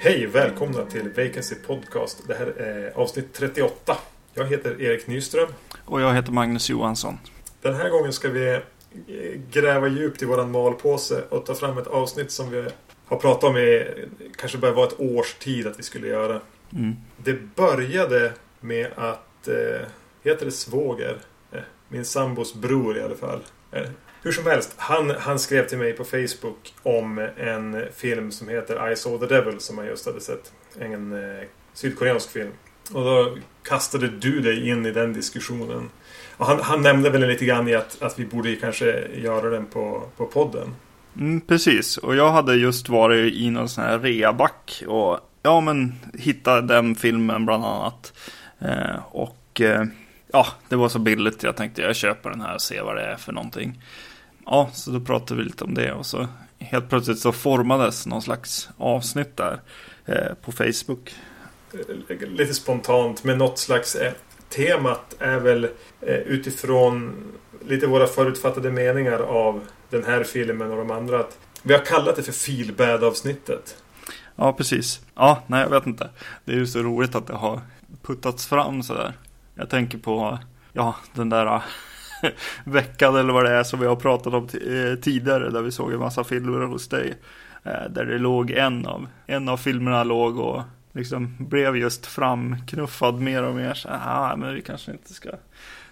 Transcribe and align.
Hej, 0.00 0.26
välkomna 0.26 0.84
till 0.84 1.08
Vacancy 1.08 1.54
Podcast. 1.54 2.28
Det 2.28 2.34
här 2.34 2.46
är 2.46 2.92
avsnitt 2.94 3.32
38. 3.32 3.96
Jag 4.34 4.46
heter 4.46 4.82
Erik 4.82 5.06
Nyström. 5.06 5.48
Och 5.84 6.00
jag 6.00 6.14
heter 6.14 6.32
Magnus 6.32 6.70
Johansson. 6.70 7.18
Den 7.62 7.74
här 7.74 7.88
gången 7.88 8.12
ska 8.12 8.28
vi 8.28 8.60
gräva 9.50 9.88
djupt 9.88 10.22
i 10.22 10.24
våran 10.24 10.50
malpåse 10.50 11.22
och 11.28 11.46
ta 11.46 11.54
fram 11.54 11.78
ett 11.78 11.86
avsnitt 11.86 12.30
som 12.30 12.50
vi 12.50 12.68
har 13.06 13.16
pratat 13.16 13.44
om 13.44 13.56
i 13.56 13.86
kanske 14.36 14.58
börjar 14.58 14.74
vara 14.74 14.86
ett 14.86 15.00
års 15.00 15.34
tid 15.34 15.66
att 15.66 15.78
vi 15.78 15.82
skulle 15.82 16.06
göra. 16.06 16.40
Mm. 16.72 16.96
Det 17.16 17.54
började 17.54 18.32
med 18.60 18.90
att, 18.96 19.48
eh, 19.48 19.86
heter 20.22 20.46
det 20.46 20.52
svåger? 20.52 21.18
Eh, 21.52 21.60
min 21.88 22.04
sambos 22.04 22.54
bror 22.54 22.98
i 22.98 23.02
alla 23.02 23.14
fall. 23.16 23.40
Eh, 23.72 23.88
hur 24.22 24.32
som 24.32 24.46
helst, 24.46 24.74
han, 24.76 25.10
han 25.10 25.38
skrev 25.38 25.68
till 25.68 25.78
mig 25.78 25.92
på 25.92 26.04
Facebook 26.04 26.74
om 26.82 27.28
en 27.36 27.84
film 27.94 28.32
som 28.32 28.48
heter 28.48 28.92
I 28.92 28.96
saw 28.96 29.26
the 29.26 29.34
devil 29.34 29.60
som 29.60 29.78
han 29.78 29.86
just 29.86 30.06
hade 30.06 30.20
sett. 30.20 30.52
En 30.78 31.12
eh, 31.12 31.44
sydkoreansk 31.72 32.30
film. 32.30 32.52
Och 32.92 33.04
då 33.04 33.36
kastade 33.62 34.08
du 34.08 34.40
dig 34.40 34.68
in 34.68 34.86
i 34.86 34.90
den 34.90 35.12
diskussionen. 35.12 35.90
Han, 36.38 36.60
han 36.60 36.82
nämnde 36.82 37.10
väl 37.10 37.28
lite 37.28 37.44
grann 37.44 37.68
i 37.68 37.74
att, 37.74 38.02
att 38.02 38.18
vi 38.18 38.26
borde 38.26 38.56
kanske 38.56 39.08
göra 39.14 39.50
den 39.50 39.66
på, 39.66 40.02
på 40.16 40.26
podden. 40.26 40.74
Mm, 41.16 41.40
precis, 41.40 41.96
och 41.96 42.16
jag 42.16 42.32
hade 42.32 42.54
just 42.54 42.88
varit 42.88 43.34
i 43.34 43.50
någon 43.50 43.68
sån 43.68 43.84
här 43.84 43.98
reaback 43.98 44.82
och 44.86 45.18
ja 45.42 45.60
men 45.60 45.94
hittade 46.14 46.74
den 46.74 46.94
filmen 46.94 47.46
bland 47.46 47.64
annat. 47.64 48.12
Eh, 48.58 48.96
och 49.10 49.60
eh, 49.60 49.84
ja, 50.32 50.46
det 50.68 50.76
var 50.76 50.88
så 50.88 50.98
billigt 50.98 51.42
jag 51.42 51.56
tänkte 51.56 51.82
jag 51.82 51.96
köper 51.96 52.30
den 52.30 52.40
här 52.40 52.54
och 52.54 52.62
ser 52.62 52.82
vad 52.82 52.96
det 52.96 53.02
är 53.02 53.16
för 53.16 53.32
någonting. 53.32 53.82
Ja, 54.46 54.70
så 54.72 54.90
då 54.90 55.00
pratade 55.00 55.40
vi 55.40 55.46
lite 55.46 55.64
om 55.64 55.74
det 55.74 55.92
och 55.92 56.06
så 56.06 56.28
helt 56.58 56.88
plötsligt 56.88 57.18
så 57.18 57.32
formades 57.32 58.06
någon 58.06 58.22
slags 58.22 58.68
avsnitt 58.76 59.36
där 59.36 59.60
eh, 60.06 60.34
på 60.42 60.52
Facebook. 60.52 61.14
Eh, 61.72 62.28
lite 62.28 62.54
spontant, 62.54 63.24
men 63.24 63.38
något 63.38 63.58
slags 63.58 63.94
eh, 63.94 64.12
temat 64.48 65.16
är 65.18 65.40
väl 65.40 65.64
eh, 66.00 66.14
utifrån 66.14 67.14
lite 67.68 67.86
våra 67.86 68.06
förutfattade 68.06 68.70
meningar 68.70 69.18
av 69.18 69.60
den 69.90 70.04
här 70.04 70.24
filmen 70.24 70.70
och 70.70 70.76
de 70.76 70.90
andra. 70.90 71.20
Att 71.20 71.38
vi 71.62 71.74
har 71.74 71.84
kallat 71.84 72.16
det 72.16 72.22
för 72.22 72.32
feelbad-avsnittet. 72.32 73.76
Ja, 74.36 74.52
precis. 74.52 75.00
Ja, 75.14 75.42
nej 75.46 75.62
jag 75.62 75.70
vet 75.70 75.86
inte. 75.86 76.10
Det 76.44 76.52
är 76.52 76.56
ju 76.56 76.66
så 76.66 76.78
roligt 76.78 77.14
att 77.14 77.26
det 77.26 77.34
har 77.34 77.60
puttats 78.02 78.46
fram 78.46 78.82
sådär. 78.82 79.12
Jag 79.54 79.70
tänker 79.70 79.98
på, 79.98 80.38
ja, 80.72 80.96
den 81.14 81.28
där 81.28 81.46
äh, 81.46 81.62
veckan 82.64 83.16
eller 83.16 83.32
vad 83.32 83.44
det 83.44 83.50
är 83.50 83.62
som 83.62 83.80
vi 83.80 83.86
har 83.86 83.96
pratat 83.96 84.34
om 84.34 84.44
eh, 84.44 84.98
tidigare. 85.00 85.50
Där 85.50 85.62
vi 85.62 85.72
såg 85.72 85.92
en 85.92 85.98
massa 85.98 86.24
filmer 86.24 86.60
hos 86.60 86.88
dig. 86.88 87.14
Eh, 87.62 87.90
där 87.90 88.04
det 88.04 88.18
låg 88.18 88.50
en 88.50 88.86
av, 88.86 89.06
en 89.26 89.48
av 89.48 89.56
filmerna 89.56 90.04
låg 90.04 90.38
och 90.38 90.62
liksom 90.92 91.36
blev 91.38 91.76
just 91.76 92.06
framknuffad 92.06 93.20
mer 93.20 93.42
och 93.42 93.54
mer. 93.54 93.74
Så, 93.74 93.88
ah, 93.92 94.36
men 94.36 94.54
vi 94.54 94.62
kanske 94.62 94.92
inte 94.92 95.14
ska 95.14 95.30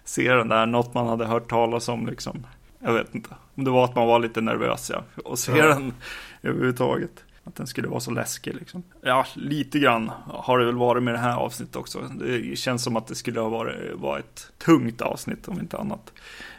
se 0.04 0.32
den 0.32 0.48
där. 0.48 0.66
Något 0.66 0.94
man 0.94 1.06
hade 1.06 1.24
hört 1.24 1.50
talas 1.50 1.88
om 1.88 2.06
liksom. 2.06 2.46
Jag 2.82 2.92
vet 2.92 3.14
inte. 3.14 3.30
Om 3.54 3.64
det 3.64 3.70
var 3.70 3.84
att 3.84 3.94
man 3.94 4.06
var 4.06 4.18
lite 4.18 4.40
nervös 4.40 4.90
ja. 4.94 5.02
Och 5.24 5.38
se 5.38 5.52
Ja. 5.58 5.66
den 5.66 5.94
överhuvudtaget. 6.42 7.24
Att 7.44 7.54
den 7.56 7.66
skulle 7.66 7.88
vara 7.88 8.00
så 8.00 8.10
läskig 8.10 8.54
liksom. 8.54 8.82
Ja, 9.00 9.26
lite 9.34 9.78
grann 9.78 10.10
har 10.26 10.58
det 10.58 10.64
väl 10.64 10.76
varit 10.76 11.02
med 11.02 11.14
det 11.14 11.18
här 11.18 11.36
avsnittet 11.36 11.76
också. 11.76 11.98
Det 12.00 12.58
känns 12.58 12.82
som 12.84 12.96
att 12.96 13.06
det 13.06 13.14
skulle 13.14 13.40
ha 13.40 13.48
varit, 13.48 13.94
varit 13.94 14.24
ett 14.24 14.52
tungt 14.58 15.00
avsnitt 15.00 15.48
om 15.48 15.60
inte 15.60 15.78
annat. 15.78 16.12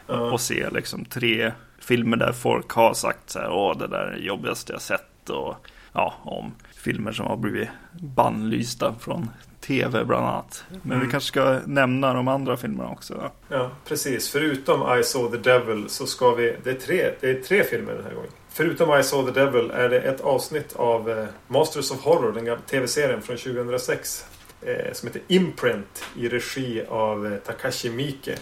Och 0.08 0.42
se 0.42 0.70
liksom 0.70 1.06
tre 1.06 1.52
filmer 1.80 2.18
där 2.18 2.32
folk 2.32 2.70
har 2.72 2.94
sagt 2.94 3.30
så 3.30 3.40
här, 3.40 3.50
åh 3.52 3.78
det 3.78 3.88
där 3.88 3.98
är 3.98 4.12
det 4.12 4.26
jobbigaste 4.26 4.74
jag 4.74 4.82
sett. 4.82 5.30
Och 5.30 5.56
ja, 5.94 6.14
om 6.24 6.52
filmer 6.84 7.12
som 7.12 7.26
har 7.26 7.38
blivit 7.38 7.70
bannlysta 8.18 8.96
från 9.00 9.30
tv 9.62 10.04
bland 10.06 10.26
annat. 10.26 10.64
Men 10.82 10.92
Mm. 10.92 11.06
vi 11.06 11.12
kanske 11.12 11.28
ska 11.28 11.60
nämna 11.66 12.14
de 12.14 12.28
andra 12.28 12.58
filmerna 12.58 12.90
också. 12.90 13.14
Då. 13.14 13.32
Ja, 13.56 13.72
precis. 13.88 14.30
Förutom 14.30 15.00
I 15.00 15.04
saw 15.04 15.38
the 15.38 15.50
devil 15.50 15.90
så 15.90 16.06
ska 16.06 16.32
vi... 16.36 16.56
Det 16.64 16.70
är 16.70 16.74
tre, 16.74 17.12
det 17.22 17.30
är 17.30 17.42
tre 17.42 17.64
filmer 17.64 17.94
den 17.94 18.04
här 18.04 18.14
gången. 18.14 18.30
Förutom 18.50 19.00
I 19.00 19.04
saw 19.04 19.34
the 19.34 19.40
devil 19.40 19.72
är 19.72 19.90
det 19.90 20.00
ett 20.02 20.22
avsnitt 20.22 20.76
av 20.76 21.10
eh, 21.10 21.26
Masters 21.48 21.92
of 21.92 22.02
Horror, 22.04 22.32
den 22.32 22.46
gamla 22.46 22.62
tv-serien 22.62 23.22
från 23.22 23.38
2006. 23.38 24.26
Eh, 24.62 24.94
som 24.94 25.08
heter 25.08 25.22
Imprint 25.28 26.04
i 26.18 26.28
regi 26.30 26.84
av 26.90 27.26
eh, 27.34 27.38
Takashi 27.40 27.90
Miike. 27.90 28.36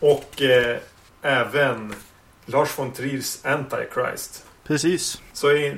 Och 0.00 0.42
eh, 0.42 0.76
även 1.22 1.94
Lars 2.46 2.78
von 2.78 2.92
Triers 2.92 3.44
Antichrist. 3.44 4.46
Precis. 4.64 5.22
Så 5.32 5.50
i, 5.52 5.76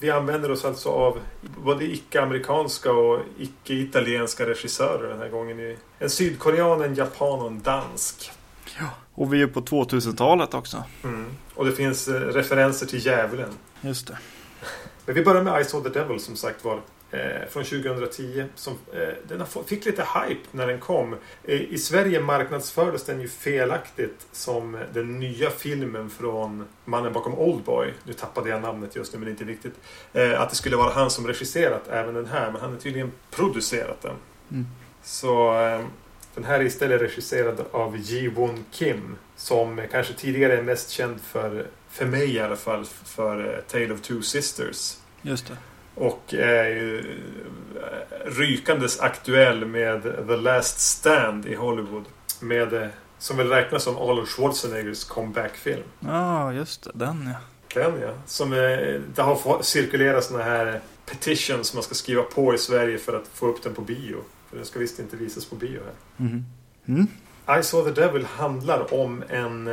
vi 0.00 0.10
använder 0.10 0.50
oss 0.50 0.64
alltså 0.64 0.88
av 0.88 1.18
både 1.64 1.84
icke-amerikanska 1.84 2.92
och 2.92 3.20
icke-italienska 3.38 4.46
regissörer 4.46 5.08
den 5.08 5.18
här 5.18 5.28
gången. 5.28 5.60
i- 5.60 5.76
En 5.98 6.10
sydkorean, 6.10 6.82
en 6.82 6.94
japan 6.94 7.40
och 7.40 7.46
en 7.46 7.62
dansk. 7.62 8.30
Och 9.14 9.32
vi 9.34 9.42
är 9.42 9.46
på 9.46 9.60
2000-talet 9.60 10.54
också. 10.54 10.84
Mm. 11.04 11.26
Och 11.54 11.64
det 11.64 11.72
finns 11.72 12.08
eh, 12.08 12.12
referenser 12.20 12.86
till 12.86 13.06
djävulen. 13.06 13.50
Just 13.80 14.06
det. 14.06 14.18
Men 15.06 15.14
vi 15.14 15.24
börjar 15.24 15.42
med 15.42 15.60
I 15.60 15.64
saw 15.64 15.90
the 15.90 15.98
devil 16.00 16.20
som 16.20 16.36
sagt 16.36 16.64
var. 16.64 16.80
Eh, 17.12 17.48
från 17.48 17.64
2010. 17.64 18.44
Som, 18.54 18.78
eh, 18.92 19.08
den 19.28 19.46
fick 19.66 19.84
lite 19.84 20.02
hype 20.02 20.40
när 20.52 20.66
den 20.66 20.80
kom. 20.80 21.16
Eh, 21.44 21.60
I 21.60 21.78
Sverige 21.78 22.20
marknadsfördes 22.20 23.04
den 23.04 23.20
ju 23.20 23.28
felaktigt 23.28 24.26
som 24.32 24.78
den 24.92 25.20
nya 25.20 25.50
filmen 25.50 26.10
från 26.10 26.64
mannen 26.84 27.12
bakom 27.12 27.34
Oldboy. 27.34 27.94
Nu 28.04 28.12
tappade 28.12 28.50
jag 28.50 28.62
namnet 28.62 28.96
just 28.96 29.12
nu 29.12 29.18
men 29.18 29.24
det 29.24 29.28
är 29.28 29.32
inte 29.32 29.44
viktigt. 29.44 29.74
Att 30.36 30.50
det 30.50 30.56
skulle 30.56 30.76
vara 30.76 30.92
han 30.92 31.10
som 31.10 31.26
regisserat 31.26 31.88
även 31.88 32.14
den 32.14 32.26
här. 32.26 32.52
Men 32.52 32.60
han 32.60 32.70
har 32.70 32.78
tydligen 32.78 33.12
producerat 33.30 34.02
den. 34.02 34.16
Mm. 34.50 34.66
Så 35.02 35.52
den 36.34 36.44
här 36.44 36.60
är 36.60 36.64
istället 36.64 37.00
regisserad 37.00 37.64
av 37.70 37.96
Ji-Won 37.96 38.64
Kim. 38.70 39.16
Som 39.36 39.80
kanske 39.90 40.14
tidigare 40.14 40.58
är 40.58 40.62
mest 40.62 40.90
känd 40.90 41.20
för, 41.20 41.66
för 41.88 42.06
mig 42.06 42.34
i 42.34 42.40
alla 42.40 42.56
fall, 42.56 42.84
för 43.04 43.62
Tale 43.68 43.92
of 43.92 44.00
Two 44.00 44.20
Sisters. 44.20 44.96
Just 45.22 45.48
det. 45.48 45.56
Och 45.94 46.34
är 46.34 46.68
ju 46.68 46.98
eh, 46.98 48.30
rykandes 48.30 49.00
aktuell 49.00 49.64
med 49.64 50.02
The 50.02 50.36
Last 50.36 50.80
Stand 50.80 51.46
i 51.46 51.54
Hollywood. 51.54 52.04
Med, 52.40 52.72
eh, 52.72 52.88
som 53.18 53.36
väl 53.36 53.48
räknas 53.48 53.82
som 53.82 53.96
Arnold 53.96 54.28
Schwarzeneggers 54.28 55.04
comeback-film. 55.04 55.82
Ja, 56.00 56.52
just 56.52 56.82
det. 56.84 56.90
Den 56.94 57.34
ja. 57.34 57.40
Den 57.74 58.00
ja. 58.00 58.12
Som, 58.26 58.52
eh, 58.52 59.00
det 59.14 59.22
har 59.22 59.62
cirkulerat 59.62 60.24
såna 60.24 60.42
här 60.42 60.80
petitions 61.06 61.68
som 61.68 61.76
man 61.76 61.82
ska 61.82 61.94
skriva 61.94 62.22
på 62.22 62.54
i 62.54 62.58
Sverige 62.58 62.98
för 62.98 63.16
att 63.16 63.28
få 63.28 63.46
upp 63.46 63.62
den 63.62 63.74
på 63.74 63.82
bio. 63.82 64.16
För 64.50 64.56
den 64.56 64.66
ska 64.66 64.78
visst 64.78 64.98
inte 64.98 65.16
visas 65.16 65.44
på 65.44 65.56
bio 65.56 65.80
här. 65.84 66.24
Mhm. 66.26 66.44
Mm. 66.86 67.06
I 67.60 67.62
saw 67.62 67.94
the 67.94 68.00
devil 68.00 68.24
handlar 68.24 68.94
om 68.94 69.24
en, 69.28 69.66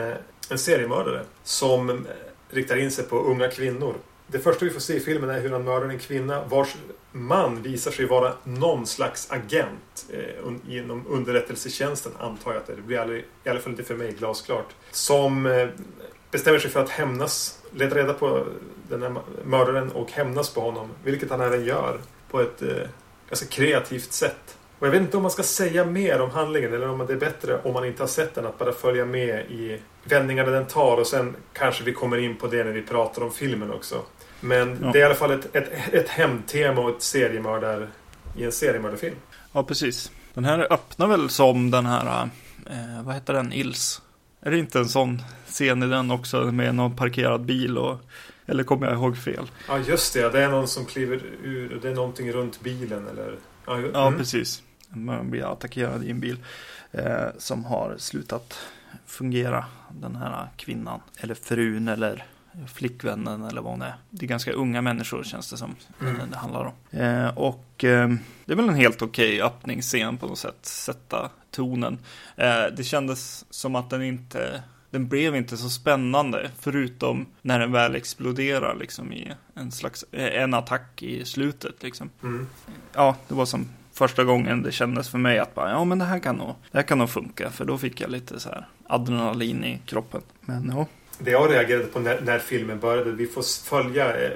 en 0.50 0.58
seriemördare 0.58 1.24
som 1.44 2.06
riktar 2.50 2.78
in 2.78 2.92
sig 2.92 3.06
på 3.06 3.20
unga 3.20 3.48
kvinnor. 3.48 3.96
Det 4.28 4.40
första 4.40 4.66
vi 4.66 4.72
får 4.72 4.80
se 4.80 4.94
i 4.96 5.00
filmen 5.00 5.30
är 5.30 5.40
hur 5.42 5.50
han 5.50 5.64
mördar 5.64 5.88
en 5.90 6.00
kvinna 6.00 6.44
vars 6.46 6.76
man 7.12 7.62
visar 7.62 7.92
sig 7.92 8.06
vara 8.06 8.34
någon 8.44 8.88
slags 8.88 9.32
agent 9.32 10.06
eh, 10.10 10.46
un- 10.46 10.70
inom 10.70 11.08
underrättelsetjänsten, 11.10 12.12
antar 12.20 12.52
jag 12.52 12.60
att 12.62 12.68
det 12.68 12.74
är. 12.74 12.78
Det 12.78 12.82
blir 12.82 13.00
aldrig, 13.00 13.26
i 13.44 13.50
alla 13.50 13.60
fall 13.60 13.72
inte 13.72 13.84
för 13.84 13.96
mig 13.96 14.12
glasklart. 14.20 14.76
Som 14.92 15.46
eh, 15.46 15.68
bestämmer 16.32 16.60
sig 16.60 16.72
för 16.72 16.84
att 16.84 16.90
hämnas, 16.90 17.60
leta 17.72 17.96
reda 17.96 18.14
på 18.14 18.46
den 18.90 19.02
här 19.04 19.16
mördaren 19.46 19.92
och 19.92 20.12
hämnas 20.12 20.54
på 20.54 20.62
honom. 20.62 20.90
Vilket 21.04 21.30
han 21.30 21.42
även 21.42 21.66
gör 21.66 22.00
på 22.32 22.42
ett 22.42 22.62
eh, 22.62 22.68
ganska 23.30 23.48
kreativt 23.48 24.12
sätt. 24.14 24.58
Och 24.80 24.88
jag 24.88 24.92
vet 24.92 25.02
inte 25.02 25.18
om 25.18 25.24
man 25.24 25.32
ska 25.32 25.44
säga 25.44 25.86
mer 25.86 26.22
om 26.22 26.30
handlingen 26.30 26.74
eller 26.74 26.90
om 26.90 27.06
det 27.08 27.14
är 27.14 27.18
bättre 27.18 27.60
om 27.64 27.74
man 27.74 27.86
inte 27.86 28.04
har 28.04 28.08
sett 28.08 28.36
den 28.36 28.46
att 28.46 28.58
bara 28.58 28.72
följa 28.72 29.06
med 29.06 29.40
i 29.52 29.80
vändningarna 30.04 30.52
den 30.52 30.66
tar 30.66 30.98
och 30.98 31.08
sen 31.08 31.36
kanske 31.54 31.84
vi 31.84 31.94
kommer 31.94 32.18
in 32.18 32.36
på 32.38 32.48
det 32.48 32.64
när 32.64 32.72
vi 32.72 32.82
pratar 32.82 33.22
om 33.22 33.32
filmen 33.32 33.72
också. 33.72 34.02
Men 34.40 34.80
Ja. 34.82 34.92
det 34.92 35.00
är 35.00 35.02
i 35.02 35.06
alla 35.06 35.16
fall 35.16 35.32
ett, 35.32 35.56
ett, 35.56 35.94
ett 35.94 36.10
hämndtema 36.10 36.82
och 36.82 36.90
ett 36.96 37.02
seriemördar 37.02 37.88
i 38.38 38.44
en 38.44 38.52
seriemördarfilm. 38.52 39.16
Ja, 39.52 39.64
precis. 39.64 40.12
Den 40.34 40.46
här 40.46 40.74
öppnar 40.74 41.08
väl 41.08 41.30
som 41.30 41.72
den 41.72 41.86
här, 41.86 42.30
eh, 42.70 43.04
vad 43.04 43.14
heter 43.16 43.34
den, 43.34 43.54
Ils? 43.54 44.02
Är 44.42 44.52
det 44.52 44.58
inte 44.58 44.80
en 44.80 44.90
sån 44.90 45.22
scen 45.48 45.84
i 45.84 45.88
den 45.88 46.12
också 46.12 46.38
med 46.44 46.76
någon 46.76 46.96
parkerad 46.96 47.42
bil 47.46 47.78
och, 47.78 47.98
eller 48.46 48.64
kommer 48.64 48.88
jag 48.88 48.96
ihåg 48.96 49.18
fel? 49.18 49.52
Ja 49.68 49.78
just 49.80 50.14
det, 50.14 50.30
det 50.30 50.44
är 50.44 50.50
någon 50.50 50.68
som 50.68 50.86
kliver 50.86 51.22
ur, 51.44 51.80
det 51.82 51.90
är 51.90 51.96
någonting 51.96 52.32
runt 52.32 52.62
bilen 52.62 53.08
eller... 53.08 53.36
Ja, 53.66 53.80
ju- 53.80 53.92
Ja, 53.94 54.08
mm. 54.08 54.20
precis. 54.20 54.64
Man 54.90 55.30
blir 55.32 55.52
attackerad 55.52 56.04
i 56.04 56.12
en 56.12 56.20
bil 56.20 56.38
eh, 56.92 57.26
som 57.38 57.66
har 57.66 57.96
slutat 57.98 58.60
fungera, 59.06 59.66
den 59.90 60.16
här 60.16 60.48
kvinnan, 60.58 61.00
eller 61.20 61.36
frun, 61.36 61.88
eller 61.88 62.26
flickvännen 62.68 63.44
eller 63.44 63.62
vad 63.62 63.72
hon 63.72 63.82
är. 63.82 63.96
Det 64.10 64.26
är 64.26 64.28
ganska 64.30 64.52
unga 64.52 64.82
människor 64.82 65.24
känns 65.24 65.50
det 65.50 65.58
som 65.58 65.76
Mm. 66.02 66.16
det 66.32 66.38
handlar 66.38 66.66
om. 66.66 67.00
Eh, 67.00 67.28
och 67.38 67.84
eh, 67.84 68.10
det 68.46 68.54
är 68.54 68.56
väl 68.56 68.70
en 68.70 68.76
helt 68.76 69.02
okej 69.02 69.42
öppningsscen 69.42 70.18
på 70.18 70.28
något 70.28 70.38
sätt, 70.38 70.58
sätta 70.66 71.30
tonen. 71.52 71.98
Eh, 72.36 72.64
det 72.78 72.84
kändes 72.84 73.46
som 73.50 73.76
att 73.76 73.90
den 73.90 74.02
inte, 74.04 74.64
den 74.90 75.08
blev 75.08 75.36
inte 75.36 75.58
så 75.58 75.70
spännande 75.70 76.52
förutom 76.60 77.26
när 77.42 77.60
den 77.60 77.72
väl 77.72 77.96
exploderar 77.96 78.76
liksom 78.76 79.14
i 79.14 79.34
en 79.56 79.72
slags, 79.72 80.06
eh, 80.12 80.42
en 80.44 80.54
attack 80.54 81.04
i 81.04 81.26
slutet 81.26 81.84
liksom. 81.84 82.10
Mm. 82.24 82.48
Ja, 82.94 83.16
det 83.28 83.34
var 83.36 83.46
som 83.46 83.70
första 83.94 84.24
gången 84.24 84.62
det 84.64 84.72
kändes 84.72 85.10
för 85.10 85.18
mig 85.18 85.40
att 85.40 85.56
bara, 85.56 85.72
ja 85.72 85.84
men 85.84 86.00
det 86.00 86.06
här 86.06 86.20
kan 86.20 86.36
nog, 86.36 86.56
det 86.72 86.78
här 86.78 86.84
kan 86.84 86.98
nog 86.98 87.10
funka, 87.10 87.50
för 87.52 87.66
då 87.66 87.78
fick 87.78 88.02
jag 88.02 88.10
lite 88.12 88.40
så 88.40 88.50
här 88.50 88.68
adrenalin 88.88 89.64
i 89.64 89.80
kroppen. 89.86 90.22
Men 90.42 90.74
ja. 90.76 90.86
Det 91.20 91.32
jag 91.32 91.52
reagerade 91.52 91.86
på 91.88 92.00
när, 92.00 92.22
när 92.22 92.40
filmen 92.40 92.80
började, 92.80 93.12
vi 93.12 93.28
får 93.28 93.66
följa, 93.66 94.18
eh, 94.18 94.32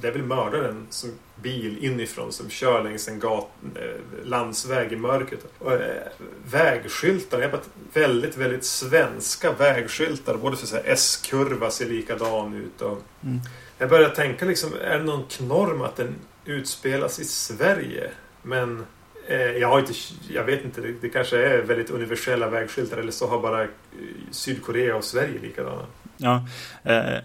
det 0.00 0.08
är 0.08 0.12
väl 0.12 0.22
mördaren 0.22 0.86
som 0.90 1.10
bil 1.42 1.78
inifrån 1.84 2.32
som 2.32 2.50
kör 2.50 2.82
längs 2.84 3.08
en 3.08 3.18
gat, 3.18 3.48
eh, 3.76 4.26
landsväg 4.26 4.92
i 4.92 4.96
mörkret. 4.96 5.40
Och, 5.58 5.72
eh, 5.72 6.02
vägskyltar, 6.50 7.40
jag 7.40 7.50
bara, 7.50 7.60
väldigt, 7.92 8.36
väldigt 8.36 8.64
svenska 8.64 9.52
vägskyltar. 9.52 10.36
Både 10.36 10.56
för 10.56 10.66
så 10.66 10.76
här 10.76 10.84
S-kurva 10.86 11.70
ser 11.70 11.86
likadan 11.86 12.54
ut. 12.54 12.82
Och 12.82 13.02
Mm. 13.22 13.40
jag 13.78 13.88
började 13.88 14.14
tänka 14.14 14.44
liksom, 14.44 14.70
är 14.80 14.98
det 14.98 15.04
någon 15.04 15.24
knorm 15.24 15.80
att 15.80 15.96
den 15.96 16.14
utspelas 16.44 17.20
i 17.20 17.24
Sverige? 17.24 18.10
Men 18.42 18.86
jag, 19.60 19.68
har 19.68 19.78
inte, 19.78 19.92
jag 20.28 20.44
vet 20.44 20.64
inte, 20.64 20.80
det, 21.00 21.08
kanske 21.08 21.46
är 21.46 21.62
väldigt 21.62 21.90
universella 21.90 22.48
vägskyltar 22.48 22.96
eller 22.98 23.12
så 23.12 23.26
har 23.26 23.40
bara 23.40 23.66
Sydkorea 24.30 24.96
och 24.96 25.04
Sverige 25.04 25.38
likadana. 25.42 25.86
Ja, 26.22 26.46
eh, 26.82 27.20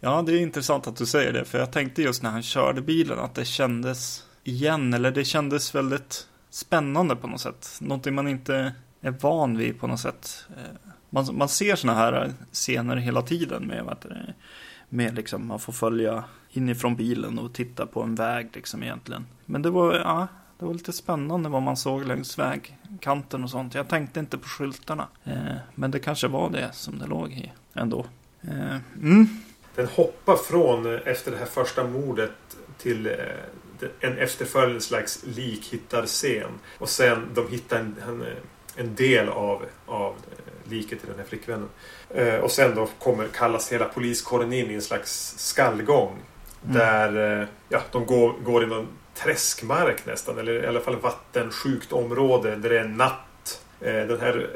ja, 0.00 0.22
det 0.22 0.32
är 0.32 0.40
intressant 0.40 0.86
att 0.86 0.96
du 0.96 1.06
säger 1.06 1.32
det, 1.32 1.44
för 1.44 1.58
jag 1.58 1.72
tänkte 1.72 2.02
just 2.02 2.22
när 2.22 2.30
han 2.30 2.42
körde 2.42 2.82
bilen 2.82 3.18
att 3.18 3.34
det 3.34 3.44
kändes 3.44 4.24
igen, 4.44 4.94
eller 4.94 5.10
det 5.10 5.24
kändes 5.24 5.74
väldigt 5.74 6.26
spännande 6.50 7.16
på 7.16 7.26
något 7.26 7.40
sätt. 7.40 7.78
Någonting 7.80 8.14
man 8.14 8.28
inte 8.28 8.72
är 9.00 9.10
van 9.10 9.56
vid 9.56 9.80
på 9.80 9.86
något 9.86 10.00
sätt. 10.00 10.46
Eh, 10.50 10.90
man, 11.10 11.26
man 11.32 11.48
ser 11.48 11.76
sådana 11.76 11.98
här 11.98 12.32
scener 12.52 12.96
hela 12.96 13.22
tiden 13.22 13.66
med, 13.66 13.84
vet, 13.84 14.06
med 14.88 15.14
liksom, 15.14 15.46
man 15.46 15.58
får 15.58 15.72
följa 15.72 16.24
inifrån 16.50 16.96
bilen 16.96 17.38
och 17.38 17.52
titta 17.52 17.86
på 17.86 18.02
en 18.02 18.14
väg 18.14 18.48
liksom 18.52 18.82
egentligen. 18.82 19.26
Men 19.46 19.62
det 19.62 19.70
var, 19.70 19.94
ja, 19.94 20.28
det 20.58 20.64
var 20.64 20.74
lite 20.74 20.92
spännande 20.92 21.48
vad 21.48 21.62
man 21.62 21.76
såg 21.76 22.04
längs 22.04 22.38
vägkanten 22.38 23.44
och 23.44 23.50
sånt. 23.50 23.74
Jag 23.74 23.88
tänkte 23.88 24.20
inte 24.20 24.38
på 24.38 24.48
skyltarna. 24.48 25.08
Eh, 25.24 25.56
men 25.74 25.90
det 25.90 25.98
kanske 25.98 26.28
var 26.28 26.50
det 26.50 26.70
som 26.72 26.98
det 26.98 27.06
låg 27.06 27.32
i 27.32 27.52
ändå. 27.74 28.06
Eh, 28.48 28.76
mm. 29.02 29.28
Den 29.74 29.86
hoppar 29.86 30.36
från 30.36 30.94
eh, 30.94 31.00
efter 31.04 31.30
det 31.30 31.36
här 31.36 31.46
första 31.46 31.84
mordet 31.84 32.30
till 32.78 33.06
eh, 33.06 33.12
en 34.00 34.18
efterföljande 34.18 34.80
slags 34.80 35.24
likhittarscen. 35.24 36.50
Och 36.78 36.88
sen 36.88 37.28
de 37.34 37.48
hittar 37.48 37.78
en, 37.78 37.96
en, 38.08 38.24
en 38.76 38.94
del 38.94 39.28
av, 39.28 39.62
av 39.86 40.14
liket 40.64 41.00
till 41.00 41.08
den 41.08 41.18
här 41.18 41.24
flickvännen. 41.24 41.68
Och 42.42 42.50
sen 42.50 42.74
då 42.74 42.88
kommer, 42.98 43.28
kallas 43.28 43.72
hela 43.72 43.84
poliskåren 43.84 44.52
in 44.52 44.70
i 44.70 44.74
en 44.74 44.82
slags 44.82 45.34
skallgång. 45.38 46.18
Mm. 46.64 46.76
Där 46.76 47.48
ja, 47.68 47.82
de 47.92 48.06
går, 48.06 48.32
går 48.44 48.64
i 48.64 48.66
någon 48.66 48.88
träskmark 49.14 50.06
nästan. 50.06 50.38
Eller 50.38 50.64
i 50.64 50.66
alla 50.66 50.80
fall 50.80 50.96
vattensjukt 50.96 51.92
område 51.92 52.56
där 52.56 52.70
det 52.70 52.78
är 52.78 52.88
natt. 52.88 53.29
Eh, 53.80 54.06
Den 54.06 54.20
här 54.20 54.50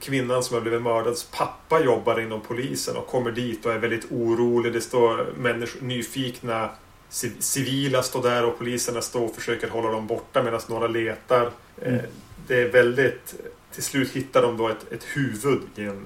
kvinnan 0.00 0.42
som 0.42 0.54
har 0.54 0.60
blivit 0.60 0.82
mördads 0.82 1.24
pappa 1.24 1.80
jobbar 1.84 2.20
inom 2.20 2.40
polisen 2.40 2.96
och 2.96 3.06
kommer 3.06 3.30
dit 3.32 3.66
och 3.66 3.72
är 3.72 3.78
väldigt 3.78 4.12
orolig. 4.12 4.72
Det 4.72 4.80
står 4.80 5.26
människor, 5.36 5.80
nyfikna 5.82 6.70
ci- 7.10 7.40
civila 7.40 8.02
står 8.02 8.22
där 8.22 8.44
och 8.44 8.58
poliserna 8.58 9.00
står 9.02 9.24
och 9.24 9.34
försöker 9.34 9.68
hålla 9.68 9.90
dem 9.90 10.06
borta 10.06 10.42
medan 10.42 10.60
några 10.68 10.86
letar. 10.86 11.50
Eh, 11.82 11.88
Mm. 11.92 12.00
Det 12.46 12.60
är 12.62 12.68
väldigt... 12.68 13.34
Till 13.74 13.82
slut 13.82 14.10
hittar 14.10 14.42
de 14.42 14.56
då 14.56 14.68
ett, 14.68 14.92
ett 14.92 15.04
huvud 15.04 15.60
i 15.76 15.82
en, 15.84 16.00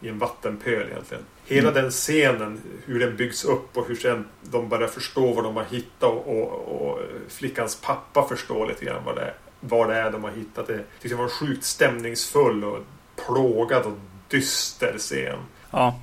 i 0.00 0.08
en 0.08 0.18
vattenpöl 0.18 0.86
egentligen. 0.90 1.22
Hela 1.44 1.70
Mm. 1.70 1.82
den 1.82 1.90
scenen, 1.90 2.60
hur 2.86 3.00
den 3.00 3.16
byggs 3.16 3.44
upp 3.44 3.76
och 3.76 3.88
hur 3.88 3.96
sen 3.96 4.24
de 4.42 4.68
börjar 4.68 4.88
förstå 4.88 5.32
vad 5.32 5.44
de 5.44 5.56
har 5.56 5.64
hittat 5.64 6.02
och, 6.10 6.26
och, 6.28 6.90
och 6.90 6.98
flickans 7.28 7.80
pappa 7.80 8.28
förstår 8.28 8.66
lite 8.66 8.84
grann 8.84 9.04
vad 9.04 9.16
det 9.16 9.34
vad 9.60 9.88
det 9.88 9.94
är 9.96 10.10
de 10.10 10.24
har 10.24 10.30
hittat. 10.30 10.66
Det 10.66 10.76
tyckte 10.78 11.08
jag 11.08 11.16
var 11.16 11.24
en 11.24 11.30
sjukt 11.30 11.64
stämningsfull 11.64 12.64
och 12.64 12.78
plågad 13.26 13.82
och 13.82 13.98
dyster 14.28 14.94
scen. 14.98 15.38
Ja, 15.70 16.00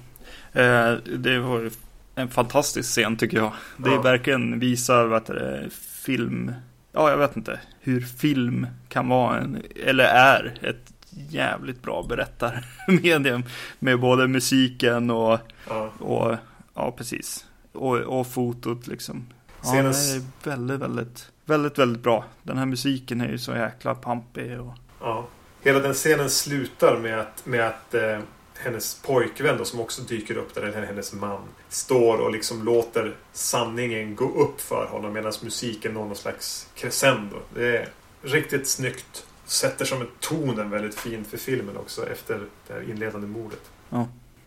eh, 0.53 0.91
det 1.17 1.39
var 1.39 1.69
en 2.15 2.29
fantastisk 2.29 2.89
scen 2.89 3.17
tycker 3.17 3.37
jag. 3.37 3.51
Det 3.77 3.89
Ja. 3.91 4.01
verkligen 4.01 4.59
visar 4.59 5.05
vad 5.05 5.25
det, 5.25 5.69
film, 6.03 6.53
ja 6.91 7.09
jag 7.09 7.17
vet 7.17 7.35
inte, 7.37 7.59
hur 7.79 8.01
film 8.01 8.67
kan 8.89 9.07
vara 9.09 9.37
en, 9.39 9.61
eller 9.85 10.03
är 10.03 10.57
ett 10.61 10.93
jävligt 11.29 11.81
bra 11.81 12.05
berättarmedium. 12.09 13.43
Med 13.79 13.99
både 13.99 14.27
musiken 14.27 15.09
och, 15.09 15.39
Ja. 15.69 15.89
och 15.99 16.35
ja 16.73 16.91
precis, 16.97 17.45
och, 17.71 17.97
och 17.97 18.27
fotot 18.27 18.87
liksom. 18.87 19.27
Ja, 19.63 19.71
det 19.71 19.77
Senast- 19.77 20.15
är 20.15 20.49
väldigt, 20.49 20.79
väldigt, 20.79 21.31
väldigt, 21.45 21.79
väldigt 21.79 22.03
bra. 22.03 22.25
Den 22.43 22.57
här 22.57 22.65
musiken 22.65 23.21
är 23.21 23.27
ju 23.29 23.37
så 23.37 23.51
jäkla 23.51 23.95
pampig 23.95 24.59
och 24.59 24.73
Ja. 24.99 25.27
Hela 25.61 25.79
den 25.79 25.93
scenen 25.93 26.29
slutar 26.29 26.97
med 26.97 27.19
att, 27.19 27.45
med 27.45 27.67
att 27.67 27.93
eh, 27.93 28.19
hennes 28.57 29.01
pojkvän 29.01 29.57
då, 29.57 29.65
som 29.65 29.79
också 29.79 30.01
dyker 30.01 30.37
upp 30.37 30.55
där, 30.55 30.61
eller 30.61 30.85
hennes 30.85 31.13
man, 31.13 31.41
står 31.69 32.17
och 32.17 32.31
liksom 32.31 32.63
låter 32.63 33.15
sanningen 33.33 34.15
gå 34.15 34.25
upp 34.25 34.61
för 34.61 34.87
honom 34.91 35.13
medan 35.13 35.33
musiken 35.43 35.93
når 35.93 36.05
någon 36.05 36.15
slags 36.15 36.69
crescendo. 36.75 37.35
Det 37.55 37.77
är 37.77 37.89
riktigt 38.21 38.67
snyggt. 38.67 39.25
Sätter 39.45 39.85
som 39.85 40.01
ett 40.01 40.19
tonen 40.19 40.69
väldigt 40.69 40.95
fint 40.95 41.27
för 41.27 41.37
filmen 41.37 41.77
också 41.77 42.09
efter 42.09 42.41
det 42.67 42.73
här 42.73 42.89
inledande 42.89 43.27
mordet. 43.27 43.71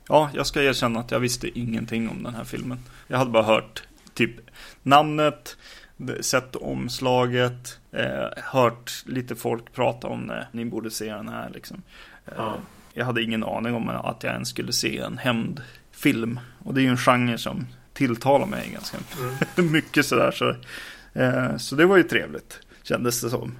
Ja, 0.09 0.31
jag 0.35 0.47
ska 0.47 0.63
erkänna 0.63 1.01
att 1.01 1.11
jag 1.11 1.21
visste 1.21 1.59
ingenting 1.59 2.09
om 2.09 2.23
den 2.23 2.35
här 2.35 2.45
filmen. 2.45 2.79
Jag 3.07 3.19
hade 3.19 3.31
bara 3.31 3.43
hört 3.43 3.83
typ 4.15 4.37
namnet, 4.83 5.57
sett 6.21 6.57
omslaget, 6.57 7.79
eh, 7.93 8.29
hört 8.45 8.93
lite 9.07 9.37
folk 9.37 9.73
prata 9.73 10.07
om 10.07 10.27
det. 10.27 10.47
Ni 10.53 10.65
borde 10.65 10.91
se 10.91 11.13
den 11.13 11.29
här 11.29 11.51
liksom. 11.55 11.83
Eh, 12.27 12.33
Ja. 12.37 12.55
Jag 12.99 13.05
hade 13.05 13.23
ingen 13.23 13.45
aning 13.45 13.75
om 13.75 13.89
att 13.89 14.23
jag 14.23 14.33
ens 14.33 14.49
skulle 14.49 14.73
se 14.73 14.99
en 14.99 15.19
hämndfilm. 15.19 16.41
Och 16.65 16.75
det 16.75 16.81
är 16.81 16.83
ju 16.83 16.89
en 16.91 16.97
genre 16.97 17.39
som 17.39 17.67
tilltalar 17.93 18.47
mig 18.47 18.71
ganska 18.73 18.99
Mm. 19.59 19.73
mycket 19.73 20.07
sådär. 20.07 20.31
Så, 20.31 20.55
eh, 21.21 21.57
så 21.57 21.75
det 21.75 21.87
var 21.87 21.97
ju 21.97 22.03
trevligt, 22.03 22.61
kändes 22.83 23.21
det 23.21 23.31
som. 23.31 23.55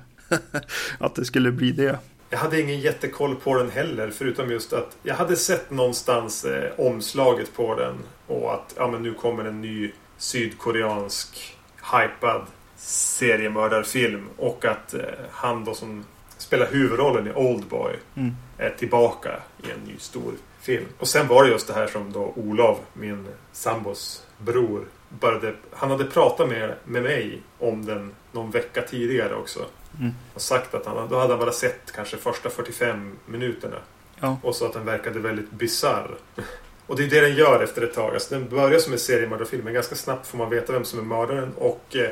att 0.99 1.15
det 1.15 1.25
skulle 1.25 1.53
bli 1.53 1.73
det. 1.73 1.99
Jag 2.31 2.39
hade 2.39 2.61
ingen 2.61 2.81
jättekoll 2.81 3.35
på 3.37 3.59
den 3.59 3.71
heller 3.71 4.11
förutom 4.11 4.51
just 4.51 4.73
att 4.73 4.97
jag 5.03 5.15
hade 5.15 5.37
sett 5.37 5.71
någonstans 5.71 6.45
eh, 6.45 6.71
omslaget 6.79 7.57
på 7.57 7.75
den 7.75 7.95
och 8.27 8.55
att 8.55 8.75
ja, 8.77 8.89
men 8.91 9.03
nu 9.03 9.15
kommer 9.15 9.45
en 9.45 9.61
ny 9.61 9.93
sydkoreansk 10.19 11.56
hypad 11.93 12.43
seriemördarfilm 12.77 14.29
och 14.37 14.65
att 14.65 14.95
eh, 14.95 15.01
han 15.31 15.65
då 15.65 15.75
som 15.75 16.05
spelar 16.39 16.67
huvudrollen 16.67 17.27
i 17.27 17.33
Oldboy 17.35 17.93
Mm. 18.15 18.35
är 18.59 18.71
tillbaka 18.71 19.41
i 19.63 19.71
en 19.71 19.81
ny 19.81 19.99
stor 19.99 20.33
film. 20.61 20.87
Och 20.99 21.09
sen 21.09 21.29
var 21.29 21.45
det 21.45 21.51
just 21.51 21.67
det 21.67 21.75
här 21.75 21.87
som 21.87 22.13
då 22.13 22.33
Olof, 22.37 22.79
min 22.93 23.27
sambos 23.53 24.27
bror, 24.39 24.85
började, 25.09 25.55
han 25.73 25.91
hade 25.91 26.05
pratat 26.05 26.49
med, 26.49 26.75
med 26.85 27.03
mig 27.03 27.43
om 27.59 27.85
den 27.87 28.15
någon 28.33 28.51
vecka 28.51 28.83
tidigare 28.83 29.35
också. 29.35 29.65
Mm. 29.99 30.13
Och 30.35 30.41
sagt 30.43 30.75
att 30.75 30.87
han, 30.87 31.09
då 31.09 31.19
hade 31.19 31.33
han 31.33 31.39
bara 31.39 31.53
sett 31.53 31.93
kanske 31.95 32.17
första 32.17 32.51
45 32.51 33.17
minuterna. 33.27 33.77
Ja. 34.21 34.39
Och 34.43 34.55
så 34.57 34.67
att 34.67 34.73
den 34.73 34.85
verkade 34.85 35.19
väldigt 35.19 35.51
bizarr. 35.51 36.11
Och 36.87 36.97
det 36.97 37.05
är 37.05 37.11
det 37.11 37.21
den 37.21 37.37
gör 37.37 37.63
efter 37.63 37.83
ett 37.83 37.95
tag. 37.95 38.15
Alltså 38.15 38.35
den 38.35 38.49
börjar 38.49 38.79
som 38.79 38.93
en 38.93 38.99
seriemördarfilm 38.99 39.65
men 39.65 39.75
ganska 39.75 39.95
snabbt 39.95 40.27
får 40.27 40.39
man 40.39 40.51
veta 40.51 40.73
vem 40.73 40.85
som 40.85 40.99
är 40.99 41.03
mördaren. 41.03 41.53
Och 41.59 41.97
eh, 41.97 42.11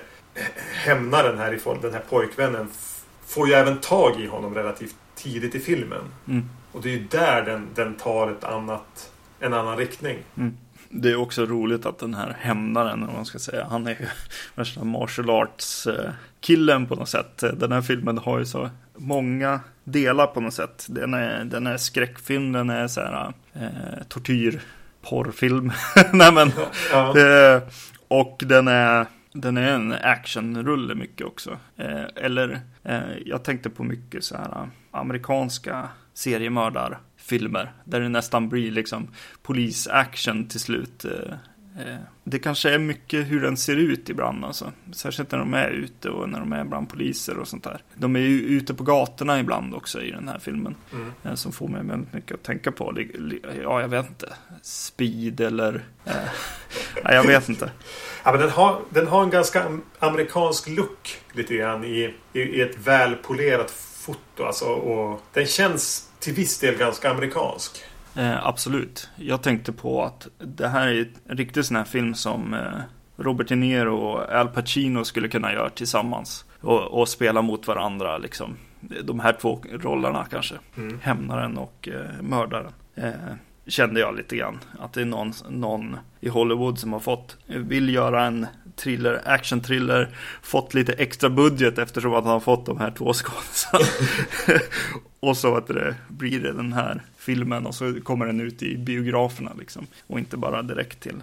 hämnaren 0.72 1.38
härifrån, 1.38 1.78
den 1.82 1.92
här 1.92 2.02
pojkvännen, 2.08 2.68
får 3.26 3.48
ju 3.48 3.54
även 3.54 3.78
tag 3.78 4.20
i 4.20 4.26
honom 4.26 4.54
relativt 4.54 4.96
tidigt 5.14 5.54
i 5.54 5.60
filmen. 5.60 6.02
Mm. 6.28 6.50
Och 6.72 6.82
det 6.82 6.88
är 6.88 6.92
ju 6.92 7.04
där 7.10 7.42
den, 7.42 7.68
den 7.74 7.94
tar 7.94 8.30
ett 8.30 8.44
annat, 8.44 9.12
en 9.40 9.52
annan 9.52 9.76
riktning. 9.76 10.18
Mm. 10.36 10.56
Det 10.88 11.10
är 11.10 11.16
också 11.16 11.46
roligt 11.46 11.86
att 11.86 11.98
den 11.98 12.14
här 12.14 12.36
hämnaren, 12.40 13.02
om 13.02 13.14
man 13.14 13.24
ska 13.24 13.38
säga, 13.38 13.66
han 13.70 13.86
är 13.86 13.90
ju 13.90 14.06
värsta 14.54 14.84
martial 14.84 15.30
arts 15.30 15.86
eh, 15.86 16.10
killen 16.40 16.86
på 16.86 16.94
något 16.94 17.08
sätt. 17.08 17.44
Den 17.54 17.72
här 17.72 17.82
filmen 17.82 18.18
har 18.18 18.38
ju 18.38 18.46
så 18.46 18.70
många 18.96 19.60
delar 19.84 20.26
på 20.26 20.40
något 20.40 20.54
sätt. 20.54 20.86
Den 20.88 21.14
är, 21.14 21.44
den 21.44 21.66
är 21.66 21.76
skräckfilm, 21.76 22.52
den 22.52 22.70
är 22.70 22.86
så 22.88 23.00
här 23.00 23.32
eh, 23.52 24.02
tortyr, 24.08 24.60
porrfilm. 25.02 25.72
Nej 26.12 26.32
men, 26.32 26.52
Ja. 26.92 27.18
eh, 27.18 27.62
och 28.08 28.42
den 28.46 28.68
är, 28.68 29.06
den 29.32 29.56
är 29.56 29.72
en 29.72 29.92
actionrulle 29.92 30.94
mycket 30.94 31.26
också. 31.26 31.58
Eh, 31.76 32.04
eller, 32.16 32.60
eh, 32.82 33.00
jag 33.26 33.44
tänkte 33.44 33.70
på 33.70 33.84
mycket 33.84 34.24
så 34.24 34.36
här 34.36 34.50
eh, 34.62 34.66
amerikanska 34.90 35.88
seriemördarfilmer. 36.14 37.72
Där 37.84 38.00
det 38.00 38.08
nästan 38.08 38.48
blir 38.48 38.70
liksom 38.70 39.08
polisaction 39.42 40.48
till 40.48 40.60
slut. 40.60 41.04
Eh, 41.78 41.96
det 42.24 42.38
kanske 42.38 42.70
är 42.70 42.78
mycket 42.78 43.26
hur 43.26 43.40
den 43.40 43.56
ser 43.56 43.76
ut 43.76 44.08
ibland 44.08 44.44
alltså. 44.44 44.72
Särskilt 44.92 45.32
när 45.32 45.38
de 45.38 45.54
är 45.54 45.70
ute 45.70 46.10
och 46.10 46.28
när 46.28 46.40
de 46.40 46.52
är 46.52 46.64
bland 46.64 46.88
poliser 46.88 47.38
och 47.38 47.48
sånt 47.48 47.64
där. 47.64 47.82
De 47.94 48.16
är 48.16 48.20
ju 48.20 48.40
ute 48.40 48.74
på 48.74 48.84
gatorna 48.84 49.40
ibland 49.40 49.74
också 49.74 50.02
i 50.02 50.10
den 50.10 50.28
här 50.28 50.38
filmen. 50.38 50.74
Mm. 50.92 51.12
Eh, 51.22 51.34
som 51.34 51.52
får 51.52 51.68
mig 51.68 51.84
väldigt 51.84 52.12
mycket 52.12 52.34
att 52.34 52.42
tänka 52.42 52.72
på. 52.72 52.98
Ja, 53.62 53.80
jag 53.80 53.88
vet 53.88 54.08
inte. 54.08 54.32
Speed 54.62 55.40
eller... 55.40 55.84
Eh, 56.04 56.12
nej, 57.04 57.14
jag 57.14 57.24
vet 57.24 57.48
inte. 57.48 57.70
Ja, 58.24 58.32
men 58.32 58.40
den, 58.40 58.50
har, 58.50 58.80
den 58.90 59.06
har 59.06 59.22
en 59.22 59.30
ganska 59.30 59.78
amerikansk 59.98 60.68
look 60.68 61.18
lite 61.32 61.54
grann 61.54 61.84
i, 61.84 62.14
i, 62.32 62.40
i 62.40 62.60
ett 62.60 62.78
välpolerat 62.78 63.70
foto. 63.70 64.44
Alltså, 64.44 64.64
och 64.64 65.20
den 65.32 65.46
känns 65.46 66.08
till 66.18 66.34
viss 66.34 66.58
del 66.58 66.76
ganska 66.76 67.10
amerikansk. 67.10 67.84
Eh, 68.16 68.47
absolut. 68.47 69.11
Jag 69.16 69.42
tänkte 69.42 69.73
på 69.73 70.04
att 70.04 70.28
det 70.38 70.68
här 70.68 70.88
är 70.88 71.09
en 71.28 71.37
riktig 71.37 71.64
sån 71.64 71.76
här 71.76 71.85
film 71.85 72.14
som 72.14 72.54
eh, 72.54 72.80
Robert 73.16 73.49
De 73.49 73.56
Niro 73.56 73.97
och 73.97 74.33
Al 74.33 74.49
Pacino 74.49 75.04
skulle 75.04 75.28
kunna 75.28 75.52
göra 75.52 75.71
tillsammans. 75.71 76.44
Och, 76.61 77.00
och 77.00 77.09
spela 77.09 77.42
mot 77.42 77.66
varandra 77.66 78.18
liksom. 78.18 78.56
De 78.80 79.21
här 79.21 79.33
två 79.33 79.61
rollerna 79.73 80.26
kanske. 80.30 80.54
Mm. 80.76 80.99
Hämnaren 81.02 81.59
och 81.59 81.88
eh, 81.88 82.23
mördaren. 82.23 82.73
Eh, 82.94 83.12
kände 83.66 84.00
jag 84.00 84.16
lite 84.16 84.37
grann. 84.37 84.59
Att 84.78 84.92
det 84.92 85.00
är 85.00 85.04
någon, 85.04 85.33
någon 85.49 85.97
i 86.21 86.28
Hollywood 86.28 86.78
som 86.78 86.92
har 86.92 87.00
fått, 87.00 87.37
vill 87.47 87.94
göra 87.94 88.25
en 88.25 88.47
thriller, 88.76 89.23
action 89.25 89.61
thriller, 89.61 90.09
fått 90.42 90.75
lite 90.75 90.92
extra 90.92 91.30
budget 91.30 91.78
eftersom 91.78 92.14
att 92.14 92.25
han 92.25 92.33
har 92.33 92.40
fått 92.40 92.66
de 92.66 92.78
här 92.78 92.90
två 92.90 93.12
skådespelarna. 93.12 93.87
och 95.21 95.37
så 95.37 95.56
att 95.56 95.66
det 95.66 95.94
blir 96.09 96.40
det 96.40 96.52
den 96.52 96.73
här 96.73 97.02
filmen 97.24 97.66
och 97.66 97.74
så 97.74 98.00
kommer 98.00 98.26
den 98.26 98.40
ut 98.40 98.62
i 98.62 98.76
biograferna 98.76 99.52
liksom. 99.58 99.86
Och 100.06 100.18
inte 100.18 100.36
bara 100.36 100.62
direkt 100.62 101.00
till, 101.00 101.22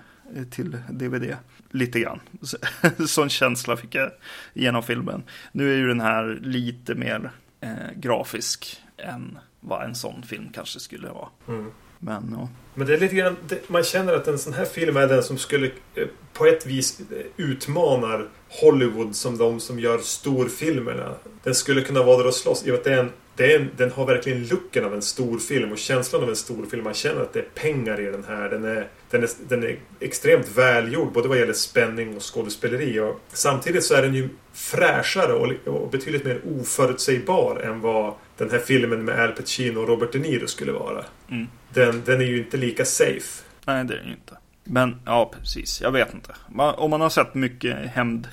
till 0.49 0.77
DVD. 0.89 1.35
Lite 1.71 1.99
grann. 1.99 2.19
Sån 3.07 3.29
känsla 3.29 3.77
fick 3.77 3.95
jag 3.95 4.11
genom 4.53 4.83
filmen. 4.83 5.23
Nu 5.51 5.73
är 5.73 5.77
ju 5.77 5.87
den 5.87 6.01
här 6.01 6.39
lite 6.41 6.95
mer 6.95 7.31
eh, 7.61 7.91
grafisk 7.95 8.81
än 8.97 9.37
vad 9.59 9.83
en 9.83 9.95
sån 9.95 10.23
film 10.23 10.49
kanske 10.53 10.79
skulle 10.79 11.09
vara. 11.09 11.29
Mm. 11.47 11.71
Men 11.99 12.35
ja. 12.39 12.49
Men 12.73 12.87
det 12.87 12.93
är 12.93 12.99
lite 12.99 13.15
grann, 13.15 13.37
man 13.67 13.83
känner 13.83 14.13
att 14.13 14.27
en 14.27 14.39
sån 14.39 14.53
här 14.53 14.65
film 14.65 14.97
är 14.97 15.07
den 15.07 15.23
som 15.23 15.37
skulle 15.37 15.71
eh, 15.95 16.07
på 16.41 16.47
ett 16.47 16.65
vis 16.65 17.01
utmanar 17.37 18.27
Hollywood 18.49 19.15
som 19.15 19.37
de 19.37 19.59
som 19.59 19.79
gör 19.79 19.97
storfilmerna. 19.97 21.15
Den 21.43 21.55
skulle 21.55 21.81
kunna 21.81 22.03
vara 22.03 22.17
där 22.17 22.27
och 22.27 22.33
slåss. 22.33 22.67
I 22.67 22.71
att 22.71 22.83
det 22.83 22.93
är 22.93 22.99
en, 22.99 23.11
det 23.35 23.53
är 23.53 23.59
en, 23.59 23.69
den 23.77 23.91
har 23.91 24.05
verkligen 24.05 24.47
looken 24.47 24.85
av 24.85 24.93
en 24.93 25.01
storfilm 25.01 25.71
och 25.71 25.77
känslan 25.77 26.23
av 26.23 26.29
en 26.29 26.35
storfilm. 26.35 26.83
Man 26.83 26.93
känner 26.93 27.21
att 27.21 27.33
det 27.33 27.39
är 27.39 27.47
pengar 27.55 28.01
i 28.01 28.05
den 28.05 28.23
här. 28.27 28.49
Den 28.49 28.65
är, 28.65 28.87
den 29.09 29.23
är, 29.23 29.29
den 29.47 29.63
är 29.63 29.77
extremt 29.99 30.57
välgjord 30.57 31.11
både 31.11 31.27
vad 31.27 31.39
gäller 31.39 31.53
spänning 31.53 32.15
och 32.15 32.33
skådespeleri. 32.33 32.99
Och 32.99 33.19
samtidigt 33.33 33.83
så 33.83 33.93
är 33.93 34.01
den 34.01 34.15
ju 34.15 34.29
fräschare 34.53 35.33
och, 35.33 35.67
och 35.67 35.89
betydligt 35.89 36.25
mer 36.25 36.41
oförutsägbar 36.59 37.55
än 37.55 37.81
vad 37.81 38.13
den 38.37 38.49
här 38.49 38.59
filmen 38.59 39.05
med 39.05 39.19
Al 39.19 39.31
Pacino 39.31 39.79
och 39.79 39.87
Robert 39.87 40.11
De 40.11 40.19
Niro 40.19 40.47
skulle 40.47 40.71
vara. 40.71 41.05
Mm. 41.29 41.47
Den, 41.73 42.01
den 42.05 42.21
är 42.21 42.25
ju 42.25 42.37
inte 42.37 42.57
lika 42.57 42.85
safe. 42.85 43.43
Nej, 43.65 43.85
det 43.85 43.93
är 43.93 43.97
det 43.97 44.05
ju 44.05 44.11
inte. 44.11 44.37
Men 44.63 45.01
ja, 45.05 45.31
precis. 45.39 45.81
Jag 45.81 45.91
vet 45.91 46.13
inte. 46.13 46.35
Man, 46.49 46.75
om 46.75 46.89
man 46.91 47.01
har 47.01 47.09
sett 47.09 47.33
mycket 47.33 47.77
hämnd, 47.91 48.27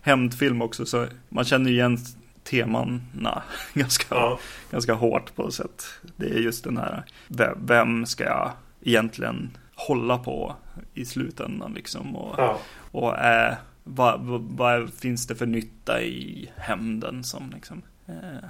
hämndfilm 0.00 0.62
också 0.62 0.86
så 0.86 1.06
man 1.28 1.44
känner 1.44 1.70
igen 1.70 1.98
temana 2.44 3.42
ganska, 3.74 4.14
Ja. 4.14 4.38
ganska 4.70 4.94
hårt 4.94 5.34
på 5.34 5.50
sätt. 5.50 5.84
Det 6.16 6.26
är 6.26 6.38
just 6.38 6.64
den 6.64 6.76
här, 6.76 7.04
vem, 7.28 7.66
vem 7.66 8.06
ska 8.06 8.24
jag 8.24 8.52
egentligen 8.82 9.56
hålla 9.74 10.18
på 10.18 10.56
i 10.94 11.04
slutändan 11.04 11.72
liksom? 11.72 12.16
Och, 12.16 12.34
Ja. 12.38 12.58
och 12.90 13.18
är, 13.18 13.56
vad, 13.84 14.20
vad, 14.20 14.40
vad 14.42 14.92
finns 14.94 15.26
det 15.26 15.34
för 15.34 15.46
nytta 15.46 16.02
i 16.02 16.50
hämnden 16.56 17.24
som 17.24 17.50
liksom, 17.50 17.82
eh, 18.06 18.48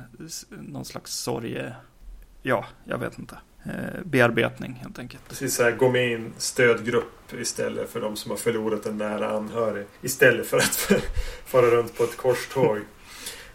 någon 0.51 0.85
slags 0.85 1.13
sorge, 1.15 1.75
ja, 2.43 2.65
jag 2.85 2.99
vet 2.99 3.19
inte. 3.19 3.37
Eh, 3.65 4.03
bearbetning 4.05 4.73
helt 4.83 4.99
enkelt. 4.99 5.29
Precis 5.29 5.55
så 5.55 5.63
här, 5.63 5.71
gå 5.71 5.89
med 5.89 6.11
i 6.11 6.15
en 6.15 6.33
stödgrupp 6.39 7.33
istället 7.41 7.91
för 7.91 8.01
de 8.01 8.17
som 8.17 8.31
har 8.31 8.39
förlorat 8.39 8.87
en 8.87 8.99
nära 8.99 9.31
anhörig. 9.31 9.87
Istället 10.03 10.47
för 10.47 10.57
att 10.57 10.93
fara 11.47 11.67
runt 11.67 11.99
på 11.99 12.05
ett 12.05 12.17
korståg. 12.17 12.79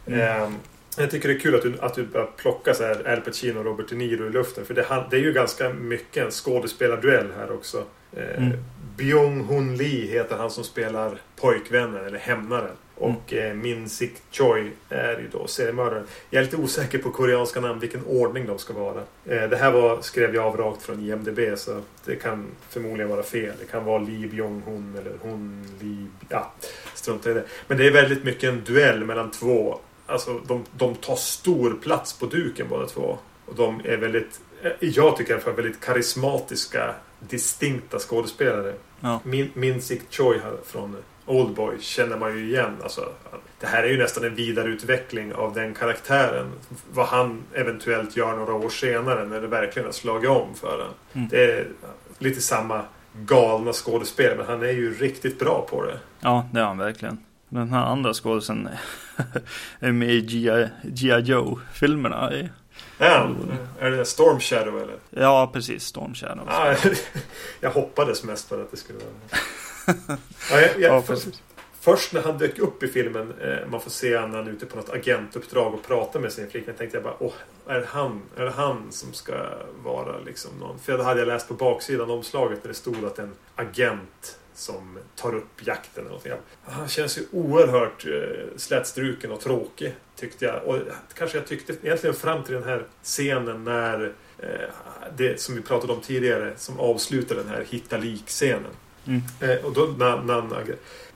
Mm. 0.09 0.19
Ehm, 0.43 0.55
jag 0.97 1.11
tycker 1.11 1.27
det 1.27 1.33
är 1.35 1.39
kul 1.39 1.55
att 1.55 1.61
du, 1.61 1.79
att 1.79 1.93
du 1.95 2.05
börjar 2.05 2.29
plocka 2.37 2.73
så 2.73 2.83
här 2.83 3.07
Al 3.13 3.21
Pacino 3.21 3.59
och 3.59 3.65
Robert 3.65 3.89
De 3.89 3.95
Niro 3.95 4.27
i 4.27 4.29
luften. 4.29 4.65
För 4.65 4.73
det, 4.73 4.85
det 5.11 5.17
är 5.17 5.21
ju 5.21 5.33
ganska 5.33 5.69
mycket 5.69 6.25
en 6.25 6.31
skådespelarduell 6.31 7.27
här 7.37 7.51
också. 7.51 7.83
Eh, 8.13 8.37
Mm. 8.43 8.57
Byung-Hun 8.97 9.75
Lee 9.77 10.07
heter 10.07 10.37
han 10.37 10.51
som 10.51 10.63
spelar 10.63 11.17
pojkvännen 11.35 12.05
eller 12.05 12.17
hämnaren. 12.19 12.75
Och 12.99 13.33
eh, 13.33 13.53
Min 13.53 13.89
Sik 13.89 14.13
Choi 14.31 14.71
är 14.89 15.19
ju 15.19 15.27
då 15.31 15.47
seriemördaren. 15.47 16.03
Jag 16.29 16.39
är 16.39 16.43
lite 16.43 16.57
osäker 16.57 16.97
på 16.97 17.11
koreanska 17.11 17.59
namn, 17.59 17.79
vilken 17.79 18.05
ordning 18.05 18.45
de 18.45 18.59
ska 18.59 18.73
vara. 18.73 19.01
Eh, 19.25 19.49
det 19.49 19.57
här 19.57 19.71
var, 19.71 20.01
skrev 20.01 20.35
jag 20.35 20.45
av 20.45 20.57
rakt 20.57 20.81
från 20.81 20.99
IMDB 20.99 21.39
så 21.57 21.81
det 22.05 22.15
kan 22.15 22.47
förmodligen 22.69 23.09
vara 23.09 23.23
fel. 23.23 23.53
Det 23.59 23.65
kan 23.65 23.85
vara 23.85 23.99
Lee 23.99 24.27
Byung-Hun 24.27 24.97
eller 24.99 25.13
Hun 25.21 25.67
Lee... 25.81 26.07
Ja, 26.29 26.53
strunta 26.93 27.31
i 27.31 27.33
det. 27.33 27.43
Men 27.67 27.77
det 27.77 27.87
är 27.87 27.91
väldigt 27.91 28.23
mycket 28.23 28.49
en 28.49 28.63
duell 28.63 29.05
mellan 29.05 29.31
två. 29.31 29.79
Alltså 30.05 30.39
de, 30.47 30.65
de 30.77 30.95
tar 30.95 31.15
stor 31.15 31.77
plats 31.81 32.19
på 32.19 32.25
duken 32.25 32.67
båda 32.69 32.87
två. 32.87 33.17
Och 33.45 33.55
de 33.55 33.81
är 33.83 33.97
väldigt, 33.97 34.39
eh, 34.61 34.71
jag 34.79 35.17
tycker 35.17 35.31
i 35.31 35.33
alla 35.33 35.43
fall, 35.43 35.53
väldigt 35.53 35.81
karismatiska, 35.81 36.95
distinkta 37.19 37.99
skådespelare. 37.99 38.73
Ja. 38.99 39.19
Min, 39.23 39.49
Min 39.53 39.81
Sik 39.81 40.01
Choi 40.09 40.39
här 40.43 40.57
från 40.65 40.97
Oldboy 41.27 41.77
känner 41.79 42.17
man 42.17 42.37
ju 42.37 42.45
igen. 42.45 42.77
Alltså, 42.83 43.09
det 43.59 43.67
här 43.67 43.83
är 43.83 43.87
ju 43.87 43.97
nästan 43.97 44.23
en 44.23 44.35
vidareutveckling 44.35 45.33
av 45.33 45.53
den 45.53 45.73
karaktären. 45.73 46.51
Vad 46.91 47.07
han 47.07 47.43
eventuellt 47.53 48.17
gör 48.17 48.35
några 48.35 48.53
år 48.53 48.69
senare 48.69 49.25
när 49.25 49.41
det 49.41 49.47
verkligen 49.47 49.85
har 49.85 49.93
slagit 49.93 50.29
om 50.29 50.55
för 50.55 50.71
honom. 50.71 50.93
Mm. 51.13 51.27
Det 51.27 51.43
är 51.43 51.67
lite 52.17 52.41
samma 52.41 52.81
galna 53.13 53.73
skådespel 53.73 54.37
men 54.37 54.45
han 54.45 54.63
är 54.63 54.71
ju 54.71 54.93
riktigt 54.93 55.39
bra 55.39 55.67
på 55.69 55.85
det. 55.85 55.99
Ja, 56.19 56.49
det 56.53 56.59
är 56.59 56.63
han 56.63 56.77
verkligen. 56.77 57.17
Den 57.49 57.69
här 57.69 57.85
andra 57.85 58.13
skådisen 58.13 58.69
är 59.79 59.91
med 59.91 60.09
i 60.09 60.21
G.I. 60.21 61.19
Joe-filmerna. 61.21 62.31
Ja, 62.97 63.29
är 63.79 63.91
det 63.91 64.05
Storm 64.05 64.39
Shadow 64.39 64.81
eller? 64.81 64.95
Ja, 65.09 65.49
precis. 65.53 65.83
Storm 65.83 66.13
Shadow. 66.13 66.47
Ja, 66.47 66.75
jag 67.59 67.71
hoppades 67.71 68.23
mest 68.23 68.49
för 68.49 68.61
att 68.61 68.71
det 68.71 68.77
skulle 68.77 68.99
vara 68.99 69.41
ja, 69.87 70.61
jag, 70.61 70.61
jag, 70.61 70.79
Ja, 70.79 71.01
för, 71.01 71.13
precis. 71.13 71.41
Först 71.79 72.13
när 72.13 72.21
han 72.21 72.37
dök 72.37 72.59
upp 72.59 72.83
i 72.83 72.87
filmen, 72.87 73.33
eh, 73.41 73.69
man 73.69 73.81
får 73.81 73.91
se 73.91 74.09
när 74.09 74.37
han 74.37 74.47
är 74.47 74.51
ute 74.51 74.65
på 74.65 74.75
något 74.75 74.89
agentuppdrag 74.89 75.73
och 75.73 75.87
pratar 75.87 76.19
med 76.19 76.33
sin 76.33 76.49
flickvän, 76.49 76.75
tänkte 76.75 76.97
jag 76.97 77.03
bara 77.03 77.15
åh, 77.19 77.33
är 77.67 77.79
det 77.79 77.85
han, 77.89 78.21
är 78.35 78.45
det 78.45 78.51
han 78.51 78.91
som 78.91 79.13
ska 79.13 79.33
vara 79.83 80.19
liksom 80.19 80.51
någon? 80.59 80.79
För 80.79 80.97
det 80.97 81.03
hade 81.03 81.19
jag 81.19 81.27
läst 81.27 81.47
på 81.47 81.53
baksidan 81.53 82.09
omslaget 82.09 82.61
där 82.61 82.69
det 82.69 82.75
stod 82.75 83.05
att 83.05 83.19
en 83.19 83.33
agent 83.55 84.37
som 84.53 84.97
tar 85.15 85.35
upp 85.35 85.67
jakten 85.67 86.01
eller 86.01 86.09
någonting. 86.09 86.33
Han 86.63 86.87
känns 86.87 87.17
ju 87.17 87.21
oerhört 87.31 88.05
eh, 88.05 88.57
slätstruken 88.57 89.31
och 89.31 89.39
tråkig, 89.39 89.95
tyckte 90.15 90.45
jag. 90.45 90.63
Och 90.63 90.79
kanske 91.13 91.37
jag 91.37 91.47
tyckte 91.47 91.73
egentligen 91.81 92.15
fram 92.15 92.43
till 92.43 92.53
den 92.53 92.63
här 92.63 92.85
scenen 93.03 93.63
när 93.63 94.13
eh, 94.39 94.49
det 95.17 95.41
som 95.41 95.55
vi 95.55 95.61
pratade 95.61 95.93
om 95.93 96.01
tidigare, 96.01 96.53
som 96.57 96.79
avslutar 96.79 97.35
den 97.35 97.47
här 97.47 97.65
hitta 97.69 97.97
lik-scenen. 97.97 98.71
Mm. 99.07 99.21
Eh, 99.39 99.65
och 99.65 99.73
då, 99.73 99.85
när, 99.97 100.21
när, 100.21 100.33
han- 100.33 100.63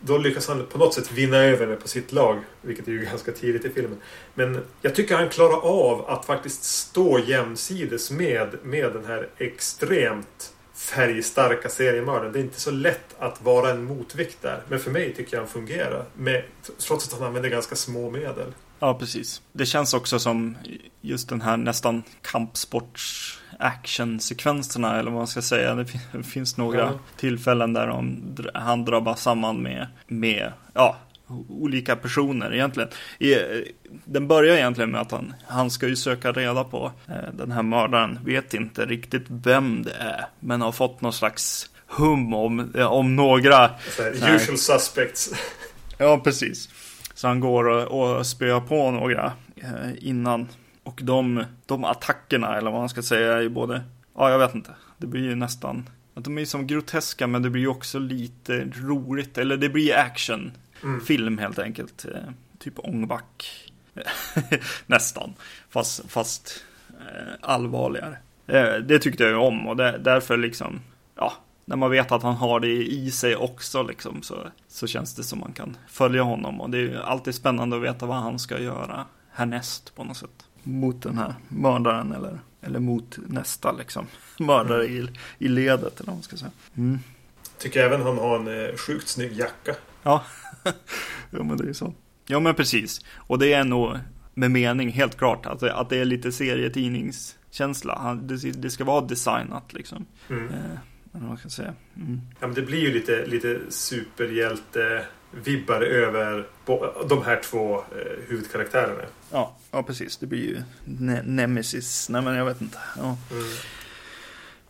då 0.01 0.17
lyckas 0.17 0.47
han 0.47 0.65
på 0.65 0.77
något 0.77 0.93
sätt 0.93 1.11
vinna 1.11 1.37
över 1.37 1.67
mig 1.67 1.75
på 1.75 1.87
sitt 1.87 2.11
lag. 2.11 2.39
Vilket 2.61 2.87
är 2.87 2.91
ju 2.91 3.05
ganska 3.05 3.31
tidigt 3.31 3.65
i 3.65 3.69
filmen. 3.69 3.97
Men 4.33 4.59
jag 4.81 4.95
tycker 4.95 5.15
han 5.15 5.29
klarar 5.29 5.65
av 5.65 6.09
att 6.09 6.25
faktiskt 6.25 6.63
stå 6.63 7.19
jämsides 7.19 8.11
med, 8.11 8.55
med 8.63 8.93
den 8.93 9.05
här 9.05 9.29
extremt 9.37 10.53
färgstarka 10.75 11.69
seriemördaren. 11.69 12.31
Det 12.33 12.39
är 12.39 12.43
inte 12.43 12.61
så 12.61 12.71
lätt 12.71 13.15
att 13.19 13.41
vara 13.41 13.69
en 13.71 13.83
motvikt 13.83 14.37
där. 14.41 14.63
Men 14.69 14.79
för 14.79 14.91
mig 14.91 15.13
tycker 15.13 15.33
jag 15.37 15.41
han 15.41 15.49
fungerar. 15.49 16.05
Med, 16.17 16.43
trots 16.87 17.07
att 17.07 17.19
han 17.19 17.27
använder 17.27 17.49
ganska 17.49 17.75
små 17.75 18.09
medel. 18.11 18.53
Ja, 18.79 18.93
precis. 18.99 19.41
Det 19.51 19.65
känns 19.65 19.93
också 19.93 20.19
som 20.19 20.57
just 21.01 21.29
den 21.29 21.41
här 21.41 21.57
nästan 21.57 22.03
kampsports 22.21 23.37
actionsekvenserna 23.61 24.99
eller 24.99 25.11
vad 25.11 25.17
man 25.19 25.27
ska 25.27 25.41
säga. 25.41 25.75
Det 25.75 25.85
fin- 25.85 26.01
det 26.11 26.23
finns 26.23 26.57
några 26.57 26.79
Ja. 26.79 26.91
tillfällen 27.17 27.73
där 27.73 27.87
de, 27.87 28.21
han 28.53 28.85
drabbar 28.85 29.15
samman 29.15 29.57
med, 29.57 29.87
med 30.07 30.51
ja, 30.73 30.97
olika 31.49 31.95
personer 31.95 32.53
egentligen. 32.53 32.89
I, 33.19 33.35
den 34.05 34.27
börjar 34.27 34.55
egentligen 34.55 34.91
med 34.91 35.01
att 35.01 35.11
han, 35.11 35.33
han 35.47 35.71
ska 35.71 35.87
ju 35.87 35.95
söka 35.95 36.31
reda 36.31 36.63
på 36.63 36.91
eh, 37.07 37.33
den 37.33 37.51
här 37.51 37.63
mördaren, 37.63 38.19
vet 38.25 38.53
inte 38.53 38.85
riktigt 38.85 39.25
vem 39.27 39.83
det 39.83 39.91
är, 39.99 40.25
men 40.39 40.61
har 40.61 40.71
fått 40.71 41.01
någon 41.01 41.13
slags 41.13 41.69
hum 41.87 42.33
om, 42.33 42.71
eh, 42.75 42.85
om 42.91 43.15
några 43.15 43.55
här, 43.57 44.35
usual 44.35 44.57
suspects. 44.57 45.29
Ja, 45.97 46.19
precis. 46.23 46.69
Så 47.13 47.27
han 47.27 47.39
går 47.39 47.67
och, 47.67 48.17
och 48.17 48.27
spöar 48.27 48.59
på 48.59 48.91
några 48.91 49.31
eh, 49.55 49.69
innan. 49.99 50.47
Och 50.83 50.99
de, 51.03 51.43
de 51.65 51.83
attackerna, 51.85 52.57
eller 52.57 52.71
vad 52.71 52.79
man 52.79 52.89
ska 52.89 53.01
säga, 53.01 53.33
är 53.37 53.41
ju 53.41 53.49
både... 53.49 53.81
Ja, 54.15 54.29
jag 54.29 54.39
vet 54.39 54.55
inte. 54.55 54.71
Det 54.97 55.07
blir 55.07 55.21
ju 55.21 55.35
nästan 55.35 55.89
att 56.13 56.23
de 56.23 56.37
är 56.37 56.45
som 56.45 56.67
groteska 56.67 57.27
men 57.27 57.41
det 57.41 57.49
blir 57.49 57.61
ju 57.61 57.67
också 57.67 57.99
lite 57.99 58.65
roligt. 58.65 59.37
Eller 59.37 59.57
det 59.57 59.69
blir 59.69 59.97
actionfilm 59.97 61.27
Mm. 61.27 61.37
helt 61.37 61.59
enkelt. 61.59 62.05
Eh, 62.05 62.21
typ 62.59 62.73
ångback. 62.79 63.71
Nästan. 64.85 65.33
Fast, 65.69 66.11
fast 66.11 66.63
eh, 66.89 67.33
allvarligare. 67.41 68.17
Eh, 68.47 68.73
det 68.73 68.99
tyckte 68.99 69.23
jag 69.23 69.29
ju 69.31 69.37
om 69.37 69.67
och 69.67 69.77
det, 69.77 69.97
därför 69.97 70.37
liksom, 70.37 70.79
ja, 71.15 71.33
när 71.65 71.75
man 71.75 71.91
vet 71.91 72.11
att 72.11 72.23
han 72.23 72.35
har 72.35 72.59
det 72.59 72.83
i 72.91 73.11
sig 73.11 73.35
också 73.35 73.83
liksom 73.83 74.21
så, 74.21 74.47
så 74.67 74.87
känns 74.87 75.15
det 75.15 75.23
som 75.23 75.39
man 75.39 75.53
kan 75.53 75.77
följa 75.87 76.23
honom 76.23 76.61
och 76.61 76.69
det 76.69 76.77
är 76.77 76.81
ju 76.81 76.97
alltid 76.97 77.35
spännande 77.35 77.75
att 77.77 77.83
veta 77.83 78.05
vad 78.05 78.17
han 78.17 78.39
ska 78.39 78.59
göra 78.59 79.05
härnäst 79.31 79.95
på 79.95 80.03
något 80.03 80.17
sätt. 80.17 80.45
Mot 80.63 81.01
den 81.01 81.17
här 81.17 81.35
mördaren 81.47 82.11
eller, 82.11 82.39
eller 82.61 82.79
mot 82.79 83.19
nästa 83.27 83.71
liksom. 83.71 84.07
Mördare 84.39 84.85
i, 84.85 85.07
i 85.37 85.47
ledet 85.47 85.99
eller 85.99 86.07
vad 86.07 86.15
man 86.15 86.23
ska 86.23 86.37
säga. 86.37 86.51
Mm. 86.77 86.99
Tycker 87.57 87.83
även 87.83 88.01
han 88.01 88.17
har 88.17 88.39
en 88.39 88.47
eh, 88.47 88.75
sjukt 88.75 89.07
snygg 89.07 89.33
jacka. 89.33 89.75
Ja, 90.03 90.23
ja 91.29 91.43
men 91.43 91.57
det 91.57 91.69
är 91.69 91.73
så. 91.73 91.93
Ja 92.25 92.39
men 92.39 92.55
precis. 92.55 93.05
Och 93.15 93.39
det 93.39 93.53
är 93.53 93.63
nog 93.63 93.97
med 94.33 94.51
mening 94.51 94.89
helt 94.89 95.17
klart 95.17 95.45
att 95.45 95.59
det, 95.59 95.75
att 95.75 95.89
det 95.89 95.97
är 95.97 96.05
lite 96.05 96.31
serietidningskänsla. 96.31 98.19
Det, 98.23 98.51
det 98.51 98.69
ska 98.69 98.83
vara 98.83 99.01
designat 99.01 99.73
liksom. 99.73 100.05
Mm. 100.29 100.47
Eh, 100.47 100.77
vad 101.11 101.23
man 101.23 101.37
ska 101.37 101.49
säga. 101.49 101.73
Mm. 101.95 102.21
Ja, 102.39 102.47
men 102.47 102.55
det 102.55 102.61
blir 102.61 102.79
ju 102.79 102.93
lite, 102.93 103.25
lite 103.25 103.59
superhjälte-vibbar 105.33 105.81
över 105.81 106.45
de 107.09 107.23
här 107.23 107.41
två 107.43 107.75
eh, 107.75 107.83
huvudkaraktärerna. 108.27 109.03
Ja, 109.31 109.55
ja, 109.71 109.83
precis. 109.83 110.17
Det 110.17 110.25
blir 110.25 110.39
ju 110.39 110.57
ne- 110.85 111.23
Nemesis. 111.25 112.09
Nej 112.09 112.21
men 112.21 112.35
jag 112.35 112.45
vet 112.45 112.61
inte. 112.61 112.77
Ja. 112.97 113.17
Mm. 113.31 113.43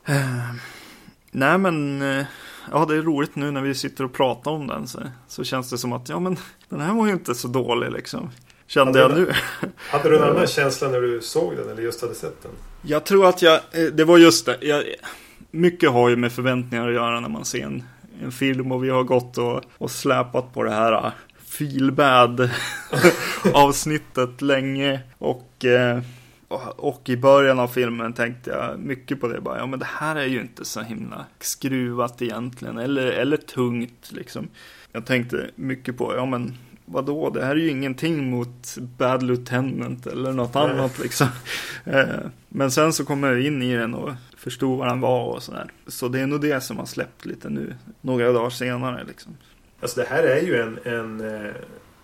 Eh, 0.06 0.56
nej 1.32 1.58
men, 1.58 2.01
eh, 2.01 2.25
ja 2.72 2.86
det 2.86 2.96
är 2.96 3.01
roligt 3.01 3.36
nu 3.36 3.51
när 3.51 3.62
vi 3.62 3.75
sitter 3.75 4.03
och 4.03 4.13
pratar 4.13 4.51
om 4.51 4.68
den 4.68 4.88
så, 4.88 5.00
så 5.27 5.44
känns 5.44 5.70
det 5.70 5.77
som 5.77 5.94
att, 5.94 6.10
ja 6.10 6.20
men 6.20 6.38
den 6.70 6.80
här 6.80 6.94
var 6.94 7.06
ju 7.08 7.13
inte 7.13 7.36
så 7.36 7.48
dålig 7.48 7.91
liksom. 7.91 8.30
Kände 8.68 9.00
Ja, 9.00 9.10
jag 9.10 9.18
nu. 9.20 9.34
Hade 9.77 10.10
du 10.10 10.18
en 10.18 10.24
annan 10.24 10.48
känsla 10.48 10.88
när 10.89 11.01
du 11.01 11.22
såg 11.22 11.56
den 11.58 11.70
eller 11.70 11.82
just 11.82 12.01
hade 12.01 12.15
sett 12.15 12.44
den? 12.44 12.51
Jag 12.82 13.06
tror 13.06 13.25
att 13.30 13.41
jag, 13.41 13.53
eh, 13.72 13.84
det 13.94 14.06
var 14.06 14.18
just 14.18 14.46
det. 14.46 14.58
Jag, 14.62 14.84
mycket 15.51 15.89
har 15.91 16.10
ju 16.10 16.15
med 16.15 16.32
förväntningar 16.32 16.88
att 16.88 16.94
göra 16.94 17.20
när 17.20 17.30
man 17.30 17.46
ser 17.46 17.63
en, 17.63 17.84
en 18.21 18.31
film 18.31 18.71
och 18.71 18.83
vi 18.83 18.89
har 18.89 19.03
gått 19.03 19.37
och, 19.37 19.61
och 19.77 19.91
släpat 19.91 20.53
på 20.53 20.63
det 20.63 20.71
här 20.71 21.05
uh, 21.05 21.11
feelbad 21.57 22.49
avsnittet 23.53 24.41
länge 24.41 24.99
och, 25.17 25.65
eh, 25.65 25.99
och 26.47 26.79
och 26.79 27.09
i 27.09 27.17
början 27.17 27.59
av 27.59 27.67
filmen 27.67 28.13
tänkte 28.13 28.49
jag 28.49 28.79
mycket 28.79 29.21
på 29.21 29.27
det 29.27 29.41
bara, 29.41 29.57
ja 29.57 29.65
men 29.65 29.79
det 29.79 29.87
här 29.89 30.15
är 30.15 30.25
ju 30.25 30.41
inte 30.41 30.65
så 30.65 30.81
himla 30.81 31.25
skruvat 31.39 32.21
egentligen 32.21 32.77
eller, 32.77 33.05
eller 33.05 33.37
tungt 33.37 34.11
liksom. 34.11 34.47
Jag 34.91 35.05
tänkte 35.05 35.49
mycket 35.55 35.97
på, 35.97 36.15
ja 36.15 36.25
men 36.25 36.57
vadå, 36.85 37.29
det 37.29 37.45
här 37.45 37.51
är 37.51 37.59
ju 37.59 37.69
ingenting 37.69 38.29
mot 38.29 38.77
Bad 38.97 39.23
Lieutenant 39.23 40.07
eller 40.07 40.31
något 40.31 40.55
annat 40.55 40.99
liksom. 40.99 41.27
Eh, 41.85 42.05
Men 42.49 42.71
sen 42.71 42.93
så 42.93 43.05
kommer 43.05 43.27
jag 43.27 43.41
in 43.41 43.61
i 43.61 43.75
den 43.75 43.93
och 43.93 44.13
förstod 44.41 44.79
vad 44.79 44.88
den 44.88 45.01
var 45.01 45.24
och 45.24 45.43
sådär. 45.43 45.71
Så 45.88 46.07
det 46.07 46.19
är 46.19 46.27
nog 46.27 46.41
det 46.41 46.62
som 46.62 46.77
har 46.77 46.86
släppt 46.86 47.25
lite 47.25 47.50
nu, 47.50 47.75
några 48.01 48.31
dagar 48.31 48.50
senare 48.50 49.03
liksom. 49.07 49.38
Alltså 49.81 50.00
det 50.00 50.07
här 50.07 50.24
är 50.24 50.41
ju 50.41 50.62
en, 50.62 50.79
en 50.83 51.45
eh, 51.45 51.51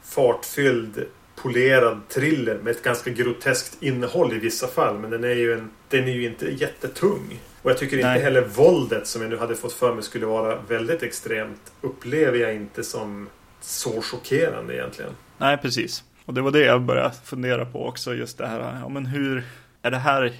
fartfylld 0.03 1.06
polerad 1.36 2.01
thriller 2.10 2.58
med 2.63 2.72
ett 2.72 2.84
ganska 2.84 3.10
groteskt 3.10 3.84
innehåll 3.84 4.34
i 4.34 4.39
vissa 4.39 4.67
fall. 4.67 5.00
Men 5.00 5.10
den 5.10 5.24
är 5.24 5.36
ju, 5.36 5.53
en, 5.53 5.70
den 5.89 6.03
är 6.03 6.12
ju 6.12 6.25
inte 6.25 6.46
jättetung. 6.46 7.39
Och 7.62 7.72
jag 7.72 7.77
tycker 7.77 7.98
inte 7.98 8.10
Nej. 8.10 8.22
heller 8.22 8.41
våldet 8.41 9.08
som 9.08 9.22
jag 9.22 9.32
nu 9.32 9.38
hade 9.38 9.56
fått 9.56 9.74
för 9.74 9.94
mig 9.94 10.03
skulle 10.03 10.25
vara 10.25 10.58
väldigt 10.67 11.03
extremt. 11.03 11.72
Upplever 11.82 12.38
jag 12.38 12.56
inte 12.56 12.84
som 12.84 13.29
så 13.62 14.01
chockerande 14.01 14.75
egentligen. 14.75 15.12
Nej, 15.38 15.58
precis. 15.58 16.03
Och 16.25 16.34
det 16.34 16.41
var 16.41 16.51
det 16.51 16.65
jag 16.65 16.82
började 16.82 17.13
fundera 17.26 17.65
på 17.65 17.88
också, 17.88 18.13
just 18.13 18.38
det 18.38 18.47
här, 18.47 18.80
ja 18.82 18.89
men 18.89 19.06
hur 19.06 19.43
är 19.82 19.92
det 19.92 19.98
här 19.98 20.34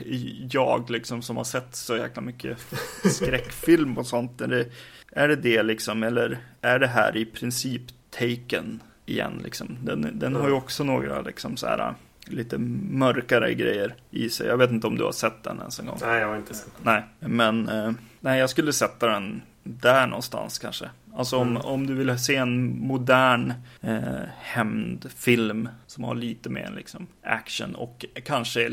jag 0.52 0.90
liksom 0.90 1.22
som 1.22 1.38
har 1.38 1.44
sett 1.44 1.76
så 1.76 1.98
jäkla 1.98 2.22
mycket 2.22 2.58
skräckfilm 3.06 3.98
och 3.98 4.08
sånt? 4.08 4.42
Är 4.42 4.48
det, 4.48 4.66
är 5.12 5.28
det 5.28 5.36
det 5.36 5.64
liksom, 5.64 6.04
eller 6.04 6.38
är 6.62 6.80
det 6.80 6.88
här 6.88 7.18
i 7.18 7.26
princip 7.26 7.82
taken 8.12 8.82
igen 9.06 9.42
liksom? 9.44 9.78
Den, 9.84 10.20
den 10.20 10.36
har 10.36 10.48
ju 10.48 10.54
också 10.54 10.84
några 10.84 11.22
liksom 11.22 11.58
så 11.58 11.68
här 11.68 11.94
lite 12.26 12.58
mörkare 12.58 13.54
grejer 13.54 13.96
i 14.12 14.30
sig. 14.30 14.48
Jag 14.48 14.58
vet 14.58 14.72
inte 14.72 14.88
om 14.88 14.98
du 14.98 15.04
har 15.04 15.12
sett 15.12 15.44
den 15.44 15.60
ens 15.60 15.80
en 15.80 15.86
gång. 15.86 15.98
Nej, 16.02 16.20
jag 16.22 16.28
har 16.28 16.36
inte 16.36 16.54
sett 16.54 16.72
Nej, 16.84 17.04
men 17.20 17.70
eh, 17.70 17.92
nej, 18.20 18.40
jag 18.40 18.50
skulle 18.50 18.74
sätta 18.74 19.08
den 19.08 19.42
där 19.64 20.08
någonstans 20.08 20.60
kanske. 20.60 20.90
Alltså 21.16 21.38
om, 21.38 21.50
Mm. 21.50 21.62
om 21.62 21.88
du 21.88 21.94
vill 21.94 22.20
se 22.20 22.36
en 22.36 22.80
modern 22.80 23.54
eh, 23.82 24.00
hämndfilm 24.42 25.70
som 25.88 26.04
har 26.04 26.16
lite 26.16 26.50
mer 26.50 26.72
liksom, 26.76 27.08
action 27.24 27.76
och 27.76 28.06
kanske 28.26 28.66
är 28.66 28.70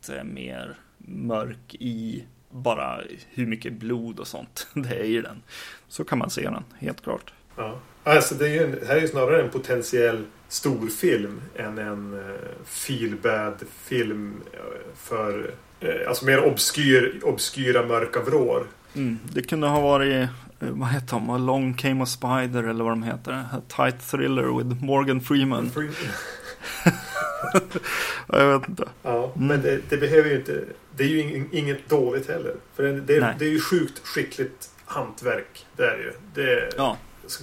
lite 0.00 0.24
mer 0.24 0.74
mörk 0.98 1.74
i 1.74 2.24
bara 2.50 3.00
hur 3.30 3.46
mycket 3.46 3.72
blod 3.72 4.20
och 4.20 4.26
sånt 4.26 4.66
det 4.74 4.94
är 4.94 5.04
i 5.04 5.22
den. 5.22 5.42
Så 5.88 6.04
kan 6.04 6.18
man 6.18 6.30
se 6.30 6.42
den, 6.42 6.64
helt 6.78 7.02
klart. 7.02 7.32
Ja. 7.56 7.78
Alltså 8.04 8.34
det, 8.34 8.48
är 8.48 8.50
ju 8.50 8.64
en, 8.64 8.86
här 8.86 8.96
är 8.96 9.00
ju 9.00 9.08
snarare 9.08 9.42
en 9.42 9.50
potentiell 9.50 10.24
storfilm 10.48 11.40
än 11.56 11.78
en 11.78 12.14
uh, 12.14 12.36
feelbad 12.64 13.62
film 13.82 14.42
eh, 14.52 14.60
för 14.96 15.54
eh, 15.80 16.08
alltså 16.08 16.24
mer 16.24 16.44
obskyr, 16.44 17.20
obskyra 17.22 17.86
mörka 17.86 18.20
vrår. 18.20 18.66
Mm, 18.94 19.18
det 19.32 19.42
kunde 19.42 19.66
ha 19.66 19.80
varit, 19.80 20.14
eh, 20.14 20.28
vad 20.58 20.88
heter 20.88 21.16
de, 21.16 21.46
Long 21.46 21.74
Came 21.74 22.02
a 22.02 22.06
Spider 22.06 22.62
eller 22.62 22.84
vad 22.84 22.92
de 22.92 23.02
heter. 23.02 23.32
A 23.32 23.62
Tight 23.68 24.10
Thriller 24.10 24.58
with 24.58 24.84
Morgan 24.84 25.20
Freeman. 25.20 25.70
jag 28.26 28.58
vet 28.58 28.68
inte. 28.68 28.88
Ja, 29.02 29.32
Mm. 29.36 29.48
men 29.48 29.62
det, 29.62 29.80
det 29.88 29.96
behöver 29.96 30.30
ju 30.30 30.36
inte... 30.36 30.64
Det 30.96 31.04
är 31.04 31.08
ju 31.08 31.22
ing- 31.22 31.48
inget 31.52 31.88
dåligt 31.88 32.28
heller. 32.28 32.54
För 32.74 32.82
det, 32.82 33.00
det, 33.00 33.34
det 33.38 33.44
är 33.44 33.48
ju 33.50 33.60
sjukt 33.60 34.06
skickligt 34.06 34.70
hantverk. 34.84 35.66
Det 35.76 35.84
är 35.86 35.96
ju. 35.96 36.12
Det 36.34 36.70
Ja, 36.76 36.96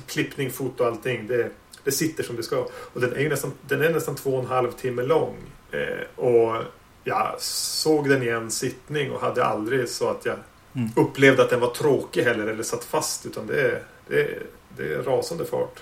Klippning, 0.07 0.51
foto 0.51 0.83
och 0.83 0.89
allting. 0.89 1.27
Det, 1.27 1.49
det 1.83 1.91
sitter 1.91 2.23
som 2.23 2.35
det 2.35 2.43
ska. 2.43 2.67
Och 2.93 3.01
den 3.01 3.13
är 3.13 3.19
ju 3.19 3.29
nästan, 3.29 3.51
den 3.67 3.81
är 3.81 3.89
nästan 3.89 4.15
två 4.15 4.33
och 4.33 4.39
en 4.43 4.49
halv 4.49 4.71
timme 4.71 5.01
lång. 5.03 5.35
Eh, 5.71 6.23
och 6.25 6.63
jag 7.03 7.35
såg 7.41 8.09
den 8.09 8.23
i 8.23 8.27
en 8.27 8.51
sittning 8.51 9.11
och 9.11 9.21
hade 9.21 9.45
aldrig 9.45 9.89
så 9.89 10.09
att 10.09 10.25
jag 10.25 10.35
Mm. 10.75 10.89
upplevde 10.95 11.43
att 11.43 11.49
den 11.49 11.59
var 11.59 11.69
tråkig 11.73 12.23
heller 12.23 12.47
eller 12.47 12.63
satt 12.63 12.83
fast. 12.83 13.25
Utan 13.25 13.47
det 13.47 13.61
är, 13.61 13.81
det 14.07 14.21
är, 14.21 14.41
det 14.77 14.93
är 14.93 15.03
rasande 15.03 15.45
fart. 15.45 15.79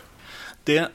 Det 0.63 0.87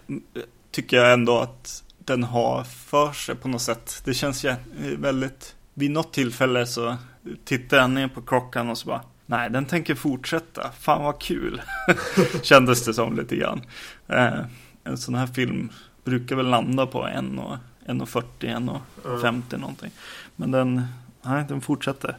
tycker 0.71 0.97
jag 0.97 1.13
ändå 1.13 1.39
att 1.39 1.83
den 2.11 2.25
har 2.25 2.65
för 2.65 3.13
sig 3.13 3.35
på 3.35 3.49
något 3.49 3.63
sätt. 3.63 4.03
Det 4.05 4.15
känns 4.15 4.45
väldigt... 4.99 5.55
Vid 5.75 5.91
något 5.91 6.13
tillfälle 6.13 6.67
så 6.67 6.97
tittar 7.45 7.77
jag 7.77 7.91
ner 7.91 8.09
på 8.09 8.23
klockan 8.23 8.71
och 8.71 8.79
så 8.79 8.87
bara 8.89 9.01
Nej, 9.27 9.51
den 9.51 9.65
tänker 9.65 9.95
fortsätta. 9.95 10.71
Fan 10.81 11.03
vad 11.05 11.21
kul. 11.21 11.63
Kändes 12.43 12.85
det 12.85 12.95
som 12.95 13.17
lite 13.17 13.37
grann. 13.37 13.61
Eh, 14.09 14.41
en 14.85 14.99
sån 14.99 15.15
här 15.15 15.27
film 15.27 15.69
brukar 16.05 16.37
väl 16.37 16.47
landa 16.51 16.87
på 16.87 17.07
1,40, 17.07 17.59
1,50 19.05 19.59
någonting. 19.59 19.91
Men 20.37 20.51
den, 20.51 20.87
nej, 21.23 21.45
den 21.49 21.61
fortsätter. 21.61 22.17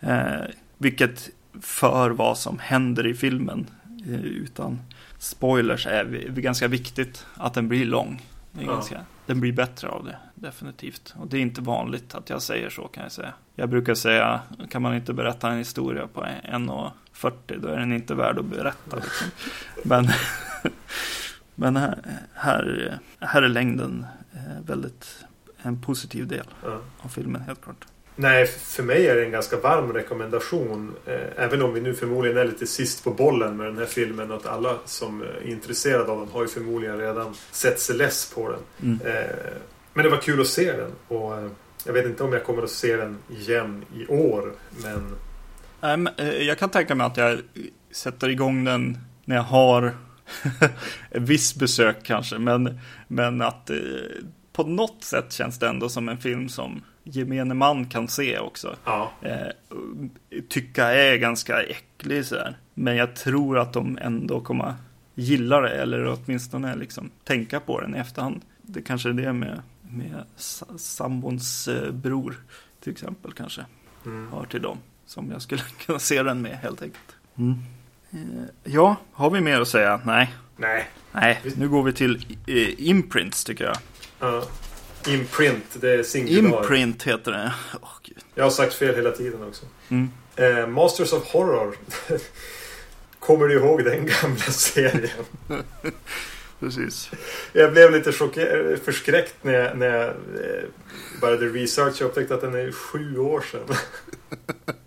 Eh, 0.00 0.40
vilket 0.78 1.30
för 1.60 2.10
vad 2.10 2.38
som 2.38 2.58
händer 2.58 3.06
i 3.06 3.14
filmen 3.14 3.66
eh, 4.06 4.20
utan 4.24 4.78
spoilers 5.18 5.86
är 5.86 6.04
vi- 6.04 6.42
ganska 6.42 6.68
viktigt 6.68 7.26
att 7.34 7.54
den 7.54 7.68
blir 7.68 7.84
lång. 7.84 8.22
Det 8.52 8.60
är 8.62 8.66
Ja. 8.66 8.72
ganska, 8.72 9.00
den 9.26 9.40
blir 9.40 9.52
bättre 9.52 9.88
av 9.88 10.04
det, 10.04 10.16
definitivt. 10.34 11.14
Och 11.18 11.26
det 11.26 11.36
är 11.36 11.40
inte 11.40 11.60
vanligt 11.60 12.14
att 12.14 12.30
jag 12.30 12.42
säger 12.42 12.70
så 12.70 12.88
kan 12.88 13.02
jag 13.02 13.12
säga. 13.12 13.32
Jag 13.54 13.68
brukar 13.68 13.94
säga, 13.94 14.40
kan 14.70 14.82
man 14.82 14.94
inte 14.94 15.12
berätta 15.12 15.48
en 15.50 15.58
historia 15.58 16.06
på 16.06 16.20
1,40 16.24 17.58
då 17.62 17.68
är 17.68 17.76
den 17.76 17.92
inte 17.92 18.14
värd 18.14 18.38
att 18.38 18.44
berätta. 18.44 18.96
Liksom. 18.96 19.28
Men, 19.84 20.08
men 21.54 21.76
här, 21.76 21.98
här, 22.34 22.98
här 23.20 23.42
är 23.42 23.48
längden 23.48 24.06
eh, 24.32 24.64
väldigt 24.66 25.24
en 25.62 25.80
positiv 25.82 26.26
del 26.26 26.46
Ja. 26.64 26.80
av 27.00 27.08
filmen, 27.08 27.40
helt 27.42 27.62
klart. 27.64 27.86
Nej, 28.16 28.46
för 28.46 28.82
mig 28.82 29.06
är 29.06 29.16
det 29.16 29.24
en 29.24 29.30
ganska 29.30 29.56
varm 29.56 29.92
rekommendation. 29.92 30.94
Eh, 31.06 31.44
även 31.44 31.62
om 31.62 31.74
vi 31.74 31.80
nu 31.80 31.94
förmodligen 31.94 32.38
är 32.38 32.44
lite 32.44 32.66
sist 32.66 33.04
på 33.04 33.10
bollen 33.10 33.56
med 33.56 33.66
den 33.66 33.78
här 33.78 33.86
filmen. 33.86 34.30
Och 34.30 34.36
att 34.36 34.46
alla 34.46 34.78
som 34.84 35.22
är 35.22 35.46
intresserade 35.46 36.12
av 36.12 36.18
den 36.18 36.28
har 36.28 36.42
ju 36.42 36.48
förmodligen 36.48 36.98
redan 36.98 37.34
sett 37.50 37.80
sig 37.80 37.96
less 37.96 38.32
på 38.34 38.50
den. 38.50 38.60
Mm. 38.82 39.06
Eh, 39.06 39.36
men 39.94 40.04
det 40.04 40.10
var 40.10 40.18
kul 40.18 40.40
att 40.40 40.46
se 40.46 40.72
den. 40.72 40.90
Och 41.08 41.38
eh, 41.38 41.48
jag 41.84 41.92
vet 41.92 42.06
inte 42.06 42.24
om 42.24 42.32
jag 42.32 42.44
kommer 42.44 42.62
att 42.62 42.70
se 42.70 42.96
den 42.96 43.18
igen 43.28 43.84
i 43.96 44.06
år. 44.06 44.52
Men 44.82 45.14
Jag 46.46 46.58
kan 46.58 46.70
tänka 46.70 46.94
mig 46.94 47.06
att 47.06 47.16
jag 47.16 47.40
sätter 47.90 48.28
igång 48.28 48.64
den 48.64 48.98
när 49.24 49.36
jag 49.36 49.42
har 49.42 49.96
viss 51.10 51.54
besök 51.54 51.96
kanske. 52.02 52.38
Men, 52.38 52.80
men 53.08 53.42
att 53.42 53.70
på 54.52 54.62
något 54.62 55.04
sätt 55.04 55.32
känns 55.32 55.58
det 55.58 55.68
ändå 55.68 55.88
som 55.88 56.08
en 56.08 56.18
film 56.18 56.48
som 56.48 56.82
gemene 57.04 57.54
man 57.54 57.84
kan 57.86 58.08
se 58.08 58.38
också. 58.38 58.76
Ja. 58.84 59.12
Eh, 59.22 59.46
tycka 60.48 60.86
är 60.94 61.16
ganska 61.16 61.62
äcklig 61.62 62.26
så 62.26 62.34
här. 62.36 62.56
Men 62.74 62.96
jag 62.96 63.16
tror 63.16 63.58
att 63.58 63.72
de 63.72 63.98
ändå 64.02 64.40
kommer 64.40 64.74
gilla 65.14 65.60
det 65.60 65.82
eller 65.82 66.06
åtminstone 66.06 66.76
liksom 66.76 67.10
tänka 67.24 67.60
på 67.60 67.80
den 67.80 67.94
i 67.96 67.98
efterhand. 67.98 68.40
Det 68.62 68.82
kanske 68.82 69.08
är 69.08 69.12
det 69.12 69.32
med, 69.32 69.62
med 69.90 70.24
sa- 70.36 70.78
sambons 70.78 71.68
eh, 71.68 71.90
bror 71.92 72.34
till 72.80 72.92
exempel 72.92 73.32
kanske. 73.32 73.64
Mm. 74.06 74.28
Hör 74.32 74.44
till 74.44 74.62
dem 74.62 74.78
som 75.06 75.30
jag 75.30 75.42
skulle 75.42 75.62
kunna 75.86 75.98
se 75.98 76.22
den 76.22 76.42
med 76.42 76.56
helt 76.58 76.82
enkelt. 76.82 77.16
Eh, 78.12 78.18
ja, 78.64 78.96
har 79.12 79.30
vi 79.30 79.40
mer 79.40 79.60
att 79.60 79.68
säga? 79.68 80.00
Nej. 80.04 80.34
Nej. 80.56 80.88
Nej, 81.12 81.40
nu 81.56 81.68
går 81.68 81.82
vi 81.82 81.92
till 81.92 82.38
eh, 82.46 82.88
imprints 82.88 83.44
tycker 83.44 83.64
jag. 83.64 83.76
Ja. 84.20 84.44
Imprint, 85.08 85.64
det 85.72 85.90
är 85.90 86.02
singular. 86.02 86.58
Imprint 86.58 87.02
heter 87.02 87.32
det. 87.32 87.52
Åh, 87.82 87.88
gud. 88.02 88.18
Jag 88.34 88.44
har 88.44 88.50
sagt 88.50 88.74
fel 88.74 88.94
hela 88.94 89.10
tiden 89.10 89.42
också. 89.42 89.66
Mm. 89.88 90.10
Eh, 90.36 90.66
Masters 90.66 91.12
of 91.12 91.24
Horror. 91.24 91.76
Kommer 93.18 93.46
du 93.46 93.54
ihåg 93.54 93.84
den 93.84 94.06
gamla 94.06 94.42
serien? 94.42 95.08
Precis. 96.60 97.10
Jag 97.52 97.72
blev 97.72 97.90
lite 97.90 98.12
förskräckt 98.84 99.34
när 99.42 99.52
jag, 99.52 99.78
när 99.78 99.86
jag 99.86 100.08
eh, 100.08 100.64
började 101.20 101.46
research 101.46 102.02
och 102.02 102.08
upptäckte 102.08 102.34
att 102.34 102.40
den 102.40 102.54
är 102.54 102.72
sju 102.72 103.18
år 103.18 103.44
sedan. 103.52 103.76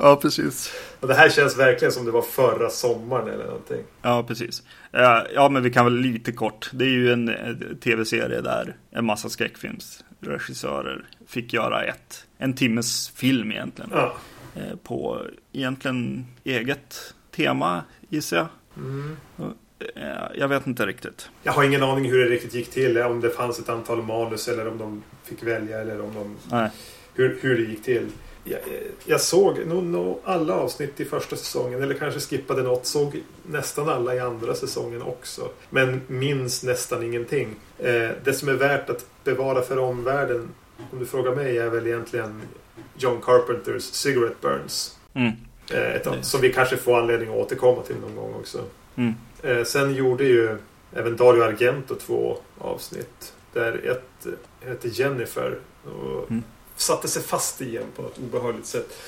Ja, 0.00 0.16
precis. 0.16 0.72
Och 1.00 1.08
det 1.08 1.14
här 1.14 1.30
känns 1.30 1.58
verkligen 1.58 1.92
som 1.92 2.04
det 2.04 2.10
var 2.10 2.22
förra 2.22 2.70
sommaren 2.70 3.28
eller 3.28 3.44
någonting. 3.44 3.84
Ja, 4.02 4.22
precis. 4.28 4.62
Ja, 4.90 5.26
ja, 5.34 5.48
men 5.48 5.62
vi 5.62 5.70
kan 5.70 5.84
väl 5.84 5.94
lite 5.96 6.32
kort. 6.32 6.70
Det 6.72 6.84
är 6.84 6.88
ju 6.88 7.12
en 7.12 7.28
eh, 7.28 7.54
tv-serie 7.82 8.40
där 8.40 8.76
en 8.90 9.04
massa 9.04 9.28
skräckfilmsregissörer 9.28 11.04
fick 11.26 11.52
göra 11.52 11.84
ett, 11.84 12.26
en 12.38 12.54
timmes 12.54 13.08
film 13.10 13.52
egentligen. 13.52 13.90
Ja. 13.94 14.14
Eh, 14.56 14.76
På 14.82 15.22
egentligen 15.52 16.26
eget 16.44 17.14
tema, 17.36 17.82
gissar 18.08 18.36
jag. 18.36 18.46
Mm. 18.76 19.16
Eh, 19.96 20.02
Jag 20.34 20.48
vet 20.48 20.66
inte 20.66 20.86
riktigt. 20.86 21.30
Jag 21.42 21.52
har 21.52 21.64
ingen 21.64 21.82
aning 21.82 22.10
hur 22.10 22.18
det 22.24 22.30
riktigt 22.30 22.54
gick 22.54 22.70
till. 22.70 22.98
Om 22.98 23.20
det 23.20 23.30
fanns 23.30 23.58
ett 23.58 23.68
antal 23.68 24.02
manus 24.02 24.48
eller 24.48 24.68
om 24.68 24.78
de 24.78 25.02
fick 25.24 25.42
välja 25.42 25.78
eller 25.80 26.00
om 26.00 26.14
de 26.14 26.36
Nej. 26.50 26.70
hur, 27.14 27.38
hur 27.40 27.54
det 27.56 27.62
gick 27.70 27.82
till. 27.84 28.06
Jag, 28.50 28.60
jag 29.04 29.20
såg 29.20 29.66
nog, 29.66 29.84
nog 29.84 30.18
alla 30.24 30.54
avsnitt 30.54 31.00
i 31.00 31.04
första 31.04 31.36
säsongen 31.36 31.82
eller 31.82 31.94
kanske 31.94 32.20
skippade 32.20 32.62
något. 32.62 32.86
Såg 32.86 33.22
nästan 33.46 33.88
alla 33.88 34.14
i 34.14 34.20
andra 34.20 34.54
säsongen 34.54 35.02
också. 35.02 35.48
Men 35.70 36.00
minns 36.06 36.62
nästan 36.62 37.02
ingenting. 37.02 37.54
Eh, 37.78 38.08
det 38.24 38.32
som 38.32 38.48
är 38.48 38.52
värt 38.54 38.90
att 38.90 39.06
bevara 39.24 39.62
för 39.62 39.78
omvärlden 39.78 40.48
om 40.92 40.98
du 40.98 41.06
frågar 41.06 41.34
mig 41.34 41.58
är 41.58 41.68
väl 41.70 41.86
egentligen 41.86 42.42
John 42.98 43.20
Carpenters 43.22 43.82
Cigarette 43.82 44.36
Burns. 44.40 44.98
Mm. 45.14 45.32
Eh, 45.72 45.94
ett, 45.94 46.06
av- 46.06 46.22
som 46.22 46.40
vi 46.40 46.52
kanske 46.52 46.76
får 46.76 46.98
anledning 46.98 47.28
att 47.28 47.36
återkomma 47.36 47.82
till 47.82 47.96
någon 47.96 48.16
gång 48.16 48.34
också. 48.34 48.58
Mm. 48.96 49.14
Eh, 49.42 49.64
sen 49.64 49.94
gjorde 49.94 50.24
ju 50.24 50.56
även 50.92 51.16
Dario 51.16 51.42
Argento 51.42 51.94
två 51.94 52.36
avsnitt. 52.58 53.32
Där 53.52 53.86
ett 53.90 54.26
hette 54.68 54.88
Jennifer. 54.88 55.58
Och 55.84 56.30
Mm. 56.30 56.42
Satte 56.78 57.08
sig 57.08 57.22
fast 57.22 57.60
igen 57.60 57.84
på 57.96 58.02
något 58.02 58.18
obehagligt 58.18 58.66
sätt. 58.66 58.98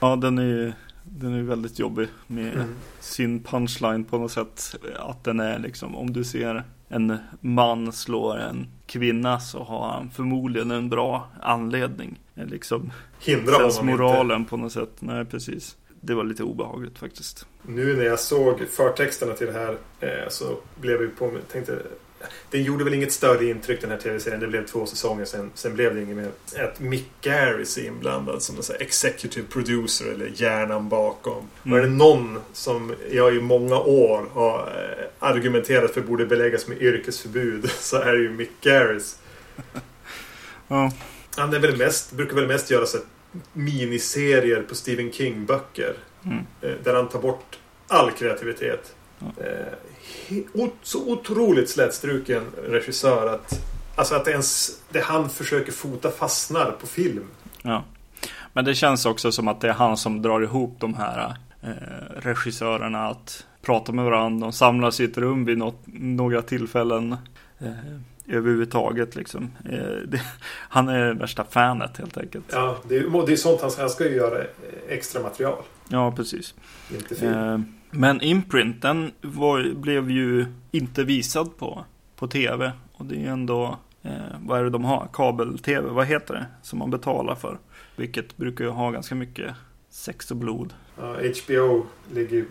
Ja, 0.00 0.16
den 0.16 0.38
är 0.38 0.42
ju 0.44 0.72
den 1.02 1.34
är 1.34 1.42
väldigt 1.42 1.78
jobbig 1.78 2.08
med 2.26 2.54
Mm. 2.54 2.74
sin 3.00 3.42
punchline 3.42 4.04
på 4.04 4.18
något 4.18 4.32
sätt. 4.32 4.74
Att 4.98 5.24
den 5.24 5.40
är 5.40 5.58
liksom, 5.58 5.96
om 5.96 6.12
du 6.12 6.24
ser 6.24 6.64
en 6.88 7.18
man 7.40 7.92
slå 7.92 8.32
en 8.32 8.66
kvinna 8.86 9.40
så 9.40 9.62
har 9.64 9.88
han 9.88 10.10
förmodligen 10.10 10.70
en 10.70 10.88
bra 10.88 11.28
anledning. 11.42 12.20
Liksom 12.34 12.92
Hindra 13.20 13.52
honom 13.52 13.70
inte. 13.70 13.82
moralen 13.84 14.44
på 14.44 14.56
något 14.56 14.72
sätt. 14.72 14.90
Nej, 14.98 15.24
precis. 15.24 15.76
Det 16.00 16.14
var 16.14 16.24
lite 16.24 16.42
obehagligt 16.42 16.98
faktiskt. 16.98 17.46
Nu 17.62 17.96
när 17.96 18.04
jag 18.04 18.20
såg 18.20 18.60
förtexterna 18.68 19.32
till 19.32 19.46
det 19.46 19.52
här 19.52 19.76
eh, 20.00 20.28
så 20.28 20.56
blev 20.80 21.02
jag 21.02 21.16
på 21.18 21.30
mig, 21.30 21.42
tänkte 21.52 21.82
den 22.50 22.62
gjorde 22.62 22.84
väl 22.84 22.94
inget 22.94 23.12
större 23.12 23.44
intryck 23.44 23.80
den 23.80 23.90
här 23.90 23.98
tv-serien. 23.98 24.40
Det 24.40 24.46
blev 24.46 24.66
två 24.66 24.86
säsonger 24.86 25.24
sen, 25.24 25.50
sen 25.54 25.74
blev 25.74 25.94
det 25.94 26.02
inget 26.02 26.16
mer. 26.16 26.30
Att 26.64 26.80
Mick 26.80 27.08
Garris 27.20 27.78
är 27.78 27.86
inblandad 27.86 28.42
som 28.42 28.56
en 28.56 28.62
executive 28.80 29.46
producer 29.46 30.12
eller 30.12 30.32
hjärnan 30.34 30.88
bakom. 30.88 31.48
Mm. 31.64 31.72
Och 31.72 31.78
är 31.78 31.82
det 31.82 31.94
någon 31.96 32.38
som 32.52 32.94
jag 33.10 33.36
i 33.36 33.40
många 33.40 33.78
år 33.78 34.26
har 34.32 34.58
eh, 34.58 35.28
argumenterat 35.28 35.94
för 35.94 36.00
borde 36.00 36.26
beläggas 36.26 36.68
med 36.68 36.82
yrkesförbud 36.82 37.70
så 37.80 37.96
är 37.96 38.12
det 38.12 38.22
ju 38.22 38.30
Mick 38.30 38.50
Garris. 38.60 39.18
Ja, 40.68 40.92
Han 41.36 41.54
är 41.54 41.58
väl 41.58 41.76
mest, 41.76 42.12
brukar 42.12 42.34
väl 42.34 42.46
mest 42.46 42.70
göra 42.70 42.86
så 42.86 42.98
miniserier 43.52 44.62
på 44.62 44.74
Stephen 44.74 45.12
King-böcker. 45.12 45.94
mm. 46.24 46.38
Eh, 46.62 46.70
Där 46.84 46.94
han 46.94 47.08
tar 47.08 47.20
bort 47.20 47.58
all 47.88 48.10
kreativitet. 48.10 48.94
Eh, 49.20 50.36
Så 50.82 51.12
otroligt 51.12 51.70
slätstruken 51.70 52.42
regissör 52.68 53.34
att 53.34 53.60
Alltså 53.98 54.14
att 54.14 54.28
ens 54.28 54.80
det 54.90 55.00
han 55.00 55.30
försöker 55.30 55.72
fota 55.72 56.10
fastnar 56.10 56.70
på 56.80 56.86
film. 56.86 57.24
ja. 57.62 57.84
Men 58.52 58.64
det 58.64 58.74
känns 58.74 59.06
också 59.06 59.32
som 59.32 59.48
att 59.48 59.60
det 59.60 59.68
är 59.68 59.72
han 59.72 59.96
som 59.96 60.22
drar 60.22 60.40
ihop 60.40 60.76
de 60.80 60.94
här 60.94 61.34
eh, 61.62 61.68
regissörerna 62.16 63.08
att 63.08 63.46
prata 63.62 63.92
med 63.92 64.04
varandra. 64.04 64.46
De 64.46 64.52
samlas 64.52 65.00
i 65.00 65.04
ett 65.04 65.18
rum 65.18 65.44
vid 65.44 65.58
något, 65.58 65.80
några 65.86 66.42
tillfällen. 66.42 67.16
Eh, 67.58 67.68
överhuvudtaget 68.28 69.16
liksom. 69.16 69.50
Eh, 69.64 69.78
det, 70.08 70.20
han 70.48 70.88
är 70.88 71.14
värsta 71.14 71.44
fanet 71.44 71.96
helt 71.98 72.16
enkelt. 72.18 72.44
Ja, 72.52 72.78
det 72.88 72.96
är, 72.96 73.26
det 73.26 73.32
är 73.32 73.36
sånt 73.36 73.60
han, 73.60 73.70
han 73.78 73.90
ska 73.90 74.04
ju 74.04 74.14
göra 74.16 74.38
eh, 74.38 74.46
extra 74.88 75.22
material. 75.22 75.62
Ja, 75.88 76.12
precis. 76.12 76.54
Inte 76.94 77.14
film. 77.14 77.75
Men 77.90 78.20
Imprint, 78.20 78.82
den 78.82 79.12
var, 79.20 79.74
blev 79.74 80.10
ju 80.10 80.46
inte 80.70 81.04
visad 81.04 81.56
på, 81.56 81.84
på 82.16 82.28
tv. 82.28 82.72
Och 82.92 83.06
det 83.06 83.14
är 83.14 83.20
ju 83.20 83.26
ändå, 83.26 83.78
eh, 84.02 84.10
vad 84.40 84.60
är 84.60 84.64
det 84.64 84.70
de 84.70 84.84
har? 84.84 85.08
Kabel-tv, 85.12 85.88
vad 85.88 86.06
heter 86.06 86.34
det? 86.34 86.46
Som 86.62 86.78
man 86.78 86.90
betalar 86.90 87.34
för. 87.34 87.58
Vilket 87.96 88.36
brukar 88.36 88.64
ju 88.64 88.70
ha 88.70 88.90
ganska 88.90 89.14
mycket 89.14 89.54
sex 89.90 90.30
och 90.30 90.36
blod. 90.36 90.74
Ja, 90.98 91.16
HBO 91.44 91.86
ligger, 92.14 92.44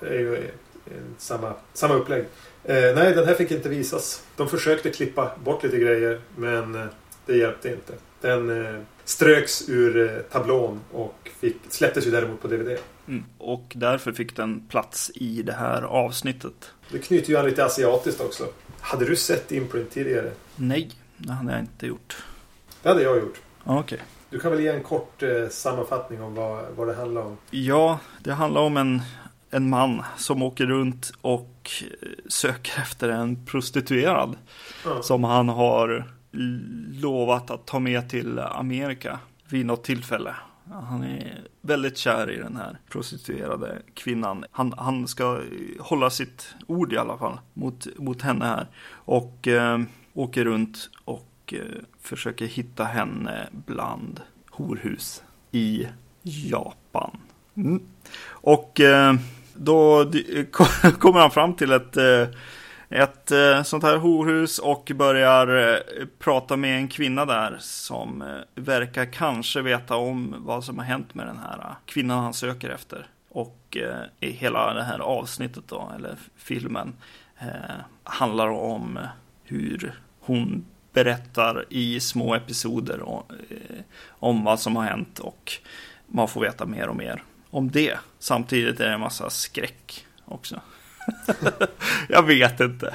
är 0.00 0.18
ju 0.18 0.34
eh, 0.36 0.92
samma, 1.18 1.52
samma 1.72 1.94
upplägg. 1.94 2.24
Eh, 2.64 2.94
nej, 2.94 3.14
den 3.14 3.26
här 3.26 3.34
fick 3.34 3.50
inte 3.50 3.68
visas. 3.68 4.24
De 4.36 4.48
försökte 4.48 4.90
klippa 4.90 5.30
bort 5.44 5.62
lite 5.62 5.78
grejer, 5.78 6.20
men 6.36 6.74
eh, 6.74 6.86
det 7.26 7.36
hjälpte 7.36 7.68
inte. 7.68 7.92
Den 8.20 8.64
eh, 8.64 8.80
ströks 9.04 9.68
ur 9.68 10.10
eh, 10.10 10.18
tablån 10.18 10.80
och 10.92 11.30
fick, 11.40 11.56
släpptes 11.68 12.06
ju 12.06 12.10
däremot 12.10 12.42
på 12.42 12.48
DVD. 12.48 12.78
Mm. 13.08 13.24
Och 13.38 13.72
därför 13.76 14.12
fick 14.12 14.36
den 14.36 14.60
plats 14.60 15.10
i 15.14 15.42
det 15.42 15.52
här 15.52 15.82
avsnittet. 15.82 16.70
Det 16.90 16.98
knyter 16.98 17.30
ju 17.30 17.36
an 17.36 17.46
lite 17.46 17.64
asiatiskt 17.64 18.20
också. 18.20 18.46
Hade 18.80 19.04
du 19.04 19.16
sett 19.16 19.52
Imprint 19.52 19.90
tidigare? 19.90 20.30
Nej, 20.56 20.90
det 21.16 21.32
hade 21.32 21.52
jag 21.52 21.60
inte 21.60 21.86
gjort. 21.86 22.16
Det 22.82 22.88
hade 22.88 23.02
jag 23.02 23.16
gjort. 23.16 23.40
Okej. 23.64 24.00
Du 24.30 24.40
kan 24.40 24.50
väl 24.50 24.60
ge 24.60 24.68
en 24.68 24.82
kort 24.82 25.22
eh, 25.22 25.48
sammanfattning 25.50 26.22
om 26.22 26.34
vad, 26.34 26.64
vad 26.76 26.88
det 26.88 26.94
handlar 26.94 27.22
om? 27.22 27.36
Ja, 27.50 27.98
det 28.20 28.32
handlar 28.32 28.60
om 28.60 28.76
en, 28.76 29.02
en 29.50 29.68
man 29.68 30.02
som 30.16 30.42
åker 30.42 30.66
runt 30.66 31.12
och 31.20 31.70
eh, 31.82 32.08
söker 32.28 32.80
efter 32.82 33.08
en 33.08 33.46
prostituerad. 33.46 34.36
Ja. 34.84 35.02
Som 35.02 35.24
han 35.24 35.48
har 35.48 36.04
lovat 36.92 37.50
att 37.50 37.66
ta 37.66 37.78
med 37.78 38.10
till 38.10 38.38
Amerika 38.38 39.18
vid 39.48 39.66
något 39.66 39.84
tillfälle. 39.84 40.34
Han 40.70 41.04
är 41.04 41.40
väldigt 41.60 41.96
kär 41.96 42.30
i 42.30 42.36
den 42.36 42.56
här 42.56 42.78
prostituerade 42.90 43.82
kvinnan. 43.94 44.44
Han, 44.50 44.74
han 44.76 45.08
ska 45.08 45.40
hålla 45.80 46.10
sitt 46.10 46.54
ord 46.66 46.92
i 46.92 46.98
alla 46.98 47.18
fall 47.18 47.40
mot, 47.54 47.86
mot 47.96 48.22
henne 48.22 48.44
här. 48.44 48.66
Och 48.92 49.48
eh, 49.48 49.80
åker 50.14 50.44
runt 50.44 50.90
och 51.04 51.54
eh, 51.56 51.82
försöker 52.00 52.46
hitta 52.46 52.84
henne 52.84 53.48
bland 53.66 54.20
horhus 54.50 55.22
i 55.50 55.88
Japan. 56.22 57.16
Mm. 57.56 57.82
Och 58.26 58.80
eh, 58.80 59.14
då 59.54 60.04
kommer 60.98 61.20
han 61.20 61.30
fram 61.30 61.54
till 61.54 61.72
ett 61.72 61.96
eh, 61.96 62.26
ett 62.88 63.30
eh, 63.30 63.62
sånt 63.62 63.84
här 63.84 63.96
horhus 63.96 64.58
och 64.58 64.92
börjar 64.94 65.72
eh, 65.72 66.06
prata 66.18 66.56
med 66.56 66.76
en 66.76 66.88
kvinna 66.88 67.24
där 67.24 67.56
som 67.60 68.22
eh, 68.22 68.28
verkar 68.54 69.12
kanske 69.12 69.62
veta 69.62 69.96
om 69.96 70.34
vad 70.38 70.64
som 70.64 70.78
har 70.78 70.84
hänt 70.84 71.14
med 71.14 71.26
den 71.26 71.38
här 71.38 71.74
kvinnan 71.86 72.22
han 72.22 72.34
söker 72.34 72.70
efter. 72.70 73.06
Och 73.28 73.76
i 74.20 74.30
hela 74.30 74.74
det 74.74 74.82
här 74.82 74.98
avsnittet 74.98 75.64
då, 75.68 75.92
eller 75.96 76.16
filmen, 76.36 76.94
handlar 78.04 78.48
om 78.48 78.98
hur 79.44 80.00
hon 80.20 80.64
berättar 80.92 81.64
i 81.68 82.00
små 82.00 82.34
episoder 82.34 83.00
om 84.08 84.44
vad 84.44 84.60
som 84.60 84.76
har 84.76 84.84
hänt 84.84 85.18
och 85.18 85.52
man 86.06 86.28
får 86.28 86.40
veta 86.40 86.66
mer 86.66 86.88
och 86.88 86.96
mer 86.96 87.22
om 87.50 87.70
det. 87.70 87.98
Samtidigt 88.18 88.80
är 88.80 88.86
det 88.86 88.94
en 88.94 89.00
massa 89.00 89.30
skräck 89.30 90.06
också. 90.24 90.60
Jag 92.08 92.22
vet 92.26 92.60
inte. 92.60 92.94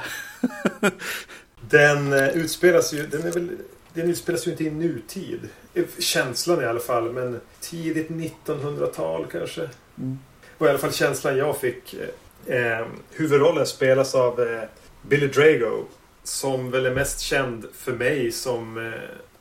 Den 1.60 2.12
eh, 2.12 2.28
utspelas 2.28 2.92
ju, 2.92 3.06
den 3.06 3.22
är 3.22 3.32
väl 3.32 3.48
den 3.94 4.10
utspelas 4.10 4.46
ju 4.46 4.50
inte 4.50 4.64
i 4.64 4.70
nutid. 4.70 5.48
Känslan 5.98 6.62
i 6.62 6.66
alla 6.66 6.80
fall, 6.80 7.12
men 7.12 7.40
tidigt 7.60 8.08
1900-tal 8.08 9.26
kanske. 9.32 9.68
Mm. 9.98 10.18
var 10.58 10.66
i 10.66 10.70
alla 10.70 10.78
fall 10.78 10.92
känslan 10.92 11.36
jag 11.36 11.58
fick. 11.58 11.94
Eh, 12.46 12.86
huvudrollen 13.10 13.66
spelas 13.66 14.14
av 14.14 14.40
eh, 14.40 14.62
Billy 15.02 15.26
Drago. 15.26 15.84
Som 16.22 16.70
väl 16.70 16.86
är 16.86 16.94
mest 16.94 17.20
känd 17.20 17.66
för 17.72 17.92
mig 17.92 18.32
som 18.32 18.86
eh, 18.86 18.92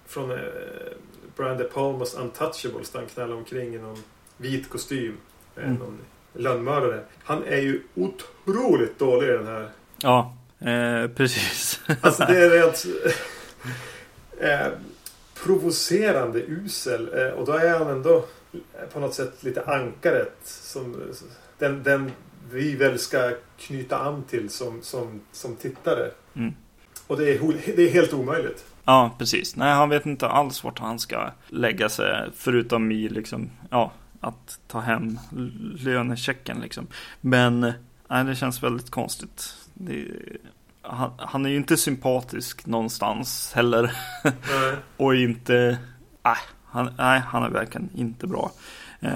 från 0.07 0.31
eh, 0.31 0.37
Brian 1.37 1.57
De 1.57 1.63
Palmas 1.63 2.13
Untouchables 2.13 2.89
där 2.89 2.99
han 2.99 3.09
knallar 3.09 3.35
omkring 3.35 3.75
i 3.75 3.77
någon 3.77 4.03
vit 4.37 4.69
kostym. 4.69 5.17
Eh, 5.55 5.63
Mm. 5.63 5.75
Någon 5.75 5.97
lönnmördare. 6.39 7.03
Han 7.23 7.43
är 7.43 7.57
ju 7.57 7.81
otroligt 7.95 8.99
dålig 8.99 9.27
i 9.27 9.31
den 9.31 9.47
här. 9.47 9.69
Ja, 10.01 10.35
eh, 10.59 11.07
precis. 11.07 11.81
Alltså 12.01 12.25
det 12.25 12.37
är 12.37 12.49
rent 12.49 12.85
eh, 14.39 14.73
provocerande 15.43 16.39
usel. 16.39 17.09
Eh, 17.13 17.27
och 17.27 17.45
då 17.45 17.51
är 17.51 17.79
han 17.79 17.87
ändå 17.87 18.25
på 18.93 18.99
något 18.99 19.13
sätt 19.13 19.43
lite 19.43 19.63
ankaret. 19.63 20.37
Som, 20.43 21.13
den, 21.57 21.83
den 21.83 22.11
vi 22.51 22.75
väl 22.75 22.99
ska 22.99 23.31
knyta 23.57 23.97
an 23.97 24.23
till 24.23 24.49
som, 24.49 24.81
som, 24.81 25.21
som 25.31 25.55
tittare. 25.55 26.11
Mm. 26.35 26.53
Och 27.07 27.17
det 27.17 27.31
är, 27.31 27.73
det 27.75 27.83
är 27.83 27.89
helt 27.89 28.13
omöjligt. 28.13 28.65
Ja, 28.85 29.15
precis. 29.17 29.55
Nej, 29.55 29.73
han 29.73 29.89
vet 29.89 30.05
inte 30.05 30.27
alls 30.27 30.63
vart 30.63 30.79
han 30.79 30.99
ska 30.99 31.31
lägga 31.47 31.89
sig. 31.89 32.29
Förutom 32.35 32.91
i 32.91 33.09
liksom, 33.09 33.49
ja, 33.69 33.91
att 34.19 34.59
ta 34.67 34.79
hem 34.79 35.19
lönechecken 35.79 36.59
liksom. 36.61 36.87
Men, 37.21 37.73
nej, 38.07 38.23
det 38.23 38.35
känns 38.35 38.63
väldigt 38.63 38.89
konstigt. 38.89 39.53
Det, 39.73 40.07
han, 40.81 41.11
han 41.17 41.45
är 41.45 41.49
ju 41.49 41.55
inte 41.55 41.77
sympatisk 41.77 42.65
någonstans 42.65 43.51
heller. 43.55 43.91
Nej. 44.23 44.75
Och 44.97 45.15
inte, 45.15 45.77
nej, 46.23 46.37
han, 46.65 46.93
nej, 46.97 47.19
han 47.19 47.43
är 47.43 47.49
verkligen 47.49 47.89
inte 47.95 48.27
bra. 48.27 48.51
Eh, 48.99 49.11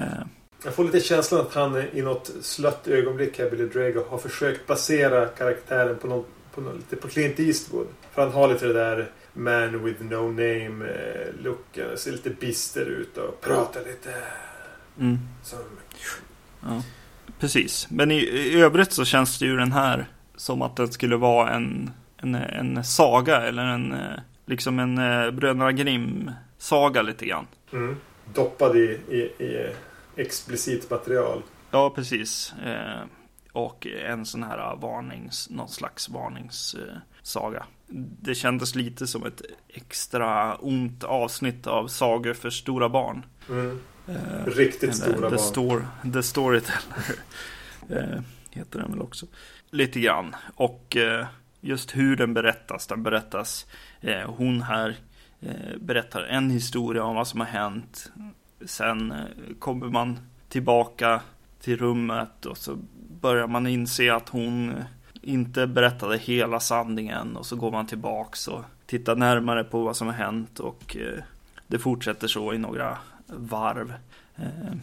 Jag 0.64 0.74
får 0.74 0.84
lite 0.84 1.00
känslan 1.00 1.40
att 1.40 1.54
han 1.54 1.76
i 1.92 2.02
något 2.02 2.30
slött 2.42 2.88
ögonblick 2.88 3.38
här, 3.38 3.50
Billy 3.50 3.66
Drago, 3.66 4.04
har 4.10 4.18
försökt 4.18 4.66
basera 4.66 5.26
karaktären 5.26 5.98
på, 5.98 6.06
någon, 6.06 6.24
på, 6.54 6.60
någon, 6.60 6.76
lite 6.76 6.96
på 6.96 7.08
Clint 7.08 7.40
Eastwood. 7.40 7.86
För 8.14 8.22
han 8.22 8.32
har 8.32 8.48
lite 8.48 8.66
det 8.66 8.72
där 8.72 9.10
man 9.32 9.84
with 9.84 10.02
no 10.02 10.28
name 10.28 10.84
eh, 10.88 11.42
looken. 11.42 11.98
Ser 11.98 12.12
lite 12.12 12.30
bister 12.30 12.84
ut 12.86 13.18
och 13.18 13.40
pratar 13.40 13.80
lite 13.80 14.14
mm. 15.00 15.18
Ja, 16.62 16.82
precis. 17.38 17.86
Men 17.90 18.10
i, 18.10 18.16
i 18.16 18.60
övrigt 18.60 18.92
så 18.92 19.04
känns 19.04 19.38
det 19.38 19.46
ju 19.46 19.56
den 19.56 19.72
här 19.72 20.06
som 20.36 20.62
att 20.62 20.76
det 20.76 20.92
skulle 20.92 21.16
vara 21.16 21.50
en, 21.50 21.90
en, 22.16 22.34
en 22.34 22.84
saga 22.84 23.42
eller 23.42 23.62
en, 23.62 23.92
eh, 23.92 24.20
liksom 24.46 24.78
en 24.78 24.98
eh, 24.98 25.30
Bröderna 25.30 25.72
Grimm-saga 25.72 27.02
lite 27.02 27.26
grann. 27.26 27.46
Mm. 27.72 27.96
Doppad 28.34 28.76
i, 28.76 29.00
i, 29.08 29.44
i 29.44 29.72
explicit 30.16 30.90
material. 30.90 31.42
Ja, 31.70 31.90
precis. 31.90 32.54
Eh, 32.64 33.04
och 33.52 33.86
en 33.86 34.26
sån 34.26 34.42
här 34.42 34.76
varnings, 34.76 35.50
någon 35.50 35.68
slags 35.68 36.08
varningssaga. 36.08 37.66
Det 38.20 38.34
kändes 38.34 38.74
lite 38.74 39.06
som 39.06 39.26
ett 39.26 39.42
extra 39.68 40.54
ont 40.54 41.04
avsnitt 41.04 41.66
av 41.66 41.88
sagor 41.88 42.34
för 42.34 42.50
stora 42.50 42.88
barn. 42.88 43.26
Mm. 43.50 43.80
Eh, 44.08 44.46
Riktigt 44.46 44.82
Eller 44.82 44.92
stora 44.92 45.14
The, 45.14 45.20
barn. 45.20 45.38
Stor, 45.38 45.86
The 46.12 46.22
Storyteller. 46.22 47.14
eh, 47.88 48.20
heter 48.50 48.78
den 48.78 48.90
väl 48.90 49.00
också. 49.00 49.26
Lite 49.70 50.00
grann. 50.00 50.36
Och 50.54 50.96
eh, 50.96 51.26
just 51.60 51.96
hur 51.96 52.16
den 52.16 52.34
berättas. 52.34 52.86
Den 52.86 53.02
berättas. 53.02 53.66
Eh, 54.00 54.30
hon 54.30 54.62
här 54.62 54.96
eh, 55.40 55.76
berättar 55.80 56.22
en 56.22 56.50
historia 56.50 57.04
om 57.04 57.16
vad 57.16 57.28
som 57.28 57.40
har 57.40 57.46
hänt. 57.46 58.12
Sen 58.66 59.12
eh, 59.12 59.18
kommer 59.58 59.86
man 59.86 60.18
tillbaka 60.48 61.20
till 61.60 61.76
rummet 61.76 62.46
och 62.46 62.58
så 62.58 62.78
börjar 63.20 63.46
man 63.46 63.66
inse 63.66 64.14
att 64.14 64.28
hon 64.28 64.70
eh, 64.70 64.84
inte 65.22 65.66
berättade 65.66 66.18
hela 66.18 66.60
sanningen. 66.60 67.36
Och 67.36 67.46
så 67.46 67.56
går 67.56 67.70
man 67.70 67.86
tillbaks 67.86 68.48
och 68.48 68.64
tittar 68.86 69.16
närmare 69.16 69.64
på 69.64 69.82
vad 69.82 69.96
som 69.96 70.06
har 70.06 70.14
hänt. 70.14 70.60
Och 70.60 70.96
eh, 70.96 71.22
det 71.66 71.78
fortsätter 71.78 72.28
så 72.28 72.54
i 72.54 72.58
några 72.58 72.98
varv. 73.36 73.94
Eh, 74.36 74.76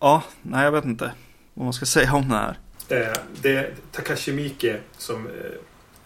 ja, 0.00 0.22
nej 0.42 0.64
jag 0.64 0.72
vet 0.72 0.84
inte 0.84 1.12
vad 1.54 1.64
man 1.64 1.72
ska 1.72 1.86
säga 1.86 2.14
om 2.14 2.28
det 2.28 2.34
här. 2.34 2.58
Eh, 2.88 3.18
det, 3.42 3.74
Takashi 3.92 4.32
Miike 4.32 4.80
som 4.96 5.26
eh, 5.26 5.32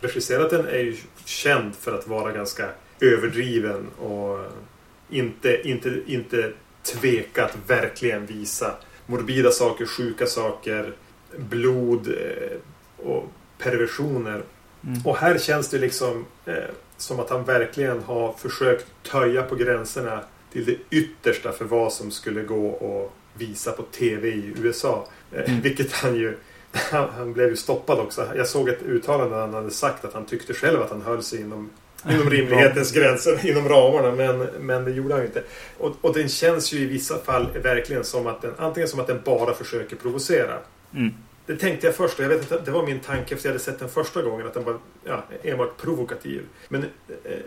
regisserat 0.00 0.50
den 0.50 0.66
är 0.66 0.78
ju 0.78 0.96
känd 1.24 1.74
för 1.74 1.98
att 1.98 2.08
vara 2.08 2.32
ganska 2.32 2.68
överdriven 3.00 3.88
och 3.88 4.38
inte, 5.08 5.68
inte, 5.68 6.00
inte 6.06 6.52
tveka 6.82 7.44
att 7.44 7.56
verkligen 7.66 8.26
visa 8.26 8.74
morbida 9.06 9.50
saker, 9.50 9.86
sjuka 9.86 10.26
saker, 10.26 10.92
blod 11.36 12.14
och 12.96 13.28
perversioner. 13.58 14.42
Mm. 14.86 15.00
Och 15.04 15.16
här 15.16 15.38
känns 15.38 15.68
det 15.68 15.78
liksom 15.78 16.26
eh, 16.46 16.54
som 16.96 17.20
att 17.20 17.30
han 17.30 17.44
verkligen 17.44 18.02
har 18.02 18.32
försökt 18.32 18.86
töja 19.02 19.42
på 19.42 19.54
gränserna 19.54 20.20
till 20.54 20.64
det 20.64 20.96
yttersta 20.96 21.52
för 21.52 21.64
vad 21.64 21.92
som 21.92 22.10
skulle 22.10 22.42
gå 22.42 22.70
att 22.70 23.40
visa 23.40 23.72
på 23.72 23.82
TV 23.82 24.28
i 24.28 24.52
USA. 24.62 25.08
Eh, 25.32 25.44
Mm. 25.46 25.60
Vilket 25.60 25.92
han 25.92 26.14
ju 26.14 26.36
han, 26.90 27.32
blev 27.32 27.48
ju 27.48 27.56
stoppad 27.56 27.98
också. 27.98 28.28
Jag 28.36 28.46
såg 28.46 28.68
ett 28.68 28.82
uttalande 28.82 29.34
där 29.34 29.40
han 29.40 29.54
hade 29.54 29.70
sagt 29.70 30.04
att 30.04 30.14
han 30.14 30.26
tyckte 30.26 30.54
själv 30.54 30.82
att 30.82 30.90
han 30.90 31.02
höll 31.02 31.22
sig 31.22 31.40
inom, 31.40 31.70
inom 32.10 32.30
rimlighetens 32.30 32.92
gränser, 32.92 33.46
inom 33.50 33.68
ramarna. 33.68 34.12
Men, 34.12 34.38
men 34.60 34.84
det 34.84 34.90
gjorde 34.90 35.14
han 35.14 35.22
ju 35.22 35.26
inte. 35.26 35.42
Och, 35.78 35.96
och 36.00 36.14
den 36.14 36.28
känns 36.28 36.72
ju 36.72 36.78
i 36.78 36.86
vissa 36.86 37.18
fall 37.18 37.48
verkligen 37.62 38.04
som 38.04 38.26
att 38.26 38.42
den 38.42 38.52
antingen 38.58 38.88
som 38.88 39.00
att 39.00 39.06
den 39.06 39.20
bara 39.24 39.54
försöker 39.54 39.96
provocera. 39.96 40.58
Mm. 40.94 41.14
Det 41.46 41.56
tänkte 41.56 41.86
jag 41.86 41.96
först 41.96 42.18
jag 42.18 42.28
vet 42.28 42.42
inte, 42.42 42.60
det 42.60 42.70
var 42.70 42.86
min 42.86 43.00
tanke 43.00 43.34
efter 43.34 43.48
jag 43.48 43.52
hade 43.52 43.64
sett 43.64 43.78
den 43.78 43.88
första 43.88 44.22
gången 44.22 44.46
att 44.46 44.54
den 44.54 44.64
var 44.64 44.78
ja, 45.04 45.24
enbart 45.42 45.76
provokativ. 45.76 46.46
Men 46.68 46.82
eh, 46.82 46.88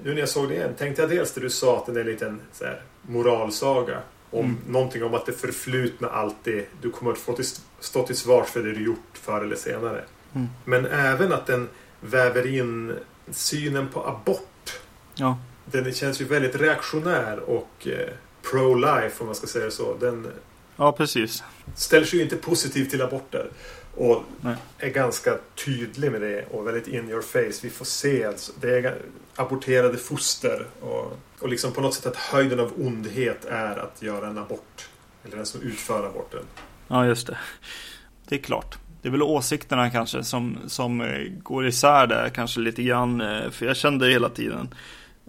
nu 0.03 0.13
när 0.13 0.19
jag 0.19 0.29
såg 0.29 0.49
det 0.49 0.55
igen 0.55 0.73
tänkte 0.77 1.01
jag 1.01 1.09
dels 1.11 1.31
det 1.31 1.41
du 1.41 1.49
sa 1.49 1.77
att 1.77 1.85
den 1.85 1.95
är 1.95 1.99
en 1.99 2.05
liten 2.05 2.41
så 2.53 2.65
här, 2.65 2.81
moralsaga. 3.01 3.99
Om 4.29 4.39
Mm. 4.45 4.57
någonting 4.67 5.03
om 5.03 5.13
att 5.13 5.25
det 5.25 5.31
förflutna 5.31 6.07
alltid, 6.09 6.65
du 6.81 6.91
kommer 6.91 7.11
att 7.11 7.17
få 7.17 7.33
till, 7.33 7.45
stå 7.79 8.07
till 8.07 8.15
svars 8.17 8.47
för 8.47 8.63
det 8.63 8.71
du 8.73 8.83
gjort 8.85 8.97
förr 9.13 9.41
eller 9.41 9.55
senare. 9.55 10.03
Mm. 10.35 10.47
Men 10.65 10.85
även 10.85 11.33
att 11.33 11.45
den 11.47 11.69
väver 12.01 12.47
in 12.47 12.93
synen 13.31 13.87
på 13.87 14.07
abort. 14.07 14.79
Ja, 15.15 15.37
Den 15.65 15.93
känns 15.93 16.21
ju 16.21 16.25
väldigt 16.25 16.55
reaktionär 16.55 17.39
och 17.39 17.87
eh, 17.87 18.09
pro-life 18.51 19.11
om 19.19 19.25
man 19.25 19.35
ska 19.35 19.47
säga 19.47 19.71
så. 19.71 19.97
Den 19.99 20.27
ja 20.75 20.91
precis. 20.91 21.43
ställer 21.75 22.05
sig 22.05 22.17
ju 22.19 22.23
inte 22.23 22.35
positiv 22.37 22.89
till 22.89 23.01
aborter. 23.01 23.49
Och 23.97 24.23
Nej. 24.41 24.55
är 24.77 24.89
ganska 24.89 25.37
tydlig 25.65 26.11
med 26.11 26.21
det 26.21 26.45
och 26.51 26.67
väldigt 26.67 26.87
in 26.87 27.09
your 27.09 27.21
face. 27.21 27.59
Vi 27.63 27.69
får 27.69 27.85
se 27.85 28.25
alltså. 28.25 28.51
Det 28.61 28.77
är 28.79 28.95
aborterade 29.35 29.97
foster. 29.97 30.65
Och, 30.81 31.19
och 31.39 31.49
liksom 31.49 31.71
på 31.71 31.81
något 31.81 31.93
sätt 31.93 32.05
att 32.05 32.15
höjden 32.15 32.59
av 32.59 32.71
ondhet 32.77 33.45
är 33.45 33.75
att 33.79 34.01
göra 34.01 34.27
en 34.27 34.37
abort. 34.37 34.89
Eller 35.25 35.37
den 35.37 35.45
som 35.45 35.61
utför 35.61 36.07
aborten. 36.07 36.43
Ja, 36.87 37.05
just 37.05 37.27
det. 37.27 37.37
Det 38.27 38.35
är 38.35 38.39
klart. 38.39 38.77
Det 39.01 39.07
är 39.07 39.11
väl 39.11 39.21
åsikterna 39.23 39.89
kanske 39.89 40.23
som, 40.23 40.57
som 40.67 41.01
eh, 41.01 41.31
går 41.43 41.67
isär 41.67 42.07
där 42.07 42.29
kanske 42.29 42.59
lite 42.59 42.83
grann. 42.83 43.21
eh, 43.21 43.49
För 43.49 43.65
jag 43.65 43.77
kände 43.77 44.07
hela 44.09 44.29
tiden 44.29 44.73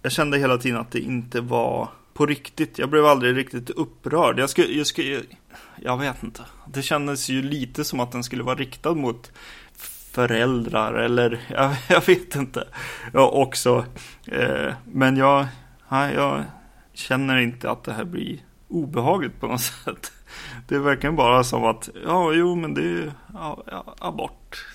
Jag 0.01 0.11
kände 0.11 0.37
hela 0.37 0.57
tiden 0.57 0.79
att 0.79 0.91
det 0.91 0.99
inte 0.99 1.41
var 1.41 1.89
på 2.13 2.25
riktigt. 2.25 2.77
Jag 2.79 2.89
blev 2.89 3.05
aldrig 3.05 3.37
riktigt 3.37 3.69
upprörd. 3.69 4.39
Jag 4.39 4.49
skulle, 4.49 4.67
jag 4.67 4.87
skulle, 4.87 5.21
jag 5.83 5.97
vet 5.97 6.23
inte. 6.23 6.43
Det 6.67 6.81
kändes 6.81 7.29
ju 7.29 7.41
lite 7.41 7.83
som 7.83 7.99
att 7.99 8.11
den 8.11 8.23
skulle 8.23 8.43
vara 8.43 8.55
riktad 8.55 8.93
mot 8.93 9.31
föräldrar 10.11 10.93
eller 10.93 11.41
jag, 11.49 11.75
jag 11.87 12.05
vet 12.05 12.35
inte. 12.35 12.67
Ja, 13.13 13.29
också. 13.29 13.85
Eh, 14.27 14.73
men 14.85 15.17
jag, 15.17 15.47
jag 15.89 16.43
känner 16.93 17.37
inte 17.37 17.71
att 17.71 17.83
det 17.83 17.93
här 17.93 18.05
blir 18.05 18.39
obehagligt 18.67 19.39
på 19.39 19.47
något 19.47 19.61
sätt. 19.85 20.11
Det 20.67 20.75
är 20.75 20.79
verkligen 20.79 21.15
bara 21.15 21.43
som 21.43 21.65
att, 21.65 21.89
ja, 22.05 22.33
jo, 22.33 22.55
men 22.55 22.73
det 22.73 22.81
är 22.81 23.13
ja, 23.33 23.63
ja, 23.71 23.95
abort. 23.99 24.65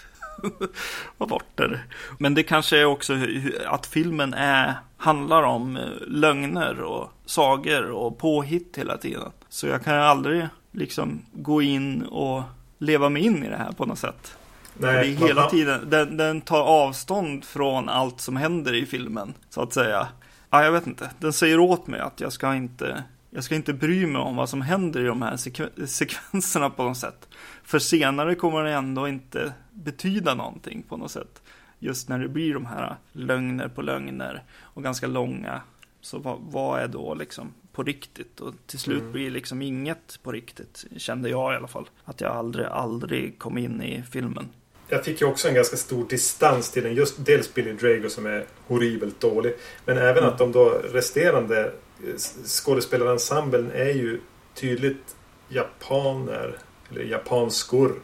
Aborter. 1.19 1.87
Men 2.19 2.35
det 2.35 2.43
kanske 2.43 2.79
är 2.79 2.85
också 2.85 3.19
att 3.67 3.87
filmen 3.87 4.35
är, 4.35 4.75
handlar 4.97 5.43
om 5.43 5.77
eh, 5.77 5.83
lögner 6.07 6.81
och 6.81 7.11
sagor 7.27 7.90
och 7.90 8.19
påhitt 8.19 8.79
hela 8.79 8.97
tiden. 8.97 9.31
Så 9.49 9.67
jag 9.67 9.85
kan 9.85 9.95
aldrig 9.95 10.49
liksom 10.74 11.22
gå 11.32 11.62
in 11.62 12.02
och 12.02 12.42
leva 12.78 13.08
mig 13.08 13.22
in 13.22 13.44
i 13.44 13.48
det 13.48 13.56
här 13.56 13.72
på 13.72 13.87
något 13.87 13.98
sätt. 13.98 14.37
det 14.78 14.88
är 14.88 15.04
hela 15.04 15.50
tiden, 15.50 15.90
den, 15.90 16.16
den 16.16 16.40
tar 16.40 16.62
avstånd 16.62 17.44
från 17.44 17.88
allt 17.88 18.20
som 18.20 18.37
händer 18.37 18.74
i 18.74 18.87
filmen, 18.87 19.34
så 19.50 19.62
att 19.62 19.72
säga. 19.72 20.08
Ja, 20.50 20.64
jag 20.64 20.72
vet 20.72 20.87
inte. 20.87 21.10
Den 21.18 21.32
säger 21.32 21.58
åt 21.58 21.87
mig 21.87 22.00
att 22.00 22.20
jag 22.20 22.32
ska 22.32 22.54
inte, 22.54 23.04
jag 23.30 23.44
ska 23.44 23.54
inte 23.54 23.72
bry 23.72 24.06
mig 24.06 24.22
om 24.22 24.37
vad 24.37 24.48
som 24.48 24.60
händer 24.60 25.00
i 25.00 25.06
de 25.06 25.22
här 25.22 25.37
sekve- 25.37 25.87
sekvenserna 25.87 26.70
på 26.70 26.82
något 26.82 26.96
sätt. 26.98 27.28
För 27.64 27.78
senare 27.78 28.34
kommer 28.34 28.64
det 28.64 28.72
ändå 28.72 29.08
inte 29.08 29.52
betyda 29.70 30.34
någonting 30.34 30.82
på 30.88 30.96
något 30.96 31.10
sätt. 31.10 31.42
Just 31.78 32.08
när 32.08 32.18
det 32.18 32.28
blir 32.28 32.54
de 32.54 32.66
här 32.66 32.96
lögner 33.12 33.68
på 33.68 33.82
lögner 33.82 34.42
och 34.60 34.82
ganska 34.82 35.06
långa 35.06 35.60
Så 36.00 36.18
vad, 36.18 36.38
vad 36.40 36.80
är 36.80 36.88
då 36.88 37.14
liksom 37.14 37.52
på 37.74 37.82
riktigt? 37.82 38.40
Och 38.40 38.54
till 38.66 38.78
slut 38.78 39.00
Mm. 39.00 39.12
blir 39.12 39.30
liksom 39.30 39.62
inget 39.62 40.18
på 40.22 40.32
riktigt, 40.32 40.84
kände 40.96 41.28
jag 41.28 41.52
i 41.52 41.56
alla 41.56 41.68
fall. 41.68 41.88
Att 42.04 42.20
jag 42.20 42.32
aldrig, 42.32 42.66
aldrig 42.66 43.38
kom 43.38 43.58
in 43.58 43.82
i 43.82 44.02
filmen. 44.12 44.48
Jag 44.88 45.04
fick 45.04 45.20
ju 45.20 45.26
också 45.26 45.48
en 45.48 45.54
ganska 45.54 45.76
stor 45.76 46.08
distans 46.08 46.70
till 46.70 46.82
den. 46.82 46.94
Just 46.94 47.14
dels 47.26 47.54
Billy 47.54 47.72
Drago 47.72 48.08
som 48.08 48.26
är 48.26 48.44
horribelt 48.66 49.20
dålig. 49.20 49.54
Men 49.84 49.98
även 49.98 50.18
Mm. 50.18 50.28
att 50.32 50.38
de 50.38 50.52
då 50.52 50.68
resterande 50.92 51.60
eh, 52.06 52.14
skådespelarensemblen 52.46 53.70
är 53.74 53.90
ju 53.94 54.20
tydligt 54.54 55.16
japaner. 55.48 56.58
Eller 56.90 57.04
japanskor. 57.04 57.94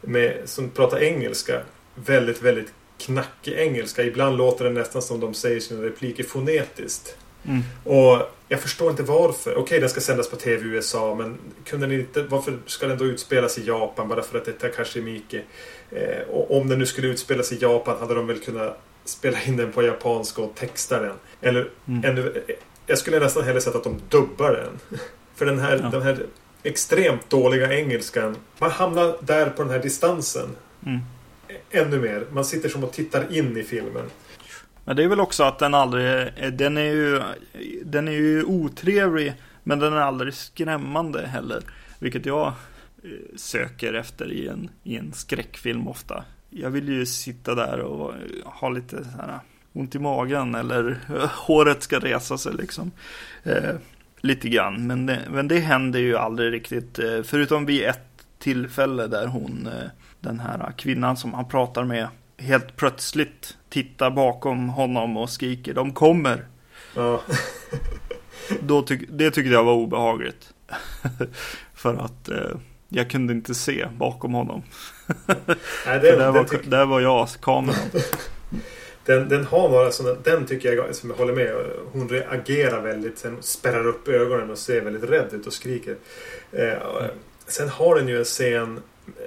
Med, 0.00 0.42
som 0.48 0.70
pratar 0.70 0.98
engelska. 1.02 1.62
Väldigt, 1.94 2.42
väldigt 2.42 2.72
knackig 2.98 3.52
engelska. 3.52 4.02
Ibland 4.04 4.36
låter 4.36 4.64
det 4.64 4.70
nästan 4.70 5.02
som 5.02 5.20
de 5.20 5.34
säger 5.34 5.60
sina 5.60 5.82
repliker 5.82 6.24
fonetiskt. 6.24 7.16
Mm. 7.48 7.62
Och 7.84 8.22
jag 8.48 8.60
förstår 8.60 8.90
inte 8.90 9.02
varför. 9.02 9.54
Okej, 9.56 9.80
den 9.80 9.88
ska 9.90 10.00
sändas 10.00 10.30
på 10.30 10.36
TV 10.36 10.64
i 10.64 10.68
USA, 10.68 11.14
men 11.14 11.38
kunde 11.64 11.86
ni 11.86 11.94
inte, 11.94 12.22
varför 12.22 12.58
ska 12.66 12.86
den 12.86 12.98
då 12.98 13.04
utspelas 13.04 13.58
i 13.58 13.64
Japan 13.66 14.08
bara 14.08 14.22
för 14.22 14.38
att 14.38 14.44
det 14.44 14.50
är 14.50 14.70
Takashi 14.70 15.00
Miike? 15.00 15.42
Eh, 15.90 16.28
och 16.30 16.56
om 16.60 16.68
den 16.68 16.78
nu 16.78 16.86
skulle 16.86 17.08
utspelas 17.08 17.52
i 17.52 17.56
Japan 17.60 17.96
hade 18.00 18.14
de 18.14 18.26
väl 18.26 18.38
kunnat 18.38 18.78
spela 19.04 19.42
in 19.42 19.56
den 19.56 19.72
på 19.72 19.82
japanska 19.82 20.42
och 20.42 20.54
texta 20.54 21.00
den. 21.00 21.14
Eller 21.40 21.70
Mm. 21.88 22.04
ännu, 22.04 22.42
jag 22.86 22.98
skulle 22.98 23.20
nästan 23.20 23.44
hellre 23.44 23.60
sett 23.60 23.74
att 23.74 23.84
de 23.84 24.00
dubbar 24.08 24.52
den. 24.52 24.98
För 25.34 25.46
den 25.46 25.58
här, 25.58 25.80
Ja. 25.82 25.88
den 25.90 26.02
här 26.02 26.18
extremt 26.62 27.30
dåliga 27.30 27.72
engelskan. 27.78 28.36
Man 28.58 28.70
hamnar 28.70 29.16
där 29.20 29.50
på 29.50 29.62
den 29.62 29.72
här 29.72 29.78
distansen. 29.78 30.48
Mm. 30.86 30.98
Ännu 31.70 32.00
mer. 32.00 32.26
Man 32.32 32.44
sitter 32.44 32.68
som 32.68 32.84
och 32.84 32.92
tittar 32.92 33.36
in 33.36 33.56
i 33.56 33.62
filmen. 33.62 34.10
Men 34.86 34.96
det 34.96 35.04
är 35.04 35.08
väl 35.08 35.20
också 35.20 35.44
att 35.44 35.58
den 35.58 35.74
aldrig, 35.74 36.28
eh, 36.36 36.52
den 36.52 36.78
är 36.78 36.82
ju, 36.82 37.22
den 37.84 38.08
är 38.08 38.12
ju 38.12 38.44
otrevlig, 38.44 39.34
men 39.62 39.78
den 39.78 39.92
är 39.92 40.00
aldrig 40.00 40.34
skrämmande 40.34 41.26
heller. 41.26 41.62
Vilket 41.98 42.26
jag 42.26 42.46
eh, 42.46 43.10
söker 43.36 43.94
efter 43.94 44.32
i 44.32 44.48
en, 44.48 44.70
i 44.82 44.96
en 44.96 45.12
skräckfilm 45.12 45.88
ofta. 45.88 46.24
Jag 46.50 46.70
vill 46.70 46.88
ju 46.88 47.06
sitta 47.06 47.54
där 47.54 47.80
och 47.80 48.14
ha 48.44 48.68
lite 48.68 49.04
så 49.04 49.10
här 49.10 49.38
ont 49.72 49.94
i 49.94 49.98
magen 49.98 50.54
eller 50.54 50.98
håret 51.46 51.82
ska 51.82 51.98
resa 51.98 52.38
sig 52.38 52.52
liksom. 52.54 52.90
Eh, 53.42 53.74
lite 54.20 54.48
grann, 54.48 54.86
men 54.86 55.06
det, 55.06 55.20
men 55.30 55.48
det 55.48 55.58
händer 55.58 55.98
ju 55.98 56.16
aldrig 56.16 56.52
riktigt. 56.52 56.98
Eh, 56.98 57.22
förutom 57.22 57.66
vid 57.66 57.82
ett 57.82 58.26
tillfälle 58.38 59.06
där 59.06 59.26
hon, 59.26 59.66
eh, 59.66 59.90
den 60.20 60.40
här 60.40 60.72
kvinnan 60.76 61.16
som 61.16 61.34
han 61.34 61.48
pratar 61.48 61.84
med, 61.84 62.08
helt 62.38 62.76
plötsligt 62.76 63.56
tittar 63.68 64.10
bakom 64.10 64.68
honom 64.68 65.16
och 65.16 65.30
skriker 65.30 65.74
de 65.74 65.92
kommer. 65.92 66.46
Ja. 66.94 67.22
Då 68.60 68.82
tyck, 68.82 69.00
det 69.08 69.30
tyckte 69.30 69.52
jag 69.52 69.64
var 69.64 69.74
obehagligt. 69.74 70.54
För 71.74 71.94
att 71.94 72.28
eh, 72.28 72.56
jag 72.88 73.10
kunde 73.10 73.32
inte 73.32 73.54
se 73.54 73.86
bakom 73.98 74.34
honom. 74.34 74.62
Nej, 75.86 76.00
den, 76.00 76.18
där, 76.18 76.32
var, 76.32 76.44
tyck- 76.44 76.70
där 76.70 76.86
var 76.86 77.00
jag, 77.00 77.28
kameran. 77.42 77.78
den, 79.04 79.28
den 79.28 79.44
har 79.44 79.68
några 79.68 79.90
sådana, 79.90 80.18
den 80.24 80.46
tycker 80.46 80.72
jag 80.72 80.94
som 80.94 81.10
jag 81.10 81.16
håller 81.16 81.34
med. 81.34 81.54
Hon 81.92 82.08
reagerar 82.08 82.82
väldigt, 82.82 83.18
sen 83.18 83.36
spärrar 83.40 83.86
upp 83.86 84.08
ögonen 84.08 84.50
och 84.50 84.58
ser 84.58 84.80
väldigt 84.80 85.10
rädd 85.10 85.28
ut 85.32 85.46
och 85.46 85.52
skriker. 85.52 85.96
Eh, 86.52 86.78
och, 86.78 87.02
sen 87.46 87.68
har 87.68 87.94
den 87.96 88.08
ju 88.08 88.18
en 88.18 88.24
scen 88.24 88.80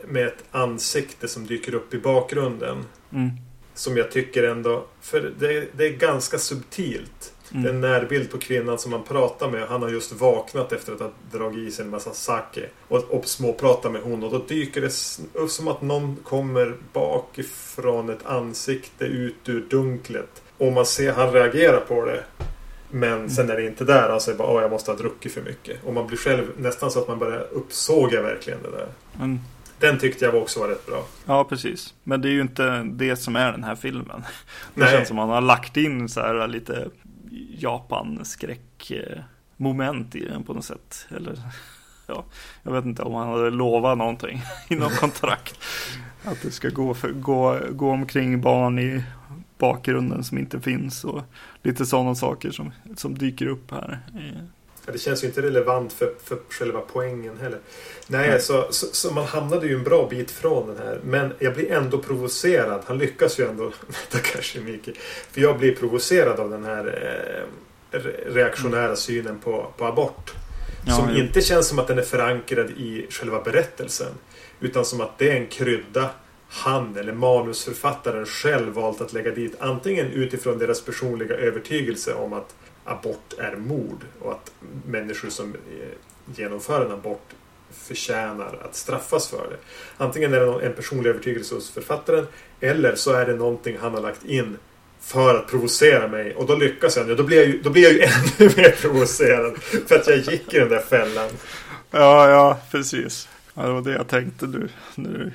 med 0.07 0.27
ett 0.27 0.43
ansikte 0.51 1.27
som 1.27 1.47
dyker 1.47 1.73
upp 1.73 1.93
i 1.93 1.97
bakgrunden. 1.99 2.85
Mm, 3.13 3.29
Som 3.73 3.97
jag 3.97 4.11
tycker 4.11 4.43
ändå, 4.43 4.85
för 5.01 5.33
det, 5.39 5.67
det 5.77 5.85
är 5.85 5.93
ganska 5.93 6.37
subtilt. 6.39 7.33
Det 7.51 7.57
är 7.57 7.59
mm, 7.59 7.75
en 7.75 7.81
närbild 7.81 8.31
på 8.31 8.37
kvinnan 8.37 8.77
som 8.79 8.91
man 8.91 9.03
pratar 9.03 9.49
med. 9.49 9.67
Han 9.67 9.81
har 9.81 9.89
just 9.89 10.11
vaknat 10.11 10.71
efter 10.71 10.93
att 10.93 10.99
ha 10.99 11.11
dragit 11.31 11.67
i 11.67 11.71
sig 11.71 11.85
en 11.85 11.91
massa 11.91 12.13
sake. 12.13 12.65
Och, 12.87 12.97
och 12.97 13.25
småpratar 13.27 13.89
med 13.89 14.01
hon. 14.01 14.23
Och 14.23 14.31
då 14.31 14.37
dyker 14.47 14.81
det 14.81 14.91
upp 15.39 15.49
som 15.49 15.67
att 15.67 15.81
någon 15.81 16.15
kommer 16.23 16.75
bakifrån 16.93 18.09
ett 18.09 18.25
ansikte 18.25 19.05
ut 19.05 19.35
ur 19.49 19.65
dunklet. 19.69 20.41
Och 20.57 20.73
man 20.73 20.85
ser, 20.85 21.13
han 21.13 21.31
reagerar 21.33 21.79
på 21.79 22.05
det. 22.05 22.23
Men 22.91 23.29
sen 23.29 23.49
är 23.49 23.55
det 23.55 23.65
inte 23.65 23.83
där. 23.83 24.09
Han 24.09 24.21
säger 24.21 24.37
bara 24.37 24.55
att 24.57 24.61
jag 24.61 24.71
måste 24.71 24.91
ha 24.91 24.97
druckit 24.97 25.31
för 25.31 25.41
mycket. 25.41 25.83
Och 25.85 25.93
man 25.93 26.07
blir 26.07 26.17
själv 26.17 26.43
nästan 26.57 26.91
så 26.91 26.99
att 26.99 27.07
man 27.07 27.19
börjar 27.19 27.47
uppsåga 27.51 28.21
verkligen 28.21 28.59
det 28.63 28.71
där. 28.71 28.87
mm. 29.19 29.39
Den 29.79 29.99
tyckte 29.99 30.25
jag 30.25 30.35
också 30.35 30.59
var 30.59 30.67
rätt 30.67 30.85
bra. 30.85 31.05
Ja, 31.25 31.43
precis. 31.43 31.93
Men 32.03 32.21
det 32.21 32.29
är 32.29 32.31
ju 32.31 32.41
inte 32.41 32.83
det 32.83 33.15
som 33.15 33.35
är 33.35 33.51
den 33.51 33.63
här 33.63 33.75
filmen. 33.75 34.23
Det 34.73 34.81
Nej. 34.81 34.91
känns 34.91 35.07
som 35.07 35.17
man 35.17 35.29
har 35.29 35.41
lagt 35.41 35.77
in 35.77 36.09
så 36.09 36.19
här 36.19 36.47
lite 36.47 36.89
Japan-skräck 37.57 38.91
eh, 38.91 39.19
moment 39.57 40.15
i 40.15 40.25
den 40.25 40.43
på 40.43 40.53
något 40.53 40.65
sätt. 40.65 41.07
Eller 41.15 41.39
ja, 42.07 42.23
jag 42.63 42.71
vet 42.71 42.85
inte 42.85 43.01
om 43.03 43.13
han 43.13 43.27
hade 43.27 43.49
lovat 43.49 43.97
någonting 43.97 44.41
i 44.69 44.75
någon 44.75 44.89
kontrakt. 44.99 45.59
Att 46.23 46.41
det 46.41 46.51
ska 46.51 46.69
gå, 46.69 46.93
för, 46.93 47.11
gå, 47.11 47.59
gå 47.71 47.89
omkring 47.89 48.41
barn 48.41 48.79
i 48.79 49.03
bakgrunden 49.57 50.23
som 50.23 50.37
inte 50.37 50.59
finns 50.61 51.03
och 51.03 51.21
lite 51.63 51.85
sådana 51.85 52.15
saker 52.15 52.51
som, 52.51 52.71
som 52.95 53.17
dyker 53.17 53.45
upp 53.47 53.71
här. 53.71 53.99
Ja, 54.89 54.93
det 54.93 54.99
känns 54.99 55.23
ju 55.23 55.27
inte 55.27 55.41
relevant 55.41 55.93
för, 55.93 56.13
för 56.23 56.37
själva 56.49 56.81
poängen 56.93 57.37
heller. 57.37 57.59
Nej, 58.07 58.29
Nej. 58.29 58.41
Så, 58.41 58.67
så, 58.69 58.85
så 58.91 59.11
man 59.13 59.25
hamnade 59.25 59.67
ju 59.67 59.75
en 59.75 59.83
bra 59.83 60.07
bit 60.09 60.31
från 60.31 60.67
den 60.67 60.77
här. 60.77 60.99
Men 61.03 61.33
jag 61.39 61.53
blir 61.53 61.71
ändå 61.71 61.97
provocerad. 61.97 62.81
Han 62.85 62.97
lyckas 62.97 63.39
ju 63.39 63.49
ändå, 63.49 63.71
Takashi 64.11 64.59
Miike. 64.59 64.91
För 65.31 65.41
jag 65.41 65.57
blir 65.59 65.75
provocerad 65.75 66.39
av 66.39 66.49
den 66.49 66.63
här 66.63 66.85
eh, 67.91 67.97
re- 67.97 68.33
reaktionära 68.33 68.95
synen 68.95 69.39
på, 69.39 69.73
på 69.77 69.85
abort. 69.85 70.33
Ja, 70.87 70.93
som 70.93 71.09
jo. 71.09 71.19
inte 71.19 71.41
känns 71.41 71.67
som 71.67 71.79
att 71.79 71.87
den 71.87 71.97
är 71.99 72.03
förankrad 72.03 72.69
i 72.69 73.07
själva 73.09 73.41
berättelsen. 73.41 74.11
Utan 74.59 74.85
som 74.85 75.01
att 75.01 75.17
det 75.17 75.31
är 75.31 75.35
en 75.35 75.47
krydda 75.47 76.09
han 76.49 76.97
eller 76.97 77.13
manusförfattaren 77.13 78.25
själv 78.25 78.73
valt 78.73 79.01
att 79.01 79.13
lägga 79.13 79.31
dit. 79.31 79.55
Antingen 79.59 80.05
utifrån 80.05 80.57
deras 80.57 80.81
personliga 80.81 81.35
övertygelse 81.35 82.13
om 82.13 82.33
att 82.33 82.55
abort 82.83 83.33
är 83.37 83.55
mord 83.55 84.05
och 84.21 84.31
att 84.31 84.51
människor 84.85 85.29
som 85.29 85.53
eh, 85.53 86.35
genomför 86.35 86.85
en 86.85 86.91
abort 86.91 87.29
förtjänar 87.71 88.59
att 88.65 88.75
straffas 88.75 89.27
för 89.27 89.49
det. 89.49 89.57
Antingen 89.97 90.33
är 90.33 90.39
det 90.39 90.65
en 90.65 90.73
personlig 90.73 91.09
övertygelse 91.09 91.55
hos 91.55 91.71
författaren 91.71 92.27
eller 92.59 92.95
så 92.95 93.13
är 93.13 93.25
det 93.25 93.35
någonting 93.35 93.77
han 93.81 93.93
har 93.93 94.01
lagt 94.01 94.25
in 94.25 94.57
för 94.99 95.35
att 95.35 95.47
provocera 95.47 96.07
mig. 96.07 96.35
Och 96.35 96.45
då 96.45 96.55
lyckas 96.55 96.97
jag. 96.97 97.17
Då 97.17 97.23
blir 97.23 97.37
jag 97.37 97.47
ju, 97.47 97.61
då 97.61 97.69
blir 97.69 97.83
jag 97.83 97.93
ju 97.93 98.01
ännu 98.03 98.51
mer 98.57 98.81
provocerad. 98.81 99.57
För 99.57 99.95
att 99.95 100.07
jag 100.07 100.17
gick 100.17 100.53
i 100.53 100.59
den 100.59 100.69
där 100.69 100.79
fällan. 100.79 101.29
Ja, 101.91 102.29
ja, 102.29 102.59
precis. 102.71 103.29
Ja, 103.53 103.61
det 103.61 103.73
var 103.73 103.81
det 103.81 103.91
jag 103.91 104.07
tänkte 104.07 104.47
nu 104.47 104.69
när 104.95 105.09
du 105.09 105.31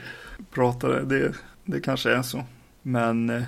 pratade. 0.54 1.02
Det, 1.02 1.32
det 1.64 1.80
kanske 1.80 2.10
är 2.10 2.22
så. 2.22 2.44
Men, 2.82 3.30
eh, 3.30 3.42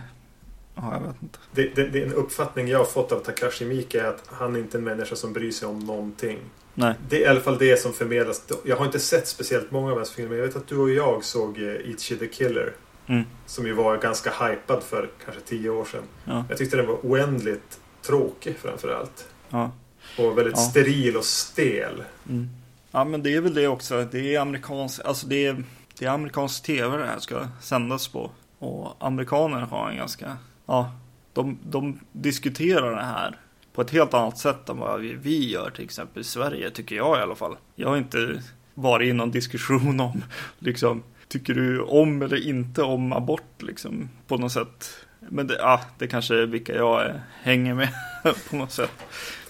ja, 0.76 0.92
jag 0.92 1.00
vet 1.00 1.22
inte. 1.22 1.38
Det, 1.52 1.74
det, 1.74 1.88
det 1.88 2.02
är 2.02 2.06
en 2.06 2.14
uppfattning 2.14 2.68
jag 2.68 2.78
har 2.78 2.84
fått 2.84 3.12
av 3.12 3.18
Takashi 3.20 3.64
Miike 3.64 4.00
är 4.00 4.04
att 4.04 4.22
han 4.26 4.56
inte 4.56 4.76
är 4.76 4.78
en 4.78 4.84
människa 4.84 5.16
som 5.16 5.32
bryr 5.32 5.50
sig 5.50 5.68
om 5.68 5.78
någonting. 5.78 6.38
Nej, 6.74 6.94
Det 7.08 7.16
är 7.16 7.20
i 7.20 7.26
alla 7.26 7.40
fall 7.40 7.58
det 7.58 7.80
som 7.80 7.92
förmedlas. 7.92 8.42
Jag 8.64 8.76
har 8.76 8.86
inte 8.86 8.98
sett 8.98 9.28
speciellt 9.28 9.70
många 9.70 9.90
av 9.90 9.96
hans 9.96 10.10
filmer. 10.10 10.36
Jag 10.36 10.46
vet 10.46 10.56
att 10.56 10.68
du 10.68 10.76
och 10.78 10.90
jag 10.90 11.24
såg 11.24 11.58
eh, 11.58 11.64
Ichi 11.90 12.16
the 12.16 12.26
Killer. 12.26 12.72
mm, 13.06 13.24
Som 13.46 13.66
ju 13.66 13.72
var 13.72 13.96
ganska 13.96 14.30
hypad 14.30 14.82
för 14.82 15.10
kanske 15.24 15.42
tio 15.42 15.70
år 15.70 15.84
sedan. 15.84 16.02
ja, 16.24 16.44
Jag 16.48 16.58
tyckte 16.58 16.76
den 16.76 16.86
var 16.86 16.98
oändligt 17.02 17.80
tråkig 18.02 18.56
framförallt. 18.58 19.28
ja. 19.50 19.70
Och 20.18 20.38
väldigt 20.38 20.54
Ja. 20.56 20.60
steril 20.62 21.16
och 21.16 21.24
stel. 21.24 22.02
Mm. 22.28 22.48
Ja, 22.90 23.04
men 23.04 23.22
det 23.22 23.34
är 23.34 23.40
väl 23.40 23.54
det 23.54 23.68
också. 23.68 24.04
Det 24.12 24.34
är 24.34 24.40
amerikansk, 24.40 25.00
alltså 25.04 25.26
det 25.26 25.46
är, 25.46 25.64
det 25.98 26.04
är 26.04 26.10
amerikansk 26.10 26.62
tv 26.62 26.96
det 26.96 27.04
här 27.06 27.18
ska 27.18 27.46
sändas 27.62 28.08
på. 28.08 28.30
Och 28.58 28.96
amerikaner 29.00 29.60
har 29.60 29.90
en 29.90 29.96
ganska, 29.96 30.36
ja, 30.66 30.92
de, 31.32 31.58
de 31.64 32.00
diskuterar 32.12 32.96
det 32.96 33.02
här 33.02 33.36
på 33.72 33.82
ett 33.82 33.90
helt 33.90 34.14
annat 34.14 34.38
sätt 34.38 34.68
än 34.68 34.78
vad 34.78 35.00
vi, 35.00 35.14
vi 35.14 35.50
gör 35.50 35.70
till 35.70 35.84
exempel 35.84 36.20
i 36.20 36.24
Sverige, 36.24 36.70
tycker 36.70 36.96
jag 36.96 37.18
i 37.18 37.22
alla 37.22 37.34
fall. 37.34 37.56
Jag 37.74 37.88
har 37.88 37.96
inte 37.96 38.42
varit 38.74 39.08
i 39.08 39.12
någon 39.12 39.30
diskussion 39.30 40.00
om, 40.00 40.24
liksom, 40.58 41.02
tycker 41.28 41.54
du 41.54 41.80
om 41.80 42.22
eller 42.22 42.46
inte 42.46 42.82
om 42.82 43.12
abort, 43.12 43.62
liksom, 43.62 44.08
på 44.26 44.36
något 44.36 44.52
sätt. 44.52 45.06
Men 45.20 45.46
det, 45.46 45.54
ja, 45.54 45.80
det 45.98 46.06
kanske 46.06 46.42
är 46.42 46.46
vilka 46.46 46.74
jag 46.74 47.20
hänger 47.42 47.74
med 47.74 47.88
på 48.50 48.56
något 48.56 48.72
sätt. 48.72 48.92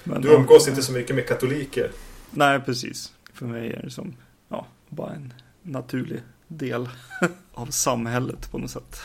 Men, 0.05 0.23
Du 0.23 0.35
umgås 0.35 0.69
inte 0.69 0.83
så 0.83 0.93
mycket 0.93 1.17
med 1.17 1.29
katoliker. 1.29 1.91
Nej, 2.31 2.61
precis. 2.61 3.13
För 3.33 3.47
mig 3.47 3.73
är 3.73 3.83
det 3.83 3.91
som 3.91 4.17
ja, 4.49 4.67
bara 4.89 5.13
en 5.13 5.33
naturlig 5.63 6.21
del 6.49 6.89
av 7.53 7.67
samhället 7.67 8.51
på 8.51 8.59
något 8.59 8.71
sätt. 8.71 9.01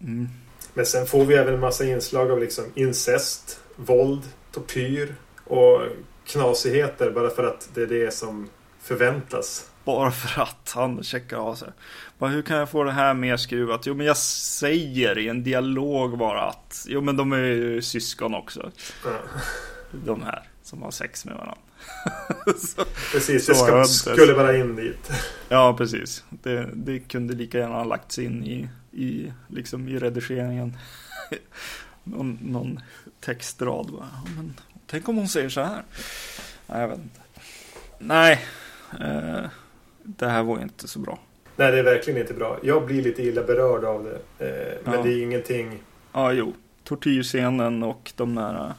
Mm. 0.00 0.28
Men 0.76 0.86
sen 0.86 1.06
får 1.06 1.24
vi 1.24 1.34
även 1.34 1.54
en 1.54 1.60
massa 1.60 1.84
inslag 1.84 2.30
av 2.30 2.40
liksom 2.40 2.64
incest, 2.74 3.60
våld, 3.76 4.22
tortyr 4.52 5.14
och 5.44 5.80
knasigheter 6.26 7.10
bara 7.10 7.30
för 7.30 7.44
att 7.44 7.68
det 7.74 7.82
är 7.82 7.86
det 7.86 8.14
som 8.14 8.48
förväntas. 8.82 9.70
Bara 9.84 10.10
för 10.10 10.42
att 10.42 10.72
han 10.74 11.02
checkar 11.02 11.36
av 11.36 11.54
sig. 11.54 11.68
Bara, 12.18 12.30
hur 12.30 12.42
kan 12.42 12.56
jag 12.56 12.70
få 12.70 12.84
det 12.84 12.92
här 12.92 13.14
mer 13.14 13.36
skruvat? 13.36 13.86
Jo, 13.86 13.94
men 13.94 14.06
jag 14.06 14.16
säger 14.16 15.18
i 15.18 15.28
en 15.28 15.44
dialog 15.44 16.18
bara 16.18 16.42
att 16.42 16.84
jo, 16.88 17.00
men 17.00 17.16
de 17.16 17.32
är 17.32 17.38
ju 17.38 17.82
syskon 17.82 18.34
också. 18.34 18.70
Ja. 19.04 19.10
de 20.04 20.22
här 20.22 20.48
som 20.62 20.82
har 20.82 20.90
sex 20.90 21.24
med 21.24 21.34
varandra. 21.34 21.65
så, 22.58 22.84
precis, 23.12 23.46
det 23.46 23.54
ska, 23.54 23.84
skulle 23.84 24.34
bara 24.34 24.56
in 24.56 24.76
dit. 24.76 25.10
Ja, 25.48 25.74
precis. 25.78 26.24
Det, 26.30 26.70
det 26.74 26.98
kunde 26.98 27.34
lika 27.34 27.58
gärna 27.58 27.74
ha 27.74 27.84
lagts 27.84 28.18
in 28.18 28.44
i, 28.44 28.68
i, 28.92 29.32
liksom 29.48 29.88
i 29.88 29.98
redigeringen. 29.98 30.76
någon, 32.04 32.38
någon 32.42 32.80
textrad 33.20 33.92
bara. 33.92 34.08
Men, 34.36 34.54
tänk 34.86 35.08
om 35.08 35.16
hon 35.16 35.28
säger 35.28 35.48
så 35.48 35.60
här. 35.60 35.82
Nej, 36.66 36.80
jag 36.80 36.88
vet 36.88 36.98
inte. 36.98 37.20
Nej, 37.98 38.46
eh, 39.00 39.50
det 40.02 40.26
här 40.26 40.42
var 40.42 40.62
inte 40.62 40.88
så 40.88 40.98
bra. 40.98 41.18
Nej, 41.56 41.72
det 41.72 41.78
är 41.78 41.82
verkligen 41.82 42.20
inte 42.20 42.34
bra. 42.34 42.58
Jag 42.62 42.86
blir 42.86 43.02
lite 43.02 43.22
illa 43.22 43.42
berörd 43.42 43.84
av 43.84 44.04
det. 44.04 44.46
Eh, 44.46 44.78
men 44.84 44.94
ja. 44.94 45.02
det 45.02 45.12
är 45.12 45.22
ingenting. 45.22 45.82
Ja, 46.12 46.32
jo. 46.32 46.54
Tortyrscenen 46.84 47.82
och 47.82 48.12
de 48.16 48.34
där 48.34 48.72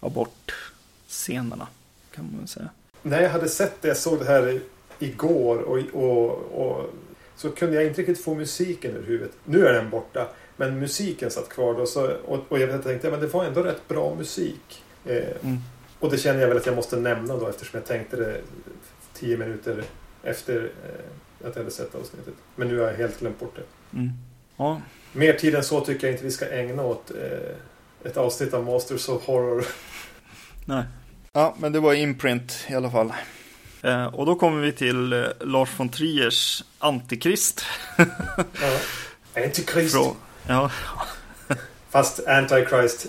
abortscenerna 0.00 1.66
kan 2.14 2.36
man 2.36 2.46
säga. 2.46 2.68
När 3.02 3.22
jag 3.22 3.30
hade 3.30 3.48
sett 3.48 3.82
det, 3.82 3.88
jag 3.88 3.96
såg 3.96 4.18
det 4.18 4.24
här 4.24 4.60
igår 4.98 5.58
och, 5.58 5.78
och, 6.02 6.30
och 6.52 6.90
så 7.36 7.50
kunde 7.50 7.76
jag 7.76 7.86
inte 7.86 8.00
riktigt 8.00 8.24
få 8.24 8.34
musiken 8.34 8.96
ur 8.96 9.02
huvudet. 9.06 9.32
Nu 9.44 9.66
är 9.66 9.72
den 9.72 9.90
borta. 9.90 10.28
Men 10.56 10.78
musiken 10.78 11.30
satt 11.30 11.48
kvar 11.48 11.74
då. 11.74 11.86
Så, 11.86 12.16
och, 12.24 12.40
och 12.48 12.58
jag 12.58 12.84
tänkte 12.84 13.14
att 13.14 13.20
det 13.20 13.26
var 13.26 13.44
ändå 13.44 13.62
rätt 13.62 13.88
bra 13.88 14.14
musik. 14.14 14.82
Eh, 15.04 15.16
mm. 15.16 15.58
Och 16.00 16.10
det 16.10 16.18
känner 16.18 16.40
jag 16.40 16.48
väl 16.48 16.56
att 16.56 16.66
jag 16.66 16.76
måste 16.76 16.96
nämna 16.96 17.36
då 17.36 17.48
eftersom 17.48 17.78
jag 17.78 17.86
tänkte 17.86 18.16
det 18.16 18.40
tio 19.14 19.36
minuter 19.36 19.84
efter 20.22 20.62
eh, 20.62 21.46
att 21.48 21.56
jag 21.56 21.62
hade 21.62 21.70
sett 21.70 21.94
avsnittet. 21.94 22.34
Men 22.56 22.68
nu 22.68 22.78
har 22.78 22.86
jag 22.86 22.94
helt 22.94 23.20
glömt 23.20 23.40
bort 23.40 23.56
det. 23.56 23.96
Mm. 23.98 24.10
Ja. 24.56 24.80
Mer 25.12 25.32
tid 25.32 25.54
än 25.54 25.64
så 25.64 25.80
tycker 25.80 26.06
jag 26.06 26.14
inte 26.14 26.24
vi 26.24 26.30
ska 26.30 26.46
ägna 26.50 26.82
åt 26.82 27.10
eh, 27.10 28.08
ett 28.10 28.16
avsnitt 28.16 28.54
av 28.54 28.64
Masters 28.64 29.08
of 29.08 29.26
Horror. 29.26 29.64
Nej. 30.66 30.84
Ja, 31.36 31.54
men 31.58 31.72
det 31.72 31.80
var 31.80 31.94
imprint 31.94 32.66
i 32.68 32.74
alla 32.74 32.90
fall. 32.90 33.12
Eh, 33.82 34.06
och 34.06 34.26
då 34.26 34.34
kommer 34.34 34.60
vi 34.60 34.72
till 34.72 35.12
eh, 35.12 35.24
Lars 35.40 35.68
von 35.76 35.88
Triers 35.88 36.64
Antikrist. 36.78 37.64
ja. 37.96 38.78
Antikrist. 39.44 39.94
Frå 39.94 40.16
ja. 40.48 40.70
Fast 41.90 42.26
Antichrist. 42.26 43.06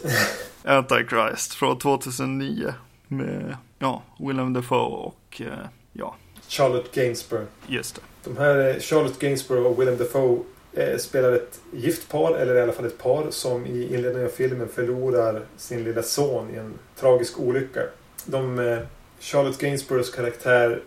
Antichrist 0.63 1.53
från 1.53 1.79
2009. 1.79 2.73
Med 3.07 3.57
ja, 3.79 4.03
Willem 4.19 4.53
Dafoe 4.53 4.79
och 4.79 5.41
eh, 5.41 5.67
ja. 5.93 6.15
Charlotte 6.47 6.95
Gainsborough. 6.95 7.47
Just 7.67 7.95
det. 7.95 8.01
De 8.23 8.37
här 8.37 8.69
eh, 8.69 8.79
Charlotte 8.79 9.19
Gainsborough 9.19 9.67
och 9.67 9.81
Willem 9.81 9.97
Dafoe 9.97 10.39
eh, 10.73 10.97
spelar 10.97 11.31
ett 11.31 11.59
gift 11.73 12.09
par, 12.09 12.35
eller 12.35 12.55
i 12.55 12.61
alla 12.61 12.73
fall 12.73 12.85
ett 12.85 12.97
par, 12.97 13.27
som 13.29 13.65
i 13.65 13.95
inledningen 13.95 14.25
av 14.25 14.31
filmen 14.31 14.67
förlorar 14.67 15.41
sin 15.57 15.83
lilla 15.83 16.03
son 16.03 16.49
i 16.53 16.57
en 16.57 16.73
tragisk 16.99 17.39
olycka. 17.39 17.81
De, 18.25 18.59
eh, 18.59 18.79
Charlotte 19.19 19.57
Gainsboroughs 19.57 20.09
karaktär 20.09 20.81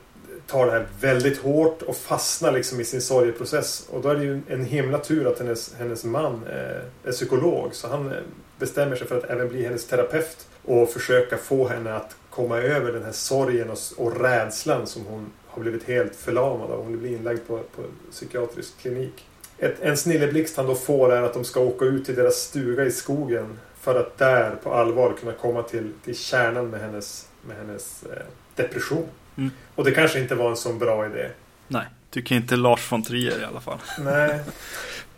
tar 0.47 0.67
det 0.67 0.73
här 0.73 0.87
väldigt 1.01 1.39
hårt 1.39 1.83
och 1.83 1.97
fastnar 1.97 2.53
liksom 2.53 2.81
i 2.81 2.85
sin 2.85 3.03
sorgeprocess. 3.03 3.89
Och 3.91 4.03
då 4.03 4.09
är 4.09 4.15
det 4.15 4.25
ju 4.25 4.41
en 4.49 4.65
himla 4.65 4.99
tur 4.99 5.27
att 5.27 5.39
hennes, 5.39 5.75
hennes 5.75 6.05
man 6.05 6.43
eh, 6.47 7.09
är 7.09 7.13
psykolog. 7.13 7.75
Så 7.75 7.89
han 7.89 8.07
eh, 8.07 8.19
bestämmer 8.59 8.97
sig 8.97 9.07
för 9.07 9.19
att 9.19 9.25
även 9.25 9.49
bli 9.49 9.63
hennes 9.65 9.87
terapeut 9.87 10.47
och 10.65 10.91
försöka 10.91 11.37
få 11.37 11.69
henne 11.69 11.95
att 11.95 12.17
komma 12.31 12.59
över 12.59 12.93
den 12.93 13.03
här 13.03 13.13
sorgen 13.13 13.71
och, 13.71 13.79
och 13.97 14.21
rädslan 14.21 14.87
som 14.87 15.05
hon 15.07 15.33
har 15.47 15.63
blivit 15.63 15.85
helt 15.85 16.17
förlamad 16.17 16.71
av. 16.71 16.85
Hon 16.85 16.99
blir 16.99 17.17
inlagd 17.17 17.41
på, 17.47 17.57
på 17.57 17.83
psykiatrisk 18.11 18.79
klinik. 18.79 19.27
Ett, 19.59 19.75
en 19.81 19.97
snilleblixt 19.97 20.57
han 20.57 20.67
då 20.67 20.75
får 20.75 21.13
är 21.13 21.23
att 21.23 21.35
de 21.35 21.45
ska 21.45 21.61
åka 21.61 21.85
ut 21.85 22.05
till 22.05 22.15
deras 22.15 22.35
stuga 22.35 22.85
i 22.85 22.91
skogen 22.91 23.59
för 23.81 24.01
att 24.01 24.19
där 24.19 24.57
på 24.63 24.75
allvar 24.75 25.15
kunna 25.21 25.33
komma 25.33 25.63
till, 25.63 25.93
till 26.05 26.17
kärnan 26.17 26.71
med 26.71 26.81
hennes, 26.81 27.28
med 27.43 27.57
hennes 27.57 28.03
eh, 28.03 28.23
depression. 28.55 29.09
Mm. 29.37 29.51
Och 29.75 29.85
det 29.85 29.91
kanske 29.91 30.21
inte 30.21 30.35
var 30.35 30.51
en 30.51 30.57
så 30.57 30.73
bra 30.73 31.07
idé. 31.07 31.29
Nej, 31.69 31.87
tycker 32.11 32.35
inte 32.35 32.57
Lars 32.57 32.93
von 32.93 33.03
Trier 33.03 33.41
i 33.41 33.45
alla 33.45 33.61
fall. 33.61 33.79
Nej. 34.01 34.41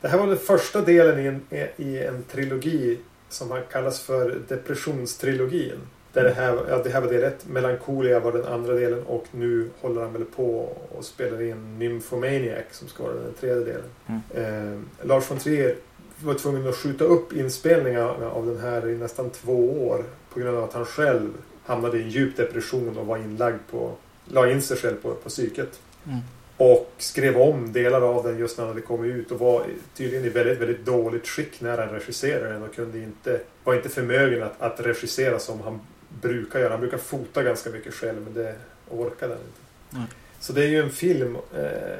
Det 0.01 0.09
här 0.09 0.19
var 0.19 0.27
den 0.27 0.39
första 0.39 0.81
delen 0.81 1.19
i 1.19 1.27
en, 1.27 1.69
i 1.77 1.99
en 1.99 2.23
trilogi 2.23 2.99
som 3.29 3.51
han 3.51 3.63
kallas 3.73 4.01
för 4.01 4.39
depressionstrilogin. 4.49 5.81
Där 6.13 6.25
det 6.25 6.31
här, 6.31 6.59
ja, 6.69 6.83
det 6.85 6.91
här 6.91 7.01
var 7.01 7.09
det 7.09 7.23
rätt. 7.23 7.47
Melancholia 7.49 8.21
var 8.21 8.33
den 8.33 8.45
andra 8.45 8.75
delen 8.75 9.03
och 9.03 9.27
nu 9.31 9.71
håller 9.81 10.01
han 10.01 10.13
väl 10.13 10.25
på 10.25 10.77
och 10.99 11.05
spelar 11.05 11.43
in 11.43 11.79
Nymphomaniac 11.79 12.65
som 12.71 12.89
ska 12.89 13.03
vara 13.03 13.15
den 13.15 13.35
tredje 13.41 13.65
delen. 13.65 13.91
Mm. 14.07 14.21
Eh, 14.35 15.07
Lars 15.07 15.31
von 15.31 15.39
Trier 15.39 15.77
var 16.23 16.35
tvungen 16.35 16.69
att 16.69 16.77
skjuta 16.77 17.05
upp 17.05 17.33
inspelningarna 17.33 18.31
av 18.31 18.47
den 18.47 18.61
här 18.61 18.89
i 18.89 18.97
nästan 18.97 19.31
två 19.31 19.89
år 19.89 20.05
på 20.33 20.41
grund 20.41 20.57
av 20.57 20.65
att 20.65 20.73
han 20.73 20.85
själv 20.85 21.33
hamnade 21.71 21.99
i 21.99 22.03
en 22.03 22.11
djup 22.11 22.37
depression 22.37 22.99
och 22.99 23.07
var 23.07 23.17
inlagd 23.17 23.59
på, 23.71 23.93
la 24.25 24.51
in 24.51 24.63
sig 24.63 24.77
själv 24.77 24.97
på, 24.97 25.15
på 25.15 25.29
psyket. 25.29 25.81
Mm. 26.07 26.19
Och 26.57 26.93
skrev 26.99 27.37
om 27.37 27.73
delar 27.73 28.01
av 28.01 28.25
den 28.25 28.39
just 28.39 28.59
när 28.59 28.65
den 28.65 28.75
hade 28.75 28.87
kommit 28.87 29.15
ut 29.15 29.31
och 29.31 29.39
var 29.39 29.67
tydligen 29.95 30.25
i 30.25 30.29
väldigt, 30.29 30.59
väldigt 30.59 30.85
dåligt 30.85 31.29
skick 31.29 31.61
när 31.61 31.79
han 31.79 31.89
regisserade 31.89 32.53
den 32.53 32.63
och 32.63 32.75
kunde 32.75 32.99
inte, 32.99 33.41
var 33.65 33.75
inte 33.75 33.89
förmögen 33.89 34.43
att, 34.43 34.61
att 34.61 34.81
regissera 34.81 35.39
som 35.39 35.61
han 35.61 35.81
brukar 36.23 36.61
göra. 36.61 36.71
Han 36.71 36.81
brukar 36.81 36.99
fota 36.99 37.43
ganska 37.43 37.71
mycket 37.71 37.95
själv 37.95 38.23
men 38.23 38.35
det 38.35 38.55
orkade 38.89 39.35
han 39.35 39.43
inte. 39.43 39.97
Mm. 39.97 40.09
Så 40.41 40.53
det 40.53 40.65
är 40.65 40.69
ju 40.69 40.81
en 40.83 40.91
film 40.91 41.37
eh, 41.37 41.99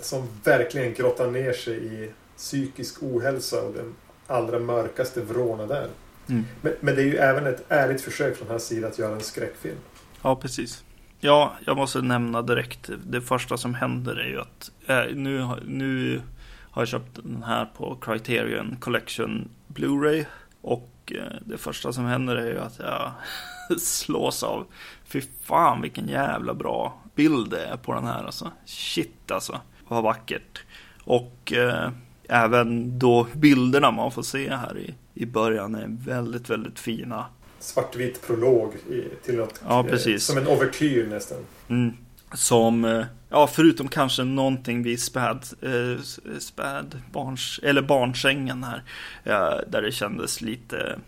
som 0.00 0.28
verkligen 0.44 0.94
grottar 0.94 1.30
ner 1.30 1.52
sig 1.52 2.04
i 2.04 2.10
psykisk 2.36 3.02
ohälsa 3.02 3.62
och 3.62 3.74
den 3.74 3.94
allra 4.26 4.58
mörkaste 4.58 5.20
vrårna 5.20 5.66
där. 5.66 5.88
Mm. 6.28 6.44
Men, 6.62 6.72
men, 6.80 6.94
det 6.94 7.02
är 7.02 7.06
ju 7.06 7.16
även 7.16 7.46
ett 7.46 7.64
ärligt 7.68 8.00
försök 8.00 8.36
från 8.36 8.48
hans 8.48 8.66
sida 8.66 8.88
att 8.88 8.98
göra 8.98 9.14
en 9.14 9.20
skräckfilm. 9.20 9.78
Ja, 10.22 10.36
precis. 10.36 10.84
Ja, 11.20 11.54
jag 11.66 11.76
måste 11.76 12.02
nämna 12.02 12.42
direkt. 12.42 12.90
Det 13.06 13.20
första 13.20 13.56
som 13.56 13.74
händer 13.74 14.16
är 14.16 14.28
ju 14.28 14.40
att 14.40 14.70
äh, 14.86 15.14
nu, 15.14 15.48
nu 15.66 16.22
har 16.70 16.82
jag 16.82 16.88
köpt 16.88 17.14
den 17.14 17.42
här 17.42 17.64
på 17.76 17.96
Criterion 18.00 18.76
Collection 18.80 19.48
Blu-ray. 19.68 20.24
Och 20.60 21.12
äh, 21.14 21.36
det 21.40 21.58
första 21.58 21.92
som 21.92 22.04
händer 22.04 22.36
är 22.36 22.46
ju 22.46 22.58
att 22.58 22.78
jag 22.78 23.12
slås 23.80 24.42
av. 24.42 24.66
Fy 25.04 25.22
fan 25.42 25.82
vilken 25.82 26.08
jävla 26.08 26.54
bra 26.54 27.02
bild 27.14 27.50
det 27.50 27.64
är 27.64 27.76
på 27.76 27.94
den 27.94 28.04
här 28.04 28.24
alltså. 28.24 28.52
Shit 28.64 29.30
alltså. 29.30 29.60
Vad 29.88 30.02
vackert. 30.02 30.64
Och 31.04 31.52
äh, 31.52 31.90
även 32.28 32.98
då 32.98 33.26
bilderna 33.34 33.90
man 33.90 34.12
får 34.12 34.22
se 34.22 34.50
här 34.50 34.78
i, 34.78 34.94
i 35.14 35.26
början 35.26 35.74
är 35.74 35.86
väldigt, 35.88 36.50
väldigt 36.50 36.78
fina 36.78 37.24
svartvit 37.60 38.26
prolog 38.26 38.74
i, 38.74 39.04
till 39.24 39.36
något. 39.36 39.62
Ja, 39.68 39.82
precis. 39.82 40.24
Som 40.24 40.38
en 40.38 40.46
overtyr 40.46 41.06
nästan. 41.06 41.38
Mm. 41.68 41.92
Som, 42.32 42.84
eh, 42.84 43.04
ja 43.28 43.46
förutom 43.46 43.88
kanske 43.88 44.24
någonting 44.24 44.82
vid 44.82 45.02
späd, 45.02 45.44
eh, 45.62 46.02
spädbarns, 46.38 47.60
eller 47.62 47.82
barnsängen 47.82 48.64
här. 48.64 48.82
Eh, 49.24 49.60
där 49.68 49.82
det 49.82 49.92
kändes 49.92 50.40
lite 50.40 50.98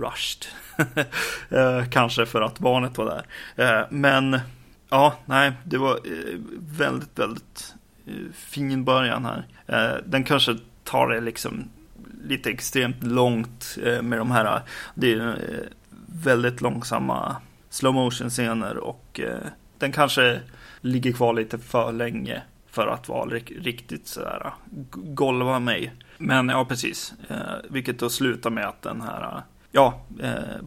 rushed. 0.00 0.46
eh, 1.48 1.88
kanske 1.90 2.26
för 2.26 2.40
att 2.40 2.58
barnet 2.58 2.98
var 2.98 3.04
där. 3.06 3.26
Eh, 3.64 3.86
men, 3.90 4.40
ja, 4.90 5.14
nej, 5.26 5.52
det 5.64 5.78
var 5.78 5.94
eh, 5.94 6.38
väldigt, 6.58 7.18
väldigt 7.18 7.74
fin 8.34 8.84
början 8.84 9.24
här. 9.24 9.46
Eh, 9.66 9.96
den 10.06 10.24
kanske 10.24 10.56
tar 10.84 11.08
det 11.08 11.20
liksom 11.20 11.68
lite 12.24 12.50
extremt 12.50 13.02
långt 13.02 13.78
eh, 13.84 14.02
med 14.02 14.18
de 14.18 14.30
här. 14.30 14.56
Eh, 14.56 14.62
det 14.94 15.12
är 15.12 15.28
eh, 15.28 15.66
väldigt 16.06 16.60
långsamma 16.60 17.36
slow 17.70 17.94
motion 17.94 18.30
scener 18.30 18.76
och 18.76 19.20
eh, 19.20 19.46
den 19.78 19.92
kanske 19.92 20.40
ligger 20.80 21.12
kvar 21.12 21.34
lite 21.34 21.58
för 21.58 21.92
länge 21.92 22.42
för 22.70 22.86
att 22.86 23.08
vara 23.08 23.28
riktigt 23.60 24.06
sådär 24.06 24.52
golva 24.94 25.58
mig. 25.58 25.92
Men 26.18 26.48
ja, 26.48 26.64
precis. 26.64 27.14
Eh, 27.28 27.36
vilket 27.68 27.98
då 27.98 28.10
slutar 28.10 28.50
med 28.50 28.68
att 28.68 28.82
den 28.82 29.00
här, 29.00 29.42
ja, 29.72 30.00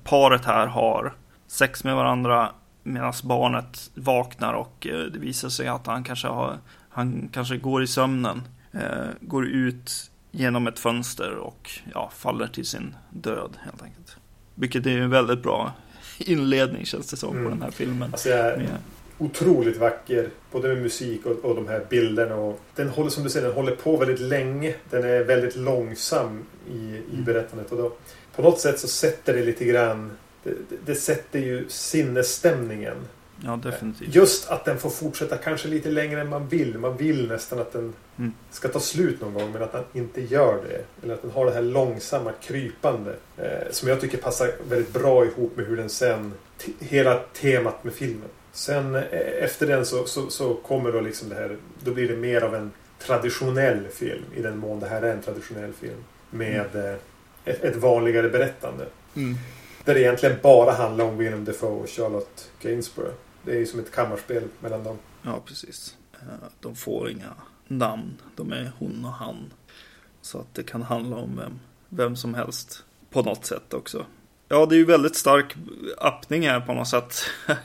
paret 0.03 0.45
här 0.45 0.67
har 0.67 1.13
sex 1.47 1.83
med 1.83 1.95
varandra 1.95 2.51
medan 2.83 3.13
barnet 3.23 3.91
vaknar 3.93 4.53
och 4.53 4.87
det 5.13 5.19
visar 5.19 5.49
sig 5.49 5.67
att 5.67 5.87
han 5.87 6.03
kanske 6.03 6.27
har, 6.27 6.57
han 6.93 7.29
kanske 7.33 7.57
går 7.57 7.83
i 7.83 7.87
sömnen, 7.87 8.41
går 9.21 9.47
ut 9.47 10.11
genom 10.31 10.67
ett 10.67 10.79
fönster 10.79 11.35
och 11.35 11.71
ja, 11.93 12.11
faller 12.15 12.47
till 12.47 12.65
sin 12.65 12.95
död 13.09 13.57
helt 13.63 13.83
enkelt. 13.83 14.17
Vilket 14.55 14.85
är 14.85 14.97
en 14.97 15.09
väldigt 15.09 15.43
bra 15.43 15.73
inledning 16.17 16.85
känns 16.85 17.07
det 17.07 17.17
som 17.17 17.31
mm. 17.31 17.43
på 17.43 17.49
den 17.49 17.61
här 17.61 17.71
filmen. 17.71 18.09
Alltså 18.11 18.29
jag 18.29 18.39
är 18.39 18.57
med... 18.57 18.77
otroligt 19.17 19.77
vacker. 19.77 20.29
Både 20.51 20.67
med 20.67 20.77
musik 20.77 21.25
och, 21.25 21.45
och 21.45 21.55
de 21.55 21.67
här 21.67 21.85
bilderna. 21.89 22.35
Och 22.35 22.59
den 22.75 22.89
håller 22.89 23.09
som 23.09 23.23
du 23.23 23.29
säger, 23.29 23.47
den 23.47 23.55
håller 23.55 23.75
på 23.75 23.97
väldigt 23.97 24.19
länge. 24.19 24.73
Den 24.89 25.03
är 25.03 25.23
väldigt 25.23 25.55
långsam 25.55 26.45
i, 26.71 26.77
i 26.77 27.01
mm. 27.13 27.23
berättandet. 27.23 27.71
Och 27.71 27.77
då, 27.77 27.93
på 28.35 28.41
något 28.41 28.59
sätt 28.59 28.79
så 28.79 28.87
sätter 28.87 29.33
det 29.33 29.43
lite 29.43 29.65
grann 29.65 30.11
det, 30.43 30.49
det, 30.49 30.75
det 30.85 30.95
sätter 30.95 31.39
ju 31.39 31.65
sinnesstämningen 31.69 32.97
Ja, 33.45 33.59
definitivt. 33.63 34.15
Just 34.15 34.49
att 34.49 34.65
den 34.65 34.77
får 34.79 34.89
fortsätta 34.89 35.37
kanske 35.37 35.67
lite 35.67 35.89
längre 35.89 36.21
än 36.21 36.29
man 36.29 36.47
vill. 36.47 36.77
Man 36.77 36.97
vill 36.97 37.27
nästan 37.27 37.59
att 37.59 37.73
den 37.73 37.93
Mm. 38.17 38.33
ska 38.51 38.67
ta 38.67 38.79
slut 38.79 39.21
någon 39.21 39.33
gång 39.33 39.51
men 39.51 39.63
att 39.63 39.71
den 39.71 39.83
inte 39.93 40.21
gör 40.21 40.63
det. 40.69 40.81
Eller 41.03 41.13
att 41.13 41.21
den 41.21 41.31
har 41.31 41.45
det 41.45 41.51
här 41.51 41.61
långsamma 41.61 42.31
krypande. 42.41 43.15
Eh, 43.37 43.71
som 43.71 43.89
jag 43.89 44.01
tycker 44.01 44.17
passar 44.17 44.51
väldigt 44.69 44.93
bra 44.93 45.25
ihop 45.25 45.57
med 45.57 45.65
hur 45.65 45.77
den 45.77 45.89
sen... 45.89 46.33
Hela 46.79 47.19
temat 47.33 47.83
med 47.83 47.93
filmen. 47.93 48.29
Sen 48.51 48.95
eh, 48.95 49.01
efter 49.41 49.67
den 49.67 49.85
så, 49.85 50.05
så, 50.05 50.29
så 50.29 50.53
kommer 50.53 50.91
då 50.91 51.01
liksom 51.01 51.29
det 51.29 51.35
här... 51.35 51.57
Då 51.83 51.91
blir 51.91 52.07
det 52.07 52.15
mer 52.15 52.41
av 52.41 52.55
en 52.55 52.71
traditionell 52.99 53.87
film. 53.93 54.23
I 54.35 54.41
den 54.41 54.57
mån 54.57 54.79
det 54.79 54.87
här 54.87 55.01
är 55.01 55.11
en 55.13 55.21
traditionell 55.21 55.73
film. 55.73 56.03
Med 56.29 56.75
eh, 56.75 56.93
ett, 57.45 57.63
ett 57.63 57.75
vanligare 57.75 58.29
berättande. 58.29 58.85
Mm. 59.15 59.35
Där 59.85 59.93
det 59.93 59.99
egentligen 60.01 60.35
bara 60.41 60.71
handlar 60.71 61.05
om 61.05 61.17
Willem 61.17 61.45
Dafoe 61.45 61.69
och 61.83 61.89
Charlotte 61.89 62.49
Gainsborough. 62.61 63.13
Det 63.45 63.51
är 63.51 63.59
ju 63.59 63.65
som 63.65 63.79
ett 63.79 63.91
kammarspel 63.91 64.43
mellan 64.59 64.83
dem. 64.83 64.97
Ja, 65.21 65.41
precis. 65.45 65.97
Eh, 66.13 66.47
de 66.59 66.75
får 66.75 67.09
inga 67.09 67.33
namn. 67.67 68.21
De 68.35 68.51
är 68.51 68.71
hon 68.79 69.05
och 69.05 69.13
han. 69.13 69.53
Så 70.21 70.39
att 70.39 70.53
det 70.53 70.63
kan 70.63 70.81
handla 70.81 71.15
om 71.15 71.37
vem, 71.37 71.59
vem 71.89 72.15
som 72.15 72.33
helst. 72.33 72.83
På 73.09 73.21
något 73.21 73.45
sätt 73.45 73.73
också. 73.73 74.05
Ja, 74.47 74.65
det 74.65 74.75
är 74.75 74.77
ju 74.77 74.85
väldigt 74.85 75.15
stark 75.15 75.55
öppning 76.01 76.47
här 76.47 76.59
på 76.59 76.73
något 76.73 76.87
sätt. 76.87 77.15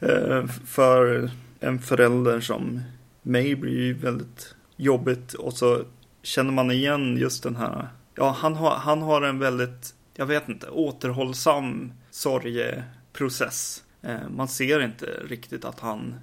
Eh, 0.00 0.46
för 0.66 1.30
en 1.60 1.78
förälder 1.78 2.40
som 2.40 2.80
mig 3.22 3.56
blir 3.56 3.80
ju 3.80 3.94
väldigt 3.94 4.54
jobbigt. 4.76 5.34
Och 5.34 5.52
så 5.52 5.84
känner 6.22 6.52
man 6.52 6.70
igen 6.70 7.16
just 7.16 7.42
den 7.42 7.56
här. 7.56 7.88
Ja, 8.14 8.36
han 8.38 8.54
har, 8.54 8.70
han 8.70 9.02
har 9.02 9.22
en 9.22 9.38
väldigt, 9.38 9.94
jag 10.14 10.26
vet 10.26 10.48
inte, 10.48 10.68
återhållsam 10.68 11.92
sorgeprocess. 12.10 13.83
Eh, 14.04 14.28
man 14.28 14.48
ser 14.48 14.80
inte 14.80 15.06
riktigt 15.06 15.64
att 15.64 15.80
han 15.80 16.14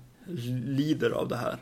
lider 0.65 1.09
av 1.09 1.27
det 1.27 1.38
här 1.38 1.57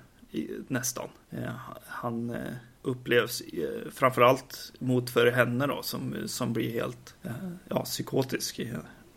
nästan. 0.67 1.09
Eh, 1.29 1.51
han 1.87 2.29
eh, 2.29 2.53
upplevs 2.81 3.43
framförallt 3.91 4.73
mot 4.79 5.09
för 5.09 5.31
henne 5.31 5.67
då 5.67 5.83
som, 5.83 6.15
som 6.25 6.53
blir 6.53 6.71
helt 6.71 7.15
ja, 7.69 7.83
psykotisk. 7.83 8.61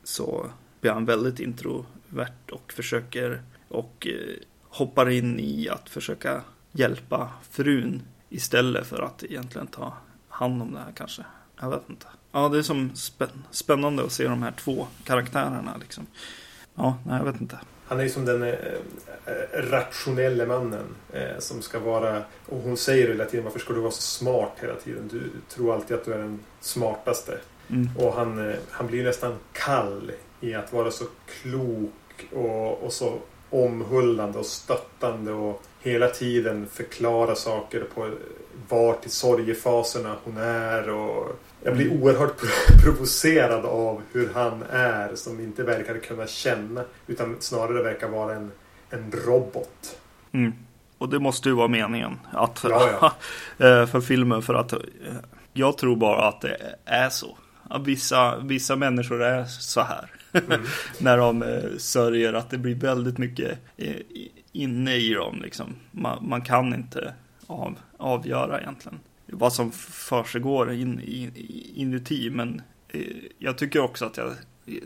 Så 0.04 0.50
blir 0.80 0.90
han 0.90 1.04
väldigt 1.04 1.40
introvert 1.40 2.50
och 2.52 2.72
försöker 2.72 3.42
och 3.68 4.08
hoppar 4.62 5.10
in 5.10 5.40
i 5.40 5.68
att 5.68 5.88
försöka 5.88 6.42
hjälpa 6.72 7.32
frun 7.50 8.02
istället 8.28 8.86
för 8.86 9.02
att 9.02 9.24
egentligen 9.24 9.66
ta 9.66 9.96
hand 10.28 10.62
om 10.62 10.72
det 10.72 10.78
här 10.78 10.92
kanske. 10.94 11.24
Jag 11.60 11.70
vet 11.70 11.90
inte. 11.90 12.06
Ja, 12.32 12.48
det 12.48 12.58
är 12.58 12.62
som 12.62 12.90
spännande 13.50 14.04
att 14.04 14.12
se 14.12 14.28
de 14.28 14.42
här 14.42 14.52
två 14.52 14.86
karaktärerna 15.04 15.76
liksom. 15.76 16.06
Ja, 16.74 16.98
nej, 17.06 17.18
jag 17.18 17.24
vet 17.24 17.40
inte. 17.40 17.58
Han 17.86 18.00
är 18.00 18.04
ju 18.04 18.10
som 18.10 18.24
den 18.24 18.42
eh, 18.42 18.48
eh, 18.50 19.34
rationella 19.52 20.46
mannen 20.46 20.94
eh, 21.12 21.38
som 21.38 21.62
ska 21.62 21.78
vara... 21.78 22.22
Och 22.46 22.60
hon 22.62 22.76
säger 22.76 23.08
hela 23.08 23.24
tiden 23.24 23.44
varför 23.44 23.58
ska 23.58 23.72
du 23.72 23.80
vara 23.80 23.90
så 23.90 24.02
smart 24.02 24.52
hela 24.60 24.74
tiden? 24.74 25.08
Du 25.12 25.30
tror 25.48 25.74
alltid 25.74 25.96
att 25.96 26.04
du 26.04 26.12
är 26.12 26.18
den 26.18 26.40
smartaste. 26.60 27.38
Mm. 27.70 27.88
Och 27.98 28.12
han, 28.12 28.50
eh, 28.50 28.56
han 28.70 28.86
blir 28.86 29.04
nästan 29.04 29.36
kall 29.52 30.12
i 30.40 30.54
att 30.54 30.72
vara 30.72 30.90
så 30.90 31.04
klok 31.26 32.26
och, 32.32 32.82
och 32.82 32.92
så 32.92 33.18
omhuldande 33.50 34.38
och 34.38 34.46
stöttande 34.46 35.32
och 35.32 35.62
hela 35.80 36.08
tiden 36.08 36.66
förklara 36.66 37.34
saker 37.34 37.84
på 37.94 38.10
vart 38.68 39.06
i 39.06 39.08
sorgefaserna 39.08 40.16
hon 40.24 40.36
är. 40.36 40.90
Och 40.90 41.38
jag 41.64 41.76
blir 41.76 41.92
oerhört 41.92 42.36
pro- 42.36 42.78
provocerad 42.84 43.64
av 43.64 44.02
hur 44.12 44.30
han 44.34 44.62
är 44.70 45.14
som 45.14 45.40
inte 45.40 45.62
verkar 45.62 45.98
kunna 45.98 46.26
känna 46.26 46.84
utan 47.06 47.36
snarare 47.40 47.82
verkar 47.82 48.08
vara 48.08 48.34
en, 48.34 48.50
en 48.90 49.12
robot. 49.26 49.98
Mm. 50.32 50.52
Och 50.98 51.08
det 51.08 51.18
måste 51.18 51.48
ju 51.48 51.54
vara 51.54 51.68
meningen. 51.68 52.18
Att, 52.32 52.64
Ja, 52.68 53.12
eh, 53.58 53.86
för 53.86 54.00
filmen. 54.00 54.42
För 54.42 54.54
att 54.54 54.72
eh, 54.72 54.78
jag 55.52 55.78
tror 55.78 55.96
bara 55.96 56.28
att 56.28 56.40
det 56.40 56.56
är 56.84 57.08
så. 57.08 57.36
Att 57.70 57.86
vissa, 57.86 58.38
vissa 58.38 58.76
människor 58.76 59.22
är 59.22 59.44
så 59.44 59.80
här. 59.80 60.10
Mm. 60.32 60.60
När 60.98 61.18
de 61.18 61.42
eh, 61.42 61.62
sörjer 61.78 62.32
att 62.32 62.50
det 62.50 62.58
blir 62.58 62.74
väldigt 62.74 63.18
mycket 63.18 63.58
inne 64.52 64.94
i 64.94 65.14
dem. 65.14 65.40
Liksom. 65.42 65.74
Man, 65.90 66.28
man 66.28 66.42
kan 66.42 66.74
inte 66.74 67.14
av, 67.46 67.78
avgöra 67.96 68.60
egentligen 68.60 69.00
vad 69.32 69.52
som 69.52 69.72
försiggår 69.72 70.72
in, 70.72 71.00
in, 71.00 71.32
inuti. 71.74 72.30
Men 72.30 72.62
eh, 72.88 73.00
jag 73.38 73.58
tycker 73.58 73.80
också 73.80 74.04
att 74.04 74.16
jag 74.16 74.32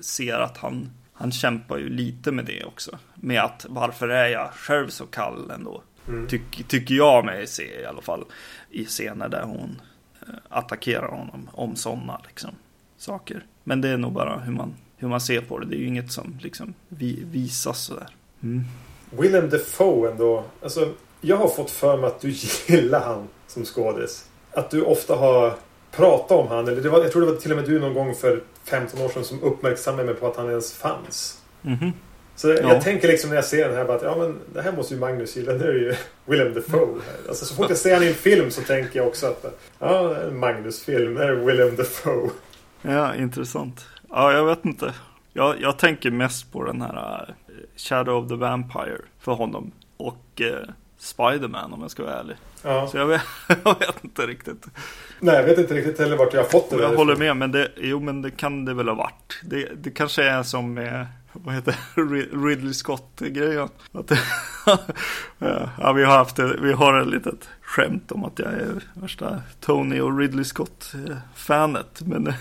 ser 0.00 0.38
att 0.38 0.56
han, 0.56 0.90
han 1.12 1.32
kämpar 1.32 1.78
ju 1.78 1.88
lite 1.88 2.32
med 2.32 2.44
det 2.44 2.64
också. 2.64 2.98
Med 3.14 3.42
att 3.42 3.66
varför 3.68 4.08
är 4.08 4.28
jag 4.28 4.52
själv 4.52 4.88
så 4.88 5.06
kall 5.06 5.50
ändå? 5.50 5.82
Mm. 6.08 6.28
Tyck, 6.28 6.68
tycker 6.68 6.94
jag 6.94 7.24
mig 7.24 7.46
se 7.46 7.80
i 7.80 7.84
alla 7.84 8.02
fall. 8.02 8.24
I 8.70 8.84
scener 8.84 9.28
där 9.28 9.42
hon 9.42 9.80
eh, 10.20 10.34
attackerar 10.48 11.08
honom 11.08 11.48
om 11.52 11.76
sådana 11.76 12.20
liksom, 12.26 12.50
saker. 12.96 13.44
Men 13.64 13.80
det 13.80 13.88
är 13.88 13.96
nog 13.96 14.12
bara 14.12 14.38
hur 14.38 14.52
man, 14.52 14.74
hur 14.96 15.08
man 15.08 15.20
ser 15.20 15.40
på 15.40 15.58
det. 15.58 15.66
Det 15.66 15.76
är 15.76 15.78
ju 15.78 15.86
inget 15.86 16.12
som 16.12 16.38
liksom 16.42 16.74
vi, 16.88 17.24
visas 17.24 17.80
sådär. 17.80 18.08
Mm. 18.42 18.64
Willem 19.10 19.50
Dafoe 19.50 20.10
ändå. 20.10 20.44
Alltså, 20.62 20.94
jag 21.20 21.36
har 21.36 21.48
fått 21.48 21.70
för 21.70 21.96
mig 21.96 22.06
att 22.06 22.20
du 22.20 22.30
gillar 22.68 23.00
han 23.00 23.28
som 23.46 23.64
skådis. 23.64 24.28
Att 24.56 24.70
du 24.70 24.82
ofta 24.82 25.14
har 25.16 25.54
pratat 25.92 26.30
om 26.38 26.48
han. 26.48 26.68
Eller 26.68 26.82
det 26.82 26.88
var, 26.88 27.02
jag 27.02 27.12
tror 27.12 27.26
det 27.26 27.32
var 27.32 27.38
till 27.40 27.50
och 27.50 27.56
med 27.56 27.66
du 27.66 27.80
någon 27.80 27.94
gång 27.94 28.14
för 28.14 28.40
15 28.64 29.00
år 29.02 29.08
sedan 29.08 29.24
som 29.24 29.42
uppmärksammade 29.42 30.04
mig 30.04 30.14
på 30.14 30.26
att 30.26 30.36
han 30.36 30.48
ens 30.50 30.72
fanns. 30.72 31.42
Mhm. 31.62 31.92
Så 32.36 32.48
jag 32.48 32.60
Ja. 32.62 32.80
tänker 32.82 33.08
liksom 33.08 33.30
när 33.30 33.36
jag 33.36 33.44
ser 33.44 33.68
den 33.68 33.76
här 33.76 33.88
att 33.94 34.02
ja 34.02 34.16
men 34.18 34.38
det 34.54 34.62
här 34.62 34.72
måste 34.72 34.94
ju 34.94 35.00
Magnus 35.00 35.36
gilla. 35.36 35.52
Det 35.52 35.64
är 35.68 35.72
ju 35.72 35.94
Willem 36.24 36.54
Dafoe. 36.54 36.86
Här. 37.06 37.28
Alltså 37.28 37.44
så 37.44 37.54
fort 37.54 37.66
jag 37.68 37.78
ser 37.78 37.94
han 37.94 38.02
i 38.02 38.06
en 38.06 38.14
film 38.14 38.50
så 38.50 38.62
tänker 38.62 38.98
jag 38.98 39.08
också 39.08 39.26
att 39.26 39.58
ja, 39.78 40.16
en 40.16 40.38
Magnus-film. 40.38 41.14
Det 41.14 41.24
är 41.24 41.32
Willem 41.32 41.76
Dafoe. 41.76 42.30
Ja, 42.82 43.14
intressant. 43.14 43.86
Ja, 44.10 44.32
jag 44.32 44.44
vet 44.46 44.64
inte. 44.64 44.94
Jag, 45.32 45.60
jag 45.60 45.78
tänker 45.78 46.10
mest 46.10 46.52
på 46.52 46.64
den 46.64 46.82
här 46.82 47.34
eh, 47.48 47.54
Shadow 47.76 48.22
of 48.24 48.28
the 48.28 48.34
Vampire 48.36 48.98
för 49.20 49.32
honom. 49.32 49.72
Och 49.96 50.40
eh, 50.40 50.68
Spiderman 50.98 51.72
om 51.72 51.82
jag 51.82 51.90
ska 51.90 52.02
vara 52.02 52.14
ärlig. 52.14 52.36
Ja. 52.62 52.86
Så 52.86 52.96
jag 52.96 53.06
vet, 53.06 53.22
jag 53.64 53.78
vet 53.78 54.04
inte 54.04 54.26
riktigt. 54.26 54.66
Nej, 55.20 55.34
jag 55.34 55.42
vet 55.42 55.58
inte 55.58 55.74
riktigt 55.74 55.98
heller 55.98 56.16
vart 56.16 56.32
jag 56.32 56.42
har 56.42 56.48
fått 56.48 56.70
det 56.70 56.82
jag 56.82 56.96
håller 56.96 57.16
med, 57.16 57.36
men 57.36 57.52
det, 57.52 57.68
jo, 57.76 58.00
men 58.00 58.22
det 58.22 58.30
kan 58.30 58.64
det 58.64 58.74
väl 58.74 58.88
ha 58.88 58.94
varit. 58.94 59.40
Det, 59.42 59.68
det 59.76 59.90
kanske 59.90 60.22
är 60.22 60.42
som 60.42 60.74
med, 60.74 61.06
vad 61.32 61.54
heter 61.54 61.76
Ridley 62.46 62.74
Scott-grejen. 62.74 63.68
Att 63.92 64.10
ja, 65.78 65.92
vi 65.92 66.04
har 66.04 66.16
haft 66.16 66.36
det, 66.36 66.56
vi 66.60 66.72
har 66.72 67.00
ett 67.00 67.08
litet 67.08 67.48
skämt 67.76 68.12
om 68.12 68.24
att 68.24 68.38
jag 68.38 68.52
är 68.52 68.82
värsta 68.94 69.42
Tony 69.60 70.00
och 70.00 70.18
Ridley 70.18 70.44
Scott-fanet. 70.44 72.02
Men 72.06 72.26
eh, 72.26 72.34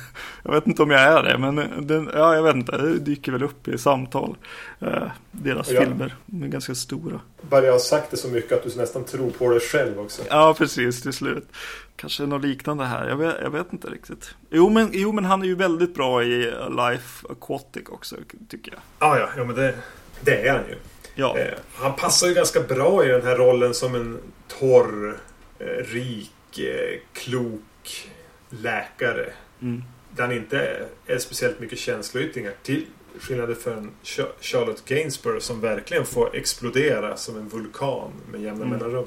jag 0.44 0.52
vet 0.52 0.68
inte 0.68 0.84
om 0.84 0.92
jag 0.92 1.02
är 1.02 1.24
det, 1.24 1.38
men 1.38 1.60
eh, 1.60 1.82
den, 1.82 2.10
ja, 2.14 2.36
jag 2.36 2.44
vet 2.44 2.56
inte, 2.56 2.78
det 2.78 3.00
dyker 3.00 3.32
väl 3.32 3.44
upp 3.44 3.68
i 3.68 3.78
samtal. 3.78 4.38
Eh, 4.80 5.04
Deras 5.32 5.72
Ja. 5.72 5.82
filmer, 5.82 6.16
de 6.26 6.44
är 6.44 6.48
ganska 6.48 6.76
stora. 6.76 7.20
Bara 7.42 7.66
jag 7.66 7.72
har 7.72 7.80
sagt 7.80 8.12
det 8.12 8.18
så 8.18 8.28
mycket 8.28 8.52
att 8.52 8.64
du 8.74 8.80
nästan 8.80 9.04
tror 9.06 9.30
på 9.32 9.50
det 9.54 9.60
själv 9.60 10.00
också. 10.00 10.22
Ja, 10.30 10.56
precis, 10.58 11.02
till 11.02 11.14
slut. 11.14 11.48
Kanske 11.96 12.26
något 12.26 12.42
liknande 12.42 12.86
här, 12.86 13.08
jag 13.08 13.18
vet, 13.18 13.36
jag 13.42 13.50
vet 13.50 13.74
inte 13.74 13.88
riktigt. 13.88 14.36
Jo 14.50 14.70
men, 14.70 14.90
jo, 14.94 15.12
men 15.12 15.26
han 15.26 15.42
är 15.42 15.46
ju 15.46 15.56
väldigt 15.56 15.96
bra 15.96 16.24
i 16.24 16.54
Life 16.70 17.28
Aquatic 17.30 17.84
också, 17.90 18.16
tycker 18.50 18.72
jag. 18.72 18.82
Ja, 19.00 19.20
ja, 19.20 19.30
ja 19.38 19.44
men 19.44 19.56
det, 19.56 19.76
det 20.22 20.48
är 20.48 20.54
han 20.54 20.64
ju. 20.70 20.76
Ja, 21.16 21.38
Eh, 21.38 21.54
han 21.74 21.96
passar 21.96 22.28
ju 22.28 22.34
ganska 22.34 22.60
bra 22.62 23.06
i 23.06 23.08
den 23.08 23.22
här 23.22 23.36
rollen 23.36 23.74
som 23.74 23.96
en 23.96 24.20
torr, 24.48 25.18
eh, 25.60 25.66
rik, 25.66 26.60
eh, 26.60 27.00
klok 27.14 28.10
läkare. 28.50 29.34
mm, 29.62 29.84
Där 30.16 30.24
han 30.24 30.32
inte 30.32 30.86
är, 31.08 31.18
speciellt 31.18 31.60
mycket 31.60 31.80
känsloyttringar. 31.80 32.54
Till 32.64 32.86
skillnad 33.20 33.58
från 33.58 33.92
Cha- 34.04 34.32
Charlotte 34.42 34.86
Gainsborough 34.86 35.40
som 35.40 35.62
verkligen 35.62 36.06
får 36.06 36.36
explodera 36.36 37.18
som 37.18 37.38
en 37.38 37.48
vulkan 37.50 38.12
med 38.32 38.42
jämna 38.42 38.66
Mm. 38.66 38.78
mellanrum. 38.78 39.06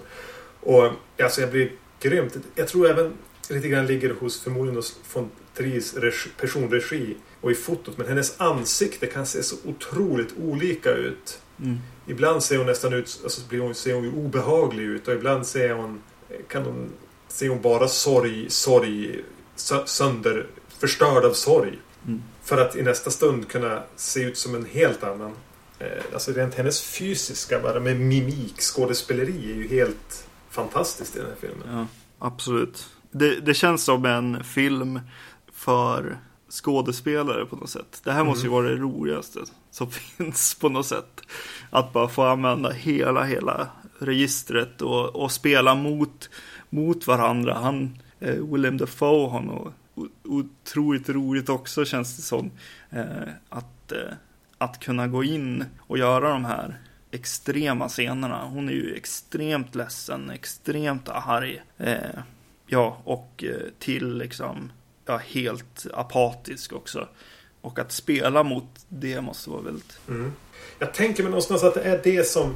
Och 0.60 0.92
alltså 1.22 1.40
jag 1.40 1.50
blir 1.50 1.72
grymt. 2.00 2.36
Jag 2.54 2.68
tror 2.68 2.90
även 2.90 3.12
lite 3.50 3.68
grann 3.68 3.86
ligger 3.86 4.10
hos 4.10 4.40
förmodligen 4.42 4.76
hos 4.76 4.96
von 5.14 5.30
Triers 5.54 5.94
regi- 5.94 6.28
personregi 6.40 7.16
och 7.40 7.50
i 7.50 7.54
fotot. 7.54 7.98
Men 7.98 8.08
hennes 8.08 8.40
ansikte 8.40 9.06
kan 9.06 9.26
se 9.26 9.42
så 9.42 9.56
otroligt 9.64 10.34
olika 10.38 10.90
ut. 10.90 11.40
Mm, 11.62 11.78
Ibland 12.06 12.42
ser 12.42 12.58
hon 12.58 12.66
nästan 12.66 12.92
ut, 12.92 13.20
alltså 13.24 13.40
blir 13.48 13.60
hon, 13.60 13.74
ser 13.74 13.94
hon 13.94 14.04
ju 14.04 14.12
obehaglig 14.12 14.84
ut 14.84 15.08
och 15.08 15.14
ibland 15.14 15.46
ser 15.46 15.74
hon, 15.74 16.00
kan 16.48 16.62
hon, 16.64 16.90
ser 17.28 17.48
hon 17.48 17.60
bara 17.62 17.88
sorg, 17.88 18.50
sorg, 18.50 19.20
sö- 19.56 19.86
sönder, 19.86 20.46
förstörd 20.78 21.24
av 21.24 21.32
sorg. 21.32 21.78
mm. 22.06 22.22
För 22.44 22.58
att 22.60 22.76
i 22.76 22.82
nästa 22.82 23.10
stund 23.10 23.48
kunna 23.48 23.82
se 23.96 24.20
ut 24.22 24.38
som 24.38 24.54
en 24.54 24.64
helt 24.64 25.02
annan. 25.04 25.32
Eh, 25.78 26.02
alltså 26.12 26.32
rent 26.32 26.54
hennes 26.54 26.82
fysiska, 26.82 27.60
bara 27.60 27.80
med 27.80 28.00
mimik, 28.00 28.60
skådespeleri 28.60 29.50
är 29.52 29.54
ju 29.56 29.68
helt 29.68 30.26
fantastiskt 30.50 31.16
i 31.16 31.18
den 31.18 31.28
här 31.28 31.36
filmen. 31.40 31.68
ja 31.72 31.86
absolut. 32.26 32.86
Det, 33.10 33.40
det 33.40 33.54
känns 33.54 33.84
som 33.84 34.04
en 34.04 34.44
film 34.44 35.00
för 35.52 36.18
skådespelare 36.50 37.44
på 37.46 37.56
något 37.56 37.70
sätt. 37.70 38.00
Det 38.04 38.12
här 38.12 38.24
måste 38.24 38.46
ju 38.46 38.52
Mm. 38.52 38.62
vara 38.62 38.72
det 38.74 38.80
roligaste 38.80 39.40
som 39.70 39.90
finns 40.16 40.54
på 40.54 40.68
något 40.68 40.86
sätt. 40.86 41.20
Att 41.70 41.92
bara 41.92 42.08
få 42.08 42.22
använda 42.22 42.70
hela, 42.70 43.24
hela 43.24 43.68
registret 43.98 44.82
och, 44.82 45.16
och 45.16 45.32
spela 45.32 45.74
mot, 45.74 46.30
mot 46.70 47.06
varandra. 47.06 47.54
Han, 47.54 47.98
eh, 48.20 48.34
William 48.34 48.76
Dafoe 48.78 49.28
har 49.30 49.40
nog 49.40 49.72
otroligt 50.24 51.08
roligt 51.08 51.48
också 51.48 51.84
känns 51.84 52.16
det 52.16 52.22
som. 52.22 52.50
Eh, 52.90 53.28
att, 53.48 53.92
eh, 53.92 54.12
att 54.58 54.80
kunna 54.80 55.06
gå 55.06 55.24
in 55.24 55.64
och 55.80 55.98
göra 55.98 56.30
de 56.30 56.44
här 56.44 56.78
extrema 57.10 57.88
scenerna. 57.88 58.44
Hon 58.44 58.68
är 58.68 58.72
ju 58.72 58.94
extremt 58.94 59.74
ledsen, 59.74 60.30
extremt 60.30 61.08
arg. 61.08 61.62
Eh, 61.78 61.96
ja, 62.66 62.98
och 63.04 63.44
eh, 63.46 63.70
till 63.78 64.18
liksom, 64.18 64.72
ja, 65.08 65.16
helt 65.16 65.86
apatisk 65.92 66.72
också. 66.72 67.08
Och 67.60 67.78
att 67.78 67.92
spela 67.92 68.42
mot 68.42 68.64
det 68.88 69.20
måste 69.20 69.50
vara 69.50 69.62
väldigt... 69.62 69.98
Mm. 70.08 70.32
Jag 70.78 70.94
tänker 70.94 71.22
mig 71.22 71.30
någonstans 71.30 71.62
att 71.62 71.74
det 71.74 71.80
är 71.80 72.00
det 72.04 72.24
som 72.24 72.54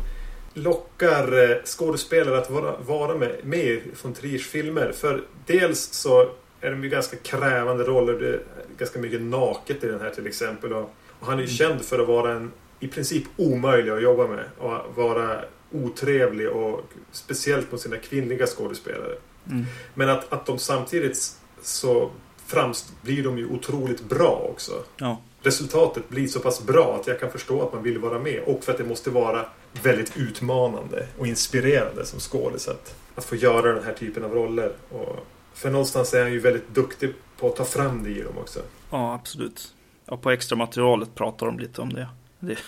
lockar 0.55 1.51
eh, 1.51 1.57
skådespelare 1.65 2.39
att 2.39 2.51
vara, 2.51 2.77
vara 2.79 3.17
med, 3.17 3.37
med 3.43 3.65
i 3.65 3.83
von 4.03 4.15
Triers 4.15 4.47
filmer. 4.47 4.93
För 4.93 5.25
dels 5.47 5.93
så 5.93 6.29
är 6.61 6.71
de 6.71 6.85
ju 6.85 6.89
ganska 6.89 7.17
krävande 7.17 7.85
roller. 7.85 8.13
Det 8.13 8.29
är 8.29 8.41
ganska 8.79 8.99
mycket 8.99 9.21
naket 9.21 9.85
i 9.85 9.87
den 9.87 10.01
här 10.01 10.11
till 10.11 10.27
exempel. 10.27 10.73
Och, 10.73 10.95
och 11.21 11.27
han 11.27 11.39
är 11.39 11.43
ju 11.43 11.49
känd 11.49 11.83
för 11.83 11.99
att 11.99 12.09
vara 12.09 12.33
en 12.33 12.53
i 12.81 12.89
princip 12.89 13.25
omöjlig 13.37 13.93
att 13.93 14.03
jobba 14.03 14.27
med. 14.27 14.45
Och 14.59 14.97
vara 14.97 15.45
otrevlig 15.73 16.49
och 16.49 16.93
speciellt 17.13 17.73
mot 17.73 17.81
sina 17.81 17.97
kvinnliga 17.97 18.47
skådespelare. 18.47 19.17
Mm. 19.51 19.65
Men 19.95 20.09
att, 20.09 20.33
att 20.33 20.47
de 20.47 20.59
samtidigt 20.59 21.37
så 21.63 22.11
framst 22.53 22.93
blir 23.03 23.25
de 23.25 23.39
ju 23.39 23.47
otroligt 23.47 24.09
bra 24.09 24.49
också 24.51 24.73
Ja, 24.97 25.19
resultatet 25.43 26.09
blir 26.09 26.29
så 26.29 26.41
pass 26.41 26.67
bra 26.67 26.97
att 27.01 27.07
jag 27.07 27.21
kan 27.21 27.31
förstå 27.31 27.63
att 27.63 27.73
man 27.73 27.83
vill 27.83 27.99
vara 27.99 28.19
med. 28.19 28.43
Och 28.47 28.65
för 28.65 28.73
att 28.73 28.79
det 28.79 28.85
måste 28.85 29.11
vara 29.11 29.47
väldigt 29.83 30.17
utmanande 30.17 31.07
och 31.19 31.27
inspirerande 31.27 32.07
som 32.07 32.21
skådis 32.21 32.69
att, 32.69 32.95
att 33.15 33.25
få 33.25 33.37
göra 33.37 33.73
den 33.75 33.85
här 33.85 33.93
typen 33.93 34.25
av 34.25 34.35
roller. 34.35 34.73
Och 34.91 35.27
för 35.55 35.71
någonstans 35.71 36.15
är 36.15 36.23
han 36.23 36.33
ju 36.33 36.41
väldigt 36.41 36.75
duktig 36.75 37.15
på 37.39 37.47
att 37.47 37.57
ta 37.57 37.65
fram 37.65 38.03
det 38.03 38.11
i 38.11 38.23
dem 38.23 38.39
också. 38.39 38.61
ja 38.91 39.15
absolut. 39.15 39.75
Ja, 40.07 40.17
på 40.17 40.31
extra 40.31 40.57
materialet 40.57 41.15
pratar 41.15 41.47
de 41.47 41.59
lite 41.59 41.83
om 41.83 41.93
det. 41.93 42.09
det 42.39 42.59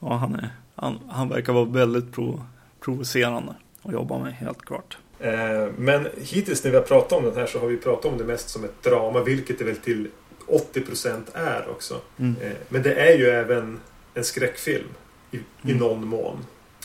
ja, 0.00 0.16
han, 0.16 0.34
är, 0.34 0.50
han, 0.74 0.98
han 1.08 1.28
verkar 1.28 1.52
vara 1.52 1.64
väldigt 1.64 2.12
pro, 2.12 2.40
provocerande 2.80 3.54
att 3.82 3.92
jobba 3.92 4.18
med, 4.18 4.32
helt 4.32 4.62
klart. 4.62 4.98
Eh, 5.20 5.68
Men 5.78 6.08
hittills 6.22 6.64
när 6.64 6.70
vi 6.70 6.76
har 6.76 6.84
pratat 6.84 7.12
om 7.12 7.24
den 7.24 7.34
här 7.36 7.46
så 7.46 7.58
har 7.58 7.66
vi 7.66 7.76
pratat 7.76 8.12
om 8.12 8.18
det 8.18 8.24
mest 8.24 8.48
som 8.48 8.64
ett 8.64 8.82
drama, 8.82 9.22
vilket 9.22 9.58
det 9.58 9.64
väl 9.64 9.76
till 9.76 10.08
80% 10.46 11.22
är 11.34 11.70
också. 11.70 12.00
Mm. 12.18 12.36
Eh, 12.42 12.52
Men 12.68 12.82
det 12.82 12.94
är 12.94 13.18
ju 13.18 13.24
även 13.26 13.80
en 14.14 14.24
skräckfilm 14.24 14.88
i, 15.30 15.36
i 15.36 15.40
Mm. 15.64 15.76
någon 15.78 16.06
mån. 16.06 16.36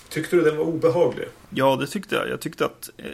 Tyckte 0.09 0.35
du 0.35 0.41
den 0.41 0.57
var 0.57 0.65
obehaglig? 0.65 1.25
Ja, 1.49 1.75
det 1.75 1.87
tyckte 1.87 2.15
jag. 2.15 2.29
Jag 2.29 2.39
tyckte 2.41 2.65
att 2.65 2.89
eh, 2.97 3.05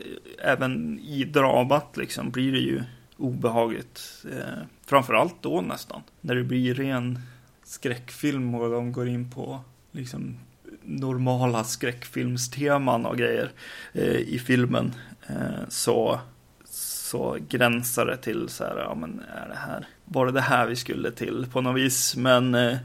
även 0.52 1.00
i 1.00 1.24
dramat 1.24 1.98
liksom 1.98 2.32
blir 2.32 2.52
det 2.52 2.58
ju 2.60 2.82
obehagligt. 3.18 4.02
Eh, 4.32 4.64
framförallt 4.86 5.36
då 5.42 5.62
nästan. 5.62 6.02
När 6.22 6.36
det 6.36 6.44
blir 6.44 6.74
ren 6.74 7.20
skräckfilm 7.64 8.56
och 8.56 8.72
de 8.72 8.92
går 8.92 9.08
in 9.08 9.32
på 9.32 9.60
liksom 9.92 10.38
normala 10.84 11.64
skräckfilmsteman 11.64 13.06
och 13.06 13.18
grejer 13.18 13.52
eh, 13.94 14.16
i 14.16 14.40
filmen. 14.46 14.94
Eh, 15.28 15.68
så, 15.70 16.20
så 16.66 17.38
gränsar 17.50 18.06
det 18.06 18.18
till 18.18 18.50
så 18.50 18.64
här, 18.64 18.78
ja 18.78 18.96
men 18.96 19.24
är 19.36 19.50
det 19.50 19.56
här, 19.56 19.88
var 20.06 20.26
det 20.26 20.32
det 20.32 20.42
här 20.42 20.68
vi 20.68 20.76
skulle 20.76 21.12
till 21.12 21.48
på 21.52 21.62
något 21.62 21.82
vis? 21.82 22.16
Men 22.16 22.56
eh, 22.56 22.78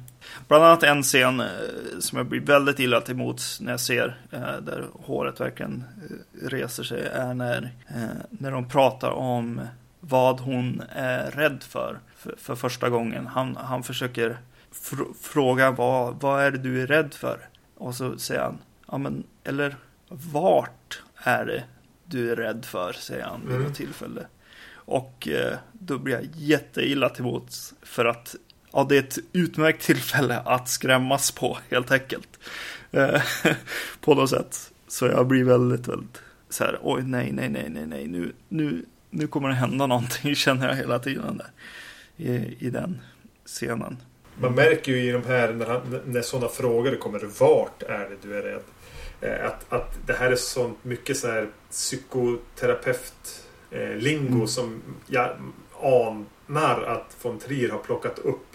Bland 0.48 0.64
annat 0.64 0.82
en 0.82 1.02
scen 1.02 1.40
eh, 1.40 1.46
som 1.98 2.18
jag 2.18 2.26
blir 2.26 2.40
väldigt 2.40 2.78
illa 2.78 3.00
till 3.00 3.14
emot 3.14 3.42
när 3.60 3.72
jag 3.72 3.80
ser 3.80 4.20
där 4.60 4.84
håret 4.92 5.40
verkligen 5.40 5.84
reser 6.42 6.82
sig 6.82 7.06
är 7.06 7.34
när, 7.34 7.70
när 8.30 8.50
de 8.50 8.68
pratar 8.68 9.10
om 9.10 9.60
vad 10.00 10.40
hon 10.40 10.82
är 10.94 11.30
rädd 11.30 11.62
för 11.62 11.98
för, 12.16 12.34
för 12.38 12.54
första 12.54 12.88
gången. 12.88 13.26
Han, 13.26 13.56
han 13.56 13.82
försöker 13.82 14.38
fr- 14.72 15.14
fråga 15.22 15.70
vad, 15.70 16.20
vad 16.20 16.42
är 16.42 16.50
det 16.50 16.58
du 16.58 16.82
är 16.82 16.86
rädd 16.86 17.14
för? 17.14 17.48
Och 17.76 17.94
så 17.94 18.18
säger 18.18 18.40
han, 18.40 18.58
ja 18.88 18.98
men 18.98 19.24
eller 19.44 19.76
vart 20.08 21.02
är 21.16 21.44
det 21.44 21.64
du 22.06 22.32
är 22.32 22.36
rädd 22.36 22.64
för? 22.64 22.92
säger 22.92 23.24
han 23.24 23.40
vid 23.40 23.50
Mm. 23.54 23.62
något 23.66 23.74
tillfälle. 23.76 24.26
Och 24.74 25.28
eh, 25.28 25.56
då 25.72 25.98
blir 25.98 26.14
jag 26.14 26.26
jätteilla 26.34 27.08
till 27.08 27.24
mots 27.24 27.74
för 27.82 28.04
att 28.04 28.34
ja, 28.72 28.86
det 28.88 28.96
är 28.96 29.00
ett 29.02 29.18
utmärkt 29.32 29.82
tillfälle 29.82 30.38
att 30.38 30.68
skrämmas 30.68 31.30
på 31.30 31.58
helt 31.70 31.90
enkelt. 31.90 32.28
Eh, 32.90 33.22
på 34.00 34.14
något 34.14 34.30
sätt. 34.30 34.72
Så 34.88 35.06
jag 35.06 35.26
blir 35.26 35.44
väldigt, 35.44 35.88
väldigt 35.88 36.22
så 36.48 36.64
här, 36.64 36.78
oj 36.82 37.02
nej, 37.02 37.32
nej, 37.32 37.48
nej, 37.48 37.68
nej, 37.68 37.86
nej, 37.86 38.06
nu, 38.06 38.32
nu, 38.48 38.84
nu 39.10 39.26
kommer 39.26 39.48
det 39.48 39.54
hända 39.54 39.86
någonting 39.86 40.34
känner 40.36 40.68
jag 40.68 40.74
hela 40.76 40.98
tiden 40.98 41.36
där. 41.36 41.50
I, 42.16 42.56
i 42.66 42.70
den 42.70 43.00
scenen. 43.46 43.96
Man 44.40 44.54
märker 44.54 44.92
ju 44.92 45.08
i 45.08 45.10
de 45.12 45.24
här 45.26 45.52
när, 45.52 45.66
han, 45.66 46.00
när 46.04 46.22
sådana 46.22 46.48
frågor 46.48 46.96
kommer. 46.96 47.20
Vart 47.40 47.82
är 47.82 47.98
det 48.10 48.16
du 48.22 48.38
är 48.38 48.42
rädd? 48.42 48.62
Eh, 49.20 49.46
Att, 49.46 49.72
att 49.72 49.94
det 50.06 50.12
här 50.12 50.30
är 50.30 50.36
så 50.36 50.72
mycket 50.82 51.16
så 51.16 51.26
här 51.28 51.48
psykoterapeut 51.70 53.42
eh, 53.70 53.80
Mm. 53.80 54.46
som 54.46 54.82
jag 55.06 55.30
anar 55.82 56.82
att 56.82 57.16
von 57.22 57.38
Trier 57.38 57.68
har 57.68 57.78
plockat 57.78 58.18
upp 58.18 58.46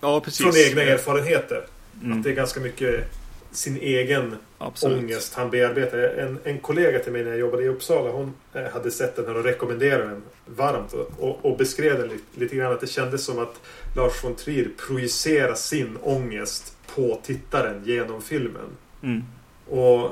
Ja, 0.00 0.20
från 0.32 0.56
egna 0.56 0.82
erfarenheter. 0.82 1.64
Mm, 2.02 2.18
Att 2.18 2.24
det 2.24 2.30
är 2.30 2.34
ganska 2.34 2.60
mycket 2.60 3.04
sin 3.52 3.76
egen 3.76 4.36
absolut. 4.58 4.98
ångest 4.98 5.34
han 5.34 5.50
bearbetar. 5.50 5.98
En, 5.98 6.38
en 6.44 6.58
kollega 6.58 6.98
till 6.98 7.12
mig 7.12 7.22
när 7.24 7.30
jag 7.30 7.40
jobbade 7.40 7.62
i 7.64 7.68
Uppsala 7.68 8.10
hon 8.10 8.34
eh, 8.54 8.64
hade 8.72 8.90
sett 8.90 9.16
den 9.16 9.26
här 9.26 9.36
och 9.36 9.44
rekommenderade 9.44 10.04
den 10.04 10.22
varmt 10.46 10.92
och, 10.92 11.10
och, 11.18 11.44
och 11.44 11.56
beskrev 11.58 11.98
den 11.98 12.08
lite, 12.08 12.40
lite 12.40 12.56
grann 12.56 12.72
att 12.72 12.80
det 12.80 12.86
kändes 12.86 13.24
som 13.24 13.38
att 13.38 13.60
Lars 13.96 14.24
von 14.24 14.34
Trier 14.34 14.68
projicerar 14.86 15.54
sin 15.54 15.98
ångest 16.02 16.76
på 16.94 17.20
tittaren 17.22 17.82
genom 17.84 18.22
filmen. 18.22 18.76
Mm, 19.02 19.22
Och 19.68 20.10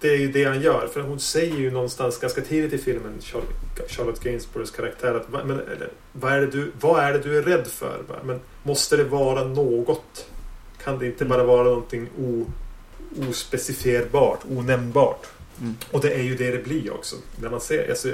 det 0.00 0.08
är 0.08 0.16
ju 0.16 0.32
det 0.32 0.44
han 0.44 0.60
gör. 0.60 0.86
För 0.92 1.00
hon 1.00 1.20
säger 1.20 1.56
ju 1.56 1.70
någonstans 1.70 2.18
ganska 2.18 2.40
tidigt 2.40 2.72
i 2.72 2.78
filmen, 2.78 3.12
Charlotte, 3.88 4.20
Gainsboroughs 4.22 4.70
karaktär, 4.70 5.14
att 5.14 5.30
"Va- 5.30 5.44
men, 5.44 5.60
eller, 5.60 5.88
vad, 6.12 6.32
är 6.32 6.40
det 6.40 6.46
du, 6.46 6.72
vad 6.80 7.04
är 7.04 7.12
det 7.12 7.18
du 7.18 7.38
är 7.38 7.42
rädd 7.42 7.66
för? 7.66 8.02
Men 8.24 8.40
måste 8.62 8.96
det 8.96 9.04
vara 9.04 9.44
något? 9.44 10.26
Kan 10.84 10.98
det 10.98 11.06
inte 11.06 11.24
bara 11.24 11.44
vara 11.44 11.62
någonting 11.64 12.08
o, 12.18 12.46
ospecifierbart, 13.28 14.40
onämnbart? 14.50 15.26
mm, 15.60 15.74
Och 15.90 16.00
det 16.00 16.12
är 16.14 16.22
ju 16.22 16.36
det 16.36 16.50
det 16.50 16.64
blir 16.64 16.92
också. 16.92 17.16
När 17.40 17.50
man 17.50 17.60
ser, 17.60 17.90
alltså, 17.90 18.08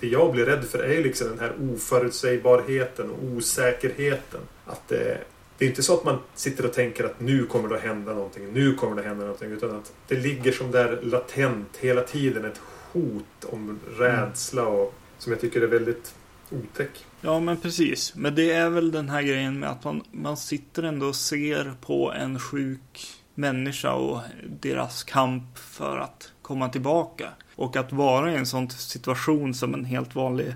det 0.00 0.06
jag 0.06 0.32
blir 0.32 0.44
rädd 0.44 0.64
för 0.64 0.78
är 0.78 0.92
ju 0.92 1.02
liksom 1.02 1.28
den 1.28 1.38
här 1.38 1.52
oförutsägbarheten 1.74 3.10
och 3.10 3.24
osäkerheten. 3.36 4.40
Att 4.66 4.88
det, 4.88 5.18
det 5.58 5.64
är 5.64 5.68
inte 5.68 5.82
så 5.82 5.94
att 5.94 6.04
man 6.04 6.18
sitter 6.34 6.66
och 6.66 6.72
tänker 6.72 7.04
att 7.04 7.20
nu 7.20 7.46
kommer 7.46 7.68
det 7.68 7.74
att 7.74 7.82
hända 7.82 8.14
någonting, 8.14 8.52
nu 8.52 8.74
kommer 8.74 8.96
det 8.96 9.00
att 9.00 9.06
hända 9.06 9.24
någonting. 9.24 9.52
Utan 9.52 9.76
att 9.76 9.92
det 10.08 10.14
ligger 10.14 10.52
som 10.52 10.70
där 10.70 11.02
latent 11.02 11.76
hela 11.80 12.02
tiden 12.02 12.44
ett 12.44 12.60
hot 12.92 13.44
om 13.44 13.78
rädsla 13.98 14.66
och, 14.66 14.94
som 15.18 15.32
jag 15.32 15.40
tycker 15.40 15.60
är 15.60 15.66
väldigt 15.66 16.14
otäck. 16.50 17.04
Ja, 17.20 17.40
men 17.40 17.56
precis. 17.56 18.14
Men 18.14 18.34
det 18.34 18.50
är 18.50 18.70
väl 18.70 18.90
den 18.90 19.08
här 19.08 19.22
grejen 19.22 19.58
med 19.58 19.70
att 19.70 19.84
man, 19.84 20.02
man 20.10 20.36
sitter 20.36 20.82
ändå 20.82 21.06
och 21.06 21.16
ser 21.16 21.74
på 21.80 22.12
en 22.12 22.38
sjuk 22.38 23.14
människa 23.34 23.92
och 23.92 24.20
deras 24.60 25.04
kamp 25.04 25.58
för 25.58 25.98
att 25.98 26.32
komma 26.42 26.68
tillbaka. 26.68 27.28
Och 27.54 27.76
att 27.76 27.92
vara 27.92 28.32
i 28.32 28.36
en 28.36 28.46
sån 28.46 28.70
situation 28.70 29.54
som 29.54 29.74
en 29.74 29.84
helt 29.84 30.14
vanlig 30.14 30.54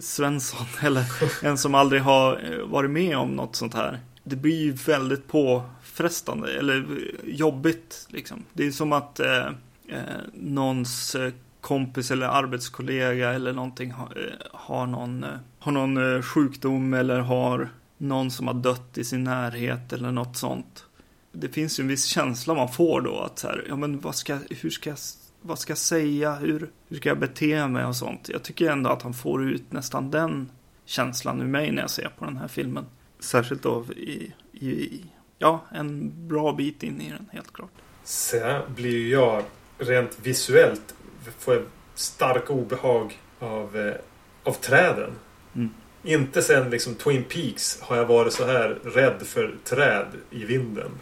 Svensson 0.00 0.66
eller 0.80 1.04
en 1.42 1.58
som 1.58 1.74
aldrig 1.74 2.02
har 2.02 2.52
eh, 2.52 2.66
varit 2.66 2.90
med 2.90 3.16
om 3.16 3.30
något 3.30 3.56
sånt 3.56 3.74
här. 3.74 4.00
Det 4.28 4.36
blir 4.36 4.56
ju 4.56 4.72
väldigt 4.72 5.28
påfrestande 5.28 6.58
eller 6.58 6.86
jobbigt 7.24 8.06
liksom. 8.10 8.44
Det 8.52 8.66
är 8.66 8.70
som 8.70 8.92
att 8.92 9.20
eh, 9.20 9.46
eh 9.88 10.02
någons 10.34 11.14
eh, 11.14 11.32
kompis 11.60 12.10
eller 12.10 12.26
arbetskollega 12.26 13.32
eller 13.32 13.52
någonting 13.52 13.90
har, 13.90 14.06
eh, 14.06 14.46
har 14.52 14.86
någon, 14.86 15.26
har 15.58 15.72
någon 15.72 16.22
sjukdom 16.22 16.94
eller 16.94 17.18
har 17.18 17.70
någon 17.98 18.30
som 18.30 18.46
har 18.46 18.54
dött 18.54 18.98
i 18.98 19.04
sin 19.04 19.24
närhet 19.24 19.92
eller 19.92 20.12
något 20.12 20.36
sånt. 20.36 20.84
Det 21.32 21.48
finns 21.48 21.80
ju 21.80 21.82
en 21.82 21.88
viss 21.88 22.04
känsla 22.04 22.54
man 22.54 22.72
får 22.72 23.00
då 23.00 23.20
att 23.20 23.38
så 23.38 23.46
här, 23.46 23.64
ja 23.68 23.76
men 23.76 24.00
vad 24.00 24.14
ska, 24.14 24.38
hur 24.50 24.70
ska 24.70 24.90
jag, 24.90 24.98
vad 25.42 25.58
ska 25.58 25.70
jag 25.70 25.78
säga, 25.78 26.34
hur, 26.34 26.70
hur 26.88 26.96
ska 26.96 27.08
jag 27.08 27.18
bete 27.18 27.68
mig 27.68 27.84
och 27.84 27.96
sånt. 27.96 28.28
Jag 28.28 28.42
tycker 28.42 28.70
ändå 28.70 28.90
att 28.90 29.02
han 29.02 29.14
får 29.14 29.44
ut 29.44 29.72
nästan 29.72 30.10
den 30.10 30.50
känslan 30.84 31.40
ur 31.40 31.46
mig 31.46 31.72
när 31.72 31.82
jag 31.82 31.90
ser 31.90 32.08
på 32.18 32.24
den 32.24 32.36
här 32.36 32.48
filmen. 32.48 32.84
Särskilt 33.18 33.62
då 33.62 33.84
i, 33.96 34.32
i, 34.52 34.68
i 34.68 35.04
ja, 35.38 35.64
en 35.72 36.12
bra 36.28 36.52
bit 36.52 36.82
in 36.82 37.00
i 37.00 37.10
den 37.10 37.28
helt 37.32 37.52
klart. 37.52 37.70
Sen 38.04 38.62
blir 38.74 38.90
ju 38.90 39.08
jag 39.08 39.42
rent 39.78 40.18
visuellt 40.22 40.94
får 41.38 41.54
jag 41.54 41.62
starka 41.94 42.52
obehag 42.52 43.20
av, 43.38 43.76
eh, 43.76 43.94
av 44.42 44.52
träden. 44.52 45.10
Mm. 45.54 45.70
Inte 46.02 46.42
sen 46.42 46.70
liksom 46.70 46.94
Twin 46.94 47.24
Peaks 47.24 47.80
har 47.80 47.96
jag 47.96 48.06
varit 48.06 48.32
så 48.32 48.46
här 48.46 48.78
rädd 48.84 49.22
för 49.22 49.54
träd 49.64 50.06
i 50.30 50.44
vinden. 50.44 50.90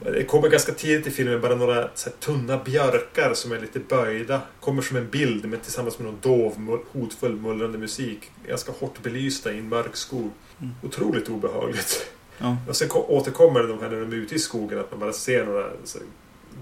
Det 0.00 0.24
kommer 0.24 0.48
ganska 0.48 0.72
tidigt 0.72 1.06
i 1.06 1.10
filmen 1.10 1.40
bara 1.40 1.54
några 1.54 1.88
tunna 2.20 2.58
björkar 2.58 3.34
som 3.34 3.52
är 3.52 3.60
lite 3.60 3.78
böjda. 3.78 4.40
Kommer 4.60 4.82
som 4.82 4.96
en 4.96 5.10
bild 5.10 5.44
med, 5.44 5.62
tillsammans 5.62 5.98
med 5.98 6.06
någon 6.06 6.20
dov, 6.20 6.80
hotfull, 6.92 7.36
mullrande 7.36 7.78
musik. 7.78 8.30
Ganska 8.46 8.72
hårt 8.72 9.02
belysta 9.02 9.52
i 9.52 9.58
en 9.58 9.68
mörk 9.68 9.96
skog. 9.96 10.30
Mm. 10.62 10.74
Otroligt 10.82 11.28
obehagligt. 11.28 12.06
Ja. 12.38 12.56
Och 12.68 12.76
sen 12.76 12.88
ko- 12.88 13.06
återkommer 13.08 13.60
de 13.62 13.78
här 13.80 13.90
när 13.90 14.00
de 14.00 14.12
är 14.12 14.16
ute 14.16 14.34
i 14.34 14.38
skogen 14.38 14.78
att 14.78 14.90
man 14.90 15.00
bara 15.00 15.12
ser 15.12 15.46
några 15.46 15.64
så 15.84 15.98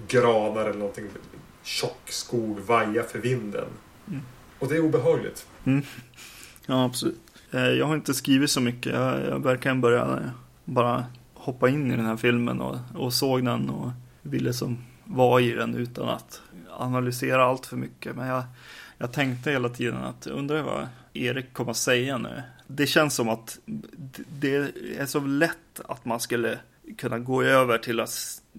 granar 0.07 0.65
eller 0.65 0.79
någonting. 0.79 1.05
Tjock 1.63 2.01
skog 2.09 2.59
vaja 2.59 3.03
för 3.03 3.19
vinden. 3.19 3.65
Mm. 4.07 4.21
Och 4.59 4.67
det 4.67 4.75
är 4.75 4.79
obehagligt. 4.85 5.47
Ja, 6.65 6.85
absolut. 6.85 7.19
Eh, 7.51 7.61
Jag 7.61 7.85
har 7.85 7.95
inte 7.95 8.13
skrivit 8.13 8.49
så 8.51 8.61
mycket. 8.61 8.93
Jag, 8.93 9.21
jag 9.25 9.43
verkligen 9.43 9.81
började 9.81 10.31
bara 10.65 11.05
hoppa 11.33 11.69
in 11.69 11.91
i 11.91 11.95
den 11.95 12.05
här 12.05 12.17
filmen 12.17 12.61
och, 12.61 12.77
och 12.95 13.13
såg 13.13 13.45
den 13.45 13.69
och 13.69 13.91
ville 14.21 14.53
som 14.53 14.77
vara 15.03 15.41
i 15.41 15.51
den 15.51 15.75
utan 15.75 16.09
att 16.09 16.41
analysera 16.69 17.45
allt 17.45 17.65
för 17.65 17.77
mycket. 17.77 18.15
Men 18.15 18.27
jag, 18.27 18.43
jag 18.97 19.11
tänkte 19.11 19.51
hela 19.51 19.69
tiden 19.69 19.97
att 19.97 20.27
undrar 20.27 20.61
vad 20.61 20.87
Erik 21.13 21.53
kommer 21.53 21.71
att 21.71 21.77
säga 21.77 22.17
nu. 22.17 22.41
Det 22.75 22.87
känns 22.87 23.15
som 23.15 23.29
att 23.29 23.59
det 24.39 24.55
är 24.97 25.05
så 25.05 25.19
lätt 25.19 25.79
att 25.85 26.05
man 26.05 26.19
skulle 26.19 26.59
kunna 26.97 27.19
gå 27.19 27.43
över 27.43 27.77
till 27.77 27.99
att 27.99 28.09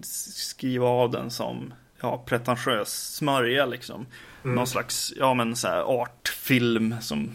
skriva 0.03 0.87
av 0.87 1.11
den 1.11 1.31
som 1.31 1.73
ja, 2.01 2.17
pretentiös 2.25 3.15
smörja 3.15 3.65
liksom. 3.65 4.05
Mm. 4.43 4.55
Någon 4.55 4.67
slags, 4.67 5.13
ja 5.17 5.33
men 5.33 5.55
så 5.55 5.67
här 5.67 5.81
artfilm 6.01 6.95
som 7.01 7.29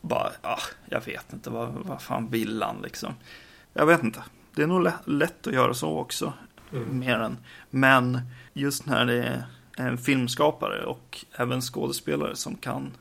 bara, 0.00 0.32
ah, 0.42 0.60
jag 0.90 1.04
vet 1.04 1.32
inte, 1.32 1.50
vad, 1.50 1.68
vad 1.72 2.02
fan 2.02 2.30
vill 2.30 2.62
han 2.62 2.82
liksom? 2.82 3.14
Jag 3.72 3.86
vet 3.86 4.02
inte. 4.02 4.22
Det 4.54 4.62
är 4.62 4.66
nog 4.66 4.82
lä- 4.82 4.98
lätt 5.04 5.46
att 5.46 5.54
göra 5.54 5.74
så 5.74 5.98
också, 5.98 6.32
Mm. 6.72 6.98
mer 6.98 7.18
än. 7.18 7.36
Men 7.70 8.20
just 8.52 8.86
när 8.86 9.06
det 9.06 9.24
är 9.24 9.44
en 9.76 9.98
filmskapare 9.98 10.84
och 10.84 11.24
även 11.36 11.60
skådespelare 11.60 12.36
som 12.36 12.54
kan 12.56 12.92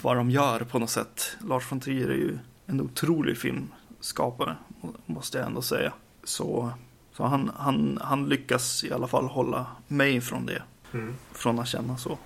vad 0.00 0.16
de 0.16 0.30
gör 0.30 0.60
på 0.60 0.78
något 0.78 0.90
sätt. 0.90 1.36
Lars 1.48 1.72
von 1.72 1.80
Trier 1.80 2.08
är 2.08 2.14
ju 2.14 2.38
en 2.66 2.80
otrolig 2.80 3.38
filmskapare, 3.38 4.56
må- 4.80 4.94
måste 5.06 5.38
jag 5.38 5.46
ändå 5.46 5.62
säga. 5.62 5.92
Så, 6.24 6.70
så 7.12 7.22
han, 7.24 7.50
han, 7.56 7.98
han 8.02 8.28
lyckas 8.28 8.84
i 8.84 8.92
alla 8.92 9.06
fall 9.06 9.24
hålla 9.24 9.66
mig 9.88 10.20
från 10.20 10.46
det, 10.46 10.62
Mm. 10.94 11.14
från 11.32 11.58
att 11.58 11.68
känna 11.68 11.96
så. 11.96 12.18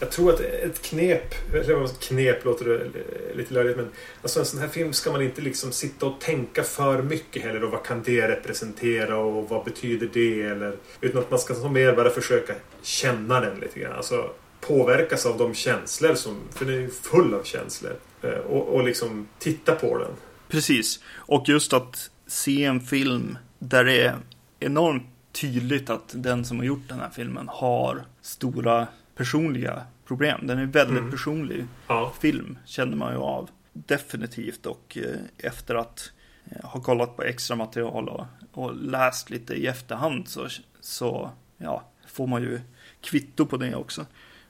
Jag 0.00 0.10
tror 0.10 0.32
att 0.34 0.40
ett 0.40 0.82
knep, 0.82 1.34
eller 1.54 1.74
vad- 1.74 2.00
knep 2.00 2.44
låter 2.44 2.64
det 2.64 2.90
lite 3.36 3.54
löjligt 3.54 3.76
men 3.76 3.88
alltså 4.22 4.40
en 4.40 4.46
sån 4.46 4.60
här 4.60 4.68
film 4.68 4.92
ska 4.92 5.12
man 5.12 5.22
inte 5.22 5.40
liksom 5.40 5.72
sitta 5.72 6.06
och 6.06 6.20
tänka 6.20 6.62
för 6.62 7.02
mycket 7.02 7.42
heller 7.42 7.64
och 7.64 7.70
vad 7.70 7.82
kan 7.84 8.02
det 8.02 8.28
representera 8.28 9.16
och 9.18 9.48
vad 9.48 9.64
betyder 9.64 10.10
det 10.12 10.42
eller 10.42 10.76
utan 11.00 11.20
att 11.20 11.30
man 11.30 11.38
ska 11.40 11.54
som 11.54 11.72
mer 11.72 11.96
bara 11.96 12.10
försöka 12.10 12.54
känna 12.82 13.40
den 13.40 13.60
lite 13.60 13.80
grann. 13.80 13.92
Alltså 13.92 14.30
påverkas 14.66 15.26
av 15.26 15.38
de 15.38 15.54
känslor 15.54 16.14
som, 16.14 16.36
för 16.54 16.64
den 16.64 16.74
är 16.74 16.78
ju 16.78 16.90
full 16.90 17.34
av 17.34 17.42
känslor 17.42 17.92
Eh, 18.22 18.30
och, 18.38 18.68
och 18.74 18.84
liksom 18.84 19.28
titta 19.38 19.74
på 19.74 19.98
den. 19.98 20.10
Precis. 20.48 21.00
Och 21.14 21.48
just 21.48 21.72
att 21.72 22.10
se 22.26 22.64
en 22.64 22.80
film 22.80 23.38
där 23.58 23.84
det 23.84 24.00
är 24.00 24.16
enormt 24.60 25.02
tydligt 25.32 25.90
att 25.90 26.12
den 26.14 26.44
som 26.44 26.58
har 26.58 26.64
gjort 26.64 26.88
den 26.88 27.00
här 27.00 27.10
filmen 27.10 27.48
har 27.48 28.04
stora 28.20 28.86
personliga 29.16 29.82
problem. 30.06 30.46
Den 30.46 30.58
är 30.58 30.66
väldigt 30.66 30.98
Mm. 30.98 31.10
personlig 31.10 31.64
Ja. 31.88 32.12
film, 32.20 32.58
känner 32.66 32.96
man 32.96 33.12
ju 33.12 33.18
av. 33.18 33.50
Definitivt. 33.72 34.66
Och 34.66 34.98
eh, 35.00 35.20
efter 35.38 35.74
att 35.74 36.10
eh, 36.50 36.64
ha 36.70 36.80
kollat 36.80 37.16
på 37.16 37.22
extra 37.22 37.56
material 37.56 38.08
och, 38.08 38.26
och 38.52 38.76
läst 38.76 39.30
lite 39.30 39.54
i 39.54 39.66
efterhand 39.66 40.28
så, 40.28 40.48
så 40.80 41.30
ja, 41.58 41.82
får 42.08 42.26
man 42.26 42.42
ju 42.42 42.60
kvitto 43.00 43.46
på 43.46 43.56
det 43.56 43.74
också. 43.74 44.06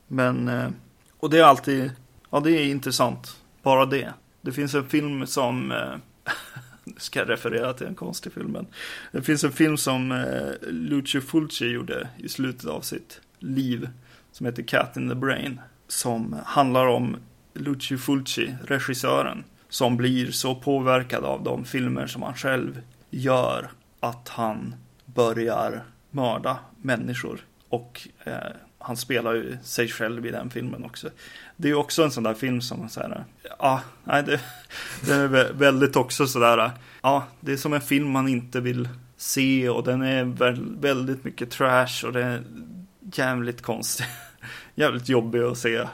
Men, 0.09 0.49
eh, 0.49 0.69
och 1.17 1.31
det 1.31 1.39
är 1.39 1.45
alltid, 1.45 1.91
ja 2.31 2.41
det 2.41 2.51
är 2.51 2.65
intressant. 2.65 3.37
Bara 3.63 3.87
det. 3.87 4.13
Det 4.41 4.53
finns 4.53 4.75
en 4.75 4.89
film 4.89 5.27
som, 5.27 5.73
eh, 5.73 5.95
nu 6.85 6.95
ska 6.97 7.19
jag 7.19 7.29
referera 7.29 7.73
till 7.73 7.87
en 7.87 7.95
konstig 7.95 8.33
film, 8.33 8.51
men 8.51 8.67
det 9.13 9.23
finns 9.23 9.45
en 9.45 9.53
film 9.53 9.77
som 9.77 10.13
eh, 10.13 10.69
Lucio 10.69 11.21
Fulci 11.21 11.67
gjorde 11.67 12.09
i 12.19 12.29
slutet 12.29 12.67
av 12.67 12.81
sitt 12.81 13.21
liv 13.39 13.89
som 14.33 14.47
heter 14.47 14.63
Cat 14.63 14.97
in 14.97 15.09
the 15.09 15.15
Brain. 15.15 15.61
Som 15.89 16.37
handlar 16.45 16.87
om 16.87 17.17
Lucio 17.55 17.99
Fulci, 17.99 18.55
regissören, 18.65 19.45
som 19.69 19.97
blir 19.97 20.31
så 20.31 20.55
påverkad 20.55 21.25
av 21.25 21.43
de 21.43 21.65
filmer 21.65 22.07
som 22.07 22.23
han 22.23 22.35
själv 22.35 22.83
gör 23.11 23.71
att 24.01 24.29
han 24.29 24.75
börjar 25.05 25.85
mörda 26.11 26.59
människor. 26.83 27.41
Och 27.69 28.09
eh, 28.25 28.35
han 28.87 28.97
spelar 28.97 29.34
ju 29.34 29.57
sig 29.62 29.89
själv 29.89 30.26
i 30.26 30.30
den 30.30 30.51
filmen 30.51 30.84
också. 30.84 31.11
Det 31.57 31.68
är 31.68 31.72
ju 31.72 31.78
också 31.78 32.05
en 32.05 32.11
sån 32.11 32.22
där 32.22 32.34
film 32.34 32.61
som 32.61 32.89
så 32.89 33.01
här, 33.01 33.24
ja, 33.59 33.80
nej, 34.05 34.22
det, 34.22 34.41
det 35.07 35.14
är 35.14 35.53
väldigt 35.53 35.97
också 35.97 36.26
sådär, 36.26 36.70
ja, 37.03 37.26
det 37.41 37.53
är 37.53 37.57
som 37.57 37.72
en 37.72 37.80
film 37.80 38.11
man 38.11 38.28
inte 38.28 38.61
vill 38.61 38.89
se 39.16 39.68
och 39.68 39.84
den 39.84 40.03
är 40.03 40.24
väldigt 40.80 41.24
mycket 41.24 41.51
trash 41.51 42.07
och 42.07 42.12
det 42.12 42.22
är 42.22 42.43
jävligt 43.01 43.62
konstig. 43.62 44.07
Jävligt 44.74 45.09
jobbig 45.09 45.41
att 45.41 45.59
se. 45.59 45.89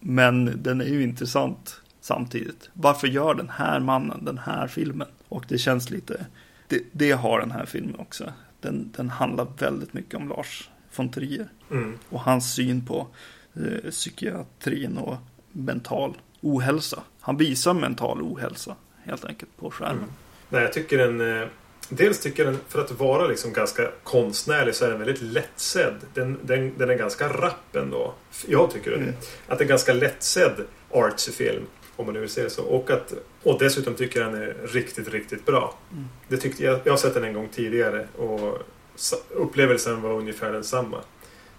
Men 0.00 0.62
den 0.62 0.80
är 0.80 0.84
ju 0.84 1.02
intressant 1.02 1.80
samtidigt. 2.00 2.70
Varför 2.72 3.06
gör 3.06 3.34
den 3.34 3.48
här 3.48 3.80
mannen 3.80 4.24
den 4.24 4.38
här 4.38 4.66
filmen? 4.66 5.08
Och 5.28 5.44
det 5.48 5.58
känns 5.58 5.90
lite, 5.90 6.26
det, 6.68 6.82
det 6.92 7.12
har 7.12 7.40
den 7.40 7.50
här 7.50 7.66
filmen 7.66 7.96
också. 7.98 8.32
Den, 8.60 8.92
den 8.96 9.10
handlar 9.10 9.46
väldigt 9.58 9.92
mycket 9.92 10.14
om 10.14 10.28
Lars 10.28 10.68
von 10.96 11.10
Trier 11.12 11.48
Mm. 11.70 11.98
och 12.08 12.20
hans 12.20 12.54
syn 12.54 12.86
på 12.86 13.06
eh, 13.56 13.90
psykiatrin 13.90 14.96
och 14.98 15.16
mental 15.52 16.16
ohälsa. 16.40 17.02
Han 17.20 17.36
visar 17.36 17.74
mental 17.74 18.22
ohälsa 18.22 18.76
helt 19.04 19.24
enkelt 19.24 19.56
på 19.56 19.70
skärmen. 19.70 19.96
Mm. 19.98 20.10
Nej, 20.48 20.62
jag 20.62 20.72
tycker 20.72 20.98
den... 20.98 21.40
eh, 21.42 21.48
Dels 21.88 22.20
tycker 22.20 22.44
den, 22.44 22.58
för 22.68 22.80
att 22.80 22.90
vara 22.90 23.26
liksom 23.26 23.52
ganska 23.52 23.90
konstnärlig 24.02 24.74
så 24.74 24.84
är 24.84 24.88
den 24.90 24.98
väldigt 24.98 25.22
lättsedd. 25.22 25.94
Den, 26.14 26.38
den, 26.42 26.78
den 26.78 26.90
är 26.90 26.94
ganska 26.94 27.28
rapp 27.28 27.76
ändå. 27.76 28.14
Jag 28.48 28.70
tycker 28.70 28.90
det. 28.90 28.96
Mm. 28.96 29.14
Att 29.48 29.58
det 29.58 29.64
är 29.64 29.68
ganska 29.68 29.92
lättsedd 29.92 30.52
artsy 30.90 31.32
film. 31.32 31.62
Om 31.96 32.04
man 32.06 32.14
nu 32.14 32.20
vill 32.20 32.28
säga 32.28 32.50
så. 32.50 32.62
Och, 32.62 32.90
att, 32.90 33.12
och 33.42 33.58
dessutom 33.58 33.94
tycker 33.94 34.20
jag 34.20 34.32
den 34.32 34.42
är 34.42 34.54
riktigt, 34.66 35.08
riktigt 35.08 35.46
bra. 35.46 35.78
Mm. 35.92 36.04
Det 36.28 36.36
tyckte 36.36 36.64
jag, 36.64 36.80
jag 36.84 36.92
har 36.92 36.96
sett 36.98 37.14
den 37.14 37.24
en 37.24 37.34
gång 37.34 37.48
tidigare 37.52 38.06
och 38.16 38.58
upplevelsen 39.30 40.02
var 40.02 40.10
ungefär 40.10 40.52
densamma. 40.52 40.98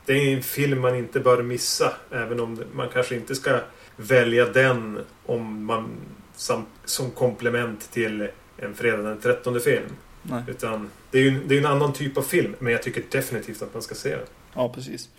Det 0.05 0.13
är 0.13 0.35
en 0.35 0.43
film 0.43 0.81
man 0.81 0.95
inte 0.95 1.19
bör 1.19 1.43
missa. 1.43 1.93
Även 2.11 2.39
om 2.39 2.63
man 2.73 2.89
kanske 2.93 3.15
inte 3.15 3.35
ska 3.35 3.59
välja 3.95 4.45
den 4.45 4.99
om 5.25 5.65
man 5.65 5.89
som, 6.35 6.65
som 6.85 7.11
komplement 7.11 7.91
till 7.91 8.27
en 8.57 8.75
fredag 8.75 9.03
den 9.03 9.19
13 9.21 9.59
film. 9.59 9.89
Nej. 10.21 10.43
Utan 10.47 10.89
det 11.11 11.17
är 11.17 11.23
ju 11.23 11.43
det 11.47 11.55
är 11.55 11.59
en 11.59 11.65
annan 11.65 11.93
typ 11.93 12.17
av 12.17 12.21
film. 12.21 12.55
Men 12.59 12.73
jag 12.73 12.83
tycker 12.83 13.03
definitivt 13.11 13.61
att 13.61 13.73
man 13.73 13.81
ska 13.81 13.95
se 13.95 14.09
den. 14.09 14.25
Ja, 14.53 14.73
precis. 14.73 15.09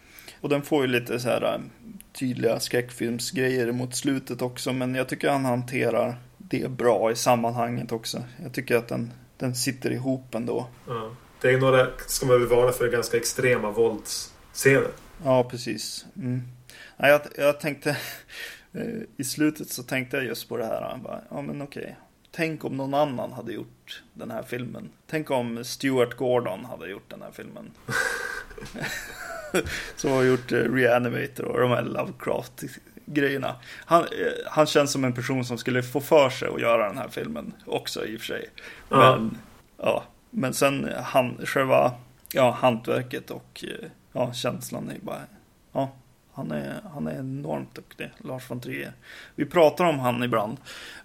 Och 0.41 0.49
den 0.49 0.63
får 0.63 0.83
ju 0.83 0.89
lite 0.93 1.21
så 1.21 1.29
här 1.29 1.55
äh, 1.55 1.61
tydliga 2.13 2.61
skräckfilmsgrejer 2.61 3.73
mot 3.73 3.97
slutet 3.97 4.43
också. 4.43 4.73
Men 4.73 4.95
jag 4.95 5.09
tycker 5.09 5.31
han 5.31 5.45
hanterar 5.45 6.17
det 6.39 6.71
bra 6.71 7.13
i 7.13 7.17
sammanhanget 7.17 7.93
också. 7.93 8.23
Jag 8.43 8.53
tycker 8.53 8.77
att 8.77 8.89
den, 8.89 9.13
den 9.39 9.55
sitter 9.55 9.91
ihop 9.91 10.35
ändå. 10.35 10.67
Ja. 10.87 11.11
Det 11.45 11.53
är 11.53 11.59
några, 11.59 11.87
ska 12.07 12.27
man 12.27 12.41
väl 12.41 12.49
varna 12.49 12.73
för, 12.73 12.89
ganska 12.89 13.17
extrema 13.17 13.71
våldsscener. 13.71 14.89
Ja, 15.25 15.45
precis. 15.45 16.07
Mm. 16.17 16.43
Ja, 16.97 17.09
jag, 17.09 17.21
jag 17.37 17.61
tänkte, 17.61 17.91
eh, 18.73 19.03
i 19.17 19.25
slutet 19.25 19.71
så 19.71 19.83
tänkte 19.83 20.17
jag 20.17 20.27
just 20.27 20.49
på 20.49 20.57
det 20.57 20.65
här. 20.65 21.01
Bara, 21.05 21.21
ja, 21.31 21.43
men 21.43 21.63
okej. 21.63 21.97
Tänk 22.31 22.65
om 22.65 22.77
någon 22.77 22.95
annan 22.95 23.33
hade 23.33 23.53
gjort 23.53 24.03
den 24.15 24.31
här 24.31 24.43
filmen. 24.43 24.91
Tänk 25.07 25.31
om 25.31 25.65
Stuart 25.65 26.15
Gordon 26.15 26.65
hade 26.65 26.91
gjort 26.91 27.11
den 27.11 27.23
här 27.23 27.31
filmen. 27.33 27.71
Som 29.97 30.11
har 30.11 30.23
gjort 30.23 30.53
eh, 30.53 30.59
Reanimator 30.59 31.45
och 31.45 31.61
de 31.61 31.71
här 31.71 31.83
Lovecraft-grejerna. 31.83 33.57
Han, 33.85 34.03
eh, 34.03 34.09
han 34.47 34.67
känns 34.67 34.93
som 34.93 35.05
en 35.05 35.15
person 35.15 35.45
som 35.45 35.59
skulle 35.59 35.83
få 35.83 36.01
för 36.01 36.31
sig 36.31 36.49
att 36.49 36.61
göra 36.61 36.89
den 36.89 36.99
här 36.99 37.09
filmen 37.09 37.53
också 37.67 38.07
i 38.07 38.17
och 38.17 38.21
för 38.21 38.27
sig. 38.27 38.51
Ja. 38.89 39.17
Men, 39.17 39.39
ja, 39.77 40.05
men 40.35 40.55
sen 40.55 40.91
han, 41.05 41.39
själva 41.45 41.93
ja, 42.33 42.51
hantverket 42.61 43.31
och 43.31 43.65
eh, 43.69 43.89
ja, 44.13 44.33
känslan 44.33 44.89
är 44.91 44.99
bara, 45.01 45.21
ja, 45.73 45.93
han 46.33 46.51
är, 46.51 46.81
han 46.95 47.07
är 47.07 47.19
enormt 47.19 47.75
duktig, 47.75 48.11
Lars 48.19 48.51
von 48.51 48.61
Trier. 48.61 48.93
Vi 49.35 49.45
pratar 49.47 49.85
om 49.85 49.99
han 49.99 50.23
ibland 50.23 50.57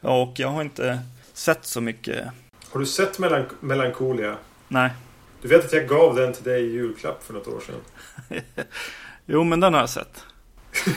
och 0.01 0.33
jag 0.35 0.47
har 0.47 0.61
inte 0.61 0.99
sett 1.33 1.65
så 1.65 1.81
mycket, 1.81 2.27
Har 2.71 2.79
du 2.79 2.85
sett 2.85 3.19
Melank- 3.19 3.55
Melancholia? 3.59 4.37
nej. 4.67 4.89
Du 5.41 5.47
vet 5.47 5.65
att 5.65 5.73
jag 5.73 5.87
gav 5.87 6.15
den 6.15 6.33
till 6.33 6.43
dig 6.43 6.61
i 6.65 6.71
julklapp 6.71 7.23
för 7.23 7.33
något 7.33 7.47
år 7.47 7.61
sedan. 7.65 8.41
Jo, 9.25 9.43
men 9.43 9.59
den 9.59 9.73
har 9.73 9.79
jag 9.81 9.89
sett. 9.89 10.23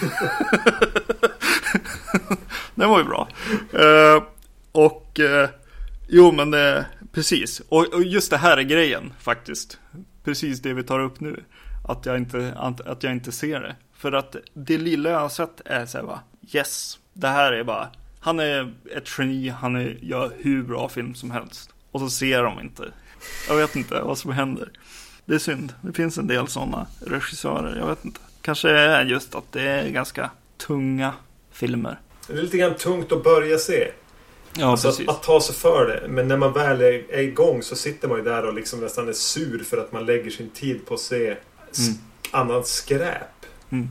den 2.75 2.89
var 2.91 2.99
ju 2.99 3.05
bra. 3.05 3.29
Eh, 3.73 4.23
Och 4.73 5.21
eh, 5.21 5.49
jo 6.09 6.33
men 6.33 6.51
det, 6.51 6.87
precis. 7.13 7.61
Och, 7.61 7.95
och 7.95 8.03
just 8.03 8.31
det 8.31 8.37
här 8.37 8.57
är 8.57 8.63
grejen 8.63 9.13
faktiskt. 9.21 9.79
Precis 10.25 10.63
det 10.63 10.73
vi 10.73 10.83
tar 10.83 11.01
upp 11.01 11.21
nu. 11.21 11.45
Att 11.89 12.07
jag 12.07 12.17
inte, 12.17 12.55
att, 12.57 12.81
att 12.81 13.03
jag 13.03 13.13
inte 13.13 13.33
ser 13.33 13.61
det. 13.61 13.77
För 13.93 14.13
att 14.13 14.37
det 14.55 14.79
lilla 14.79 15.11
jag 15.11 15.21
har 15.21 15.29
sett 15.29 15.61
är 15.65 15.87
så 15.87 15.99
här 15.99 16.05
bara, 16.05 16.21
yes, 16.53 16.99
det 17.13 17.29
här 17.29 17.53
är 17.53 17.65
bara, 17.65 17.89
han 18.21 18.41
är 18.41 18.75
ett 18.97 19.19
geni, 19.19 19.49
han 19.49 19.77
är, 19.77 19.99
gör 20.03 20.33
hur 20.39 20.63
bra 20.63 20.89
film 20.89 21.15
som 21.15 21.31
helst. 21.31 21.71
Och 21.91 22.01
så 22.01 22.11
ser 22.11 22.43
de 22.43 22.61
inte. 22.61 22.93
Jag 23.49 23.57
vet 23.57 23.77
inte 23.77 24.01
vad 24.01 24.19
som 24.19 24.33
händer. 24.33 24.71
Det 25.25 25.35
är 25.35 25.39
synd. 25.39 25.75
Det 25.81 25.93
finns 25.93 26.19
en 26.19 26.27
del 26.27 26.49
sådana 26.49 26.87
regissörer. 27.07 27.79
Jag 27.79 27.87
vet 27.87 28.05
inte. 28.05 28.21
Kanske 28.41 28.71
är 28.71 29.05
just 29.05 29.35
att 29.35 29.53
det 29.53 29.63
är 29.63 29.91
ganska 29.91 30.31
tunga 30.57 31.15
filmer. 31.53 32.01
Det 32.27 32.33
är 32.33 32.43
lite 32.43 32.59
grann 32.59 32.75
tungt 32.75 33.13
att 33.13 33.25
börja 33.25 33.59
se. 33.59 33.91
Ja, 34.57 34.67
alltså 34.71 34.89
att, 34.89 35.09
att 35.09 35.23
ta 35.23 35.41
sig 35.41 35.55
för 35.55 35.87
det. 35.87 36.09
Men 36.09 36.29
när 36.29 36.37
man 36.37 36.53
väl 36.53 36.81
är, 36.81 37.05
är 37.11 37.23
igång 37.23 37.63
så 37.63 37.77
sitter 37.77 38.09
man 38.09 38.19
ju 38.19 38.25
där 38.25 38.47
och 38.47 38.55
liksom 38.55 38.81
nästan 38.81 39.09
är 39.09 39.13
sur 39.13 39.65
för 39.65 39.77
att 39.77 39.93
man 39.93 40.07
lägger 40.07 40.31
sin 40.31 40.51
tid 40.51 40.87
på 40.87 40.95
att 40.95 41.01
se 41.01 41.37
Mm. 41.79 41.99
annat 42.31 42.67
skräp. 42.67 43.47
Mm. 43.71 43.89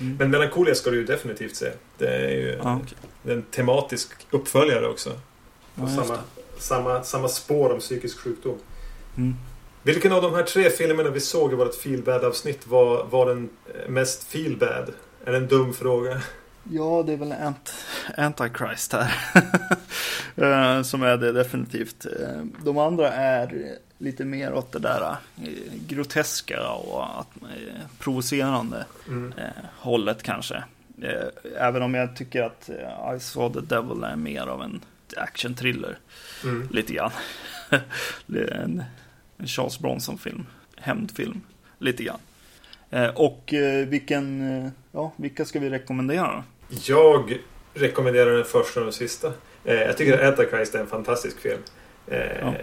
Mm. 0.00 0.16
Men 0.16 0.30
Melancholia 0.30 0.74
ska 0.74 0.90
du 0.90 0.96
ju 0.96 1.04
definitivt 1.04 1.56
se. 1.56 1.70
Det 1.98 2.08
är 2.08 2.30
ju 2.30 2.58
det 3.22 3.32
är 3.32 3.36
en 3.36 3.42
tematisk 3.42 4.08
uppföljare 4.30 4.88
också. 4.88 5.10
Just 5.74 5.94
samma, 5.96 6.18
samma, 6.58 7.02
samma 7.02 7.28
spår 7.28 7.72
om 7.72 7.78
psykisk 7.78 8.18
sjukdom. 8.18 8.58
Mm. 9.16 9.34
Vilken 9.82 10.12
av 10.12 10.22
de 10.22 10.34
här 10.34 10.42
tre 10.42 10.70
filmerna 10.70 11.10
vi 11.10 11.20
såg 11.20 11.52
i 11.52 11.56
vårt 11.56 11.74
feelbad-avsnitt 11.74 12.66
var, 12.66 13.04
var 13.04 13.26
den 13.26 13.48
mest 13.88 14.24
feelbad? 14.24 14.92
Är 15.24 15.32
det 15.32 15.38
en 15.38 15.48
dum 15.48 15.74
fråga? 15.74 16.20
Ja, 16.70 17.02
det 17.06 17.12
är 17.12 17.16
väl 17.16 17.32
Ant 17.32 17.74
Antichrist 18.16 18.92
här. 18.92 19.14
Eh, 20.36 20.82
Som 20.82 21.02
är 21.02 21.16
det 21.16 21.32
definitivt. 21.32 22.06
Eh, 22.06 22.42
De 22.64 22.78
andra 22.78 23.12
är 23.12 23.76
lite 23.98 24.24
mer 24.24 24.52
åt 24.52 24.72
det 24.72 24.78
där 24.78 25.16
eh, 25.42 25.48
groteska 25.88 26.70
och 26.70 27.20
att, 27.20 27.28
provocerande 27.98 28.84
Mm. 29.08 29.32
hållet 29.78 30.22
kanske. 30.22 30.64
Även 31.56 31.82
om 31.82 31.94
jag 31.94 32.16
tycker 32.16 32.42
att 32.42 32.70
I 33.16 33.20
saw 33.20 33.60
the 33.60 33.74
devil 33.74 34.04
är 34.04 34.16
mer 34.16 34.46
av 34.46 34.62
en 34.62 34.80
action-thriller. 35.16 35.98
Mm. 36.44 36.68
Lite 36.70 36.92
grann. 36.92 37.10
en, 38.62 38.82
Charles 39.46 39.78
Bronson-film. 39.78 40.46
Hämndfilm. 40.76 41.40
Lite 41.78 42.02
grann. 42.04 42.20
Och 43.14 43.54
vilken, 43.86 44.70
ja, 44.92 45.12
vilka 45.16 45.44
ska 45.44 45.60
vi 45.60 45.70
rekommendera? 45.70 46.44
Jag 46.86 47.38
rekommenderar 47.74 48.32
den 48.36 48.44
första 48.44 48.80
och 48.80 48.86
den 48.86 48.92
sista. 48.92 49.32
Eh, 49.64 49.74
jag 49.82 49.96
tycker 49.96 50.18
att 50.18 50.38
Antichrist 50.38 50.74
är 50.74 50.78
en 50.78 50.86
fantastisk 50.86 51.40
film. 51.40 51.60
Eh, 52.06 52.38
Ja. 52.40 52.54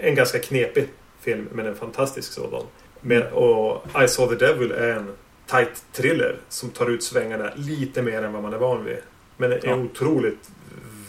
En 0.00 0.14
ganska 0.14 0.38
knepig 0.38 0.88
film, 1.20 1.48
men 1.52 1.66
en 1.66 1.76
fantastisk 1.76 2.32
sådan. 2.32 2.64
Men, 3.00 3.22
och 3.32 3.86
I 4.04 4.08
saw 4.08 4.36
the 4.36 4.46
devil 4.46 4.72
är 4.72 4.88
en 4.96 5.12
tight 5.46 5.84
thriller 5.92 6.36
som 6.48 6.70
tar 6.70 6.90
ut 6.90 7.02
svängarna 7.02 7.50
lite 7.56 8.02
mer 8.02 8.22
än 8.22 8.32
vad 8.32 8.42
man 8.42 8.52
är 8.52 8.58
van 8.58 8.84
vid. 8.84 8.98
Men 9.36 9.52
är 9.52 9.60
Ja. 9.64 9.74
otroligt 9.76 10.50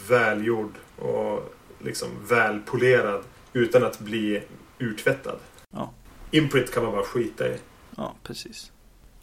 välgjord 0.09 0.73
och 0.99 1.53
liksom 1.79 2.07
välpolerad 2.29 3.23
utan 3.53 3.83
att 3.83 3.99
bli 3.99 4.43
urtvättad. 4.79 5.39
Ja. 5.71 5.91
Imprint 6.31 6.71
kan 6.73 6.83
man 6.83 6.91
bara 6.91 7.03
skita 7.03 7.47
i. 7.47 7.57
Ja, 7.97 8.15
precis. 8.23 8.71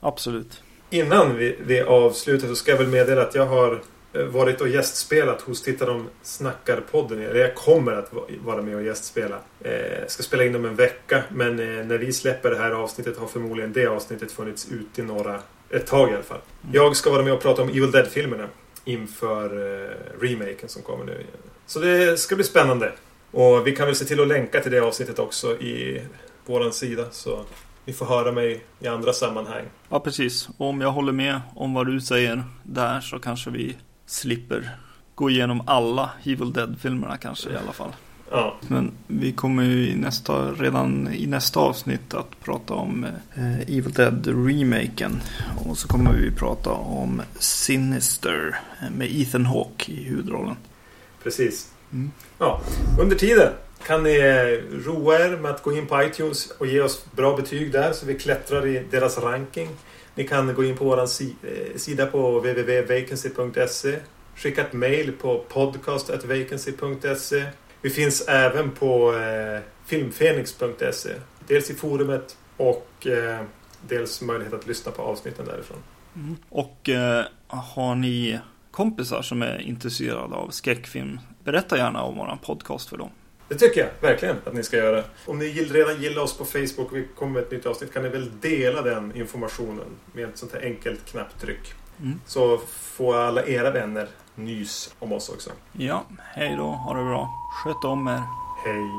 Absolut. 0.01 0.63
Innan 0.91 1.37
vi, 1.37 1.57
vi 1.61 1.81
avslutar 1.81 2.49
så 2.49 2.55
ska 2.55 2.71
jag 2.71 2.79
väl 2.79 2.87
meddela 2.87 3.23
att 3.23 3.35
jag 3.35 3.47
har 3.47 3.81
eh, 4.13 4.23
varit 4.25 4.61
och 4.61 4.69
gästspelat 4.69 5.41
hos 5.43 5.63
Titta 5.63 5.87
de 5.87 6.09
snackar-podden. 6.23 7.21
Eller 7.31 7.41
jag 7.41 7.55
kommer 7.55 7.93
att 7.93 8.13
va- 8.13 8.27
vara 8.45 8.63
med 8.63 8.75
och 8.77 8.83
gästspela. 8.83 9.39
Eh, 9.61 9.73
jag 10.01 10.11
ska 10.11 10.23
spela 10.23 10.45
in 10.45 10.55
om 10.57 10.65
en 10.65 10.75
vecka. 10.75 11.23
Men 11.31 11.59
eh, 11.59 11.87
när 11.87 11.99
vi 11.99 12.13
släpper 12.13 12.51
det 12.51 12.57
här 12.59 12.71
avsnittet 12.71 13.17
har 13.19 13.27
förmodligen 13.27 13.73
det 13.73 13.87
avsnittet 13.87 14.33
funnits 14.33 14.69
ute 14.71 15.01
i 15.01 15.05
några... 15.05 15.41
Ett 15.71 15.87
tag 15.87 16.11
i 16.11 16.15
alla 16.15 16.23
fall. 16.23 16.39
Mm. 16.63 16.75
Jag 16.75 16.97
ska 16.97 17.11
vara 17.11 17.23
med 17.23 17.33
och 17.33 17.43
prata 17.43 17.63
om 17.63 17.69
Evil 17.69 17.91
Dead-filmerna. 17.91 18.49
Inför 18.85 19.45
eh, 19.45 19.91
remaken 20.21 20.69
som 20.69 20.83
kommer 20.83 21.05
nu. 21.05 21.25
Så 21.67 21.79
det 21.79 22.17
ska 22.21 22.35
bli 22.35 22.45
spännande. 22.45 22.93
Och 23.31 23.67
vi 23.67 23.77
kan 23.77 23.87
väl 23.87 23.97
se 23.97 24.05
till 24.05 24.21
att 24.21 24.29
länka 24.29 24.61
till 24.61 24.73
det 24.73 24.81
avsnittet 24.81 25.19
också 25.19 25.57
i 25.61 26.03
våran 26.47 26.73
sida. 26.73 27.05
Så 27.11 27.45
ni 27.85 27.93
får 27.93 28.07
höra 28.07 28.33
mig 28.33 28.65
i 28.81 28.87
andra 28.89 29.13
sammanhang. 29.13 29.65
Ja, 29.89 30.01
precis. 30.01 30.49
Och 30.57 30.67
om 30.69 30.81
jag 30.81 30.93
håller 30.93 31.13
med 31.13 31.41
om 31.55 31.75
vad 31.75 31.87
du 31.87 32.01
säger 32.01 32.45
där 32.63 33.01
så 33.01 33.19
kanske 33.19 33.51
vi 33.51 33.77
slipper 34.07 34.71
gå 35.15 35.31
igenom 35.31 35.63
alla 35.67 36.11
Evil 36.25 36.53
Dead-filmerna 36.53 37.17
kanske 37.17 37.51
i 37.51 37.57
alla 37.57 37.73
fall. 37.73 37.93
Ja, 38.31 38.57
Men 38.69 38.93
vi 39.07 39.33
kommer 39.33 39.63
ju 39.63 39.89
i 39.89 39.95
nästa, 39.95 40.53
redan 40.53 41.09
i 41.15 41.27
nästa 41.27 41.61
avsnitt 41.61 42.15
att 42.15 42.41
prata 42.45 42.75
om 42.75 43.05
eh, 43.35 43.61
Evil 43.61 43.93
Dead-remaken. 43.93 45.21
Och 45.65 45.79
så 45.79 45.89
kommer 45.89 46.13
vi 46.13 46.31
prata 46.31 46.71
om 46.71 47.23
Sinister 47.39 48.61
eh, 48.83 48.91
med 48.91 49.09
Ethan 49.11 49.47
Hawke 49.47 49.93
i 49.93 50.05
huvudrollen. 50.05 50.57
precis. 51.23 51.73
Mm. 51.93 52.11
Ja, 52.39 52.61
under 53.01 53.17
tiden 53.17 53.53
kan 53.87 54.03
ni 54.03 54.19
eh, 54.19 54.59
roa 54.87 55.19
er 55.19 55.37
med 55.37 55.51
att 55.51 55.63
gå 55.63 55.73
in 55.73 55.87
på 55.87 56.03
iTunes 56.03 56.51
och 56.51 56.67
ge 56.67 56.81
oss 56.81 57.05
bra 57.13 57.37
betyg 57.37 57.73
där 57.73 57.93
så 57.93 58.07
vi 58.07 58.15
klättrar 58.15 58.67
i 58.67 58.85
deras 58.91 59.19
ranking. 59.19 59.69
Ni 60.15 60.27
kan 60.27 60.55
gå 60.55 60.65
in 60.65 60.77
på 60.77 60.85
vår 60.85 61.01
eh, 61.01 61.07
sida 61.77 62.07
på 62.07 62.39
www.vacancy.se 62.39 63.97
Skicka 64.37 64.61
ett 64.61 64.73
mail 64.73 65.13
på 65.13 65.45
podcast.vacancy.se 65.49 67.45
Vi 67.83 67.91
finns 67.91 68.29
även 68.29 68.71
på 68.71 69.15
eh, 69.15 69.61
filmfenix.se 69.87 71.11
Dels 71.47 71.71
i 71.71 71.75
forumet 71.75 72.37
och 72.57 73.07
eh, 73.07 73.41
dels 73.89 74.23
möjlighet 74.23 74.55
att 74.55 74.67
lyssna 74.67 74.93
på 74.93 75.03
avsnitten 75.03 75.47
därifrån. 75.47 75.79
Mm. 76.15 76.37
Och 76.49 76.89
eh, 76.89 77.25
har 77.47 77.95
ni 77.95 78.39
kompisar 78.71 79.23
som 79.23 79.43
är 79.43 79.59
intresserade 79.61 80.35
av 80.35 80.51
skräckfilm, 80.51 81.21
berätta 81.45 81.77
gärna 81.77 82.03
om 82.03 82.17
våran 82.17 82.39
podcast 82.39 82.89
för 82.89 82.97
dem. 82.97 83.11
Det 83.51 83.57
tycker 83.57 83.81
jag 83.81 83.91
verkligen 84.01 84.37
att 84.45 84.55
ni 84.55 84.63
ska 84.63 84.77
göra. 84.77 85.05
Om 85.27 85.39
ni 85.39 85.47
redan 85.47 86.03
gillar 86.03 86.23
oss 86.23 86.39
på 86.39 86.45
Facebook 86.45 86.91
och 86.91 86.97
vi 86.97 87.07
kommer 87.19 87.33
med 87.33 87.43
ett 87.43 87.51
nytt 87.51 87.67
avsnitt 87.67 87.93
kan 87.93 88.03
ni 88.03 88.09
väl 88.09 88.41
dela 88.41 88.83
den 88.83 89.17
informationen 89.17 89.87
med 90.13 90.29
ett 90.29 90.39
sånt 90.39 90.53
här 90.53 90.61
enkelt 90.61 91.07
knapptryck. 91.07 91.75
Mm. 92.01 92.21
Så 92.27 92.59
får 92.69 93.17
alla 93.17 93.47
era 93.47 93.71
vänner 93.71 94.09
nys 94.35 94.95
om 94.99 95.13
oss 95.13 95.29
också. 95.29 95.51
Ja, 95.73 96.05
hej 96.19 96.55
då. 96.57 96.65
Ha 96.65 96.95
det 96.95 97.05
bra. 97.05 97.29
Sköt 97.65 97.85
om 97.85 98.09
er. 98.09 98.23
Hej. 98.65 98.91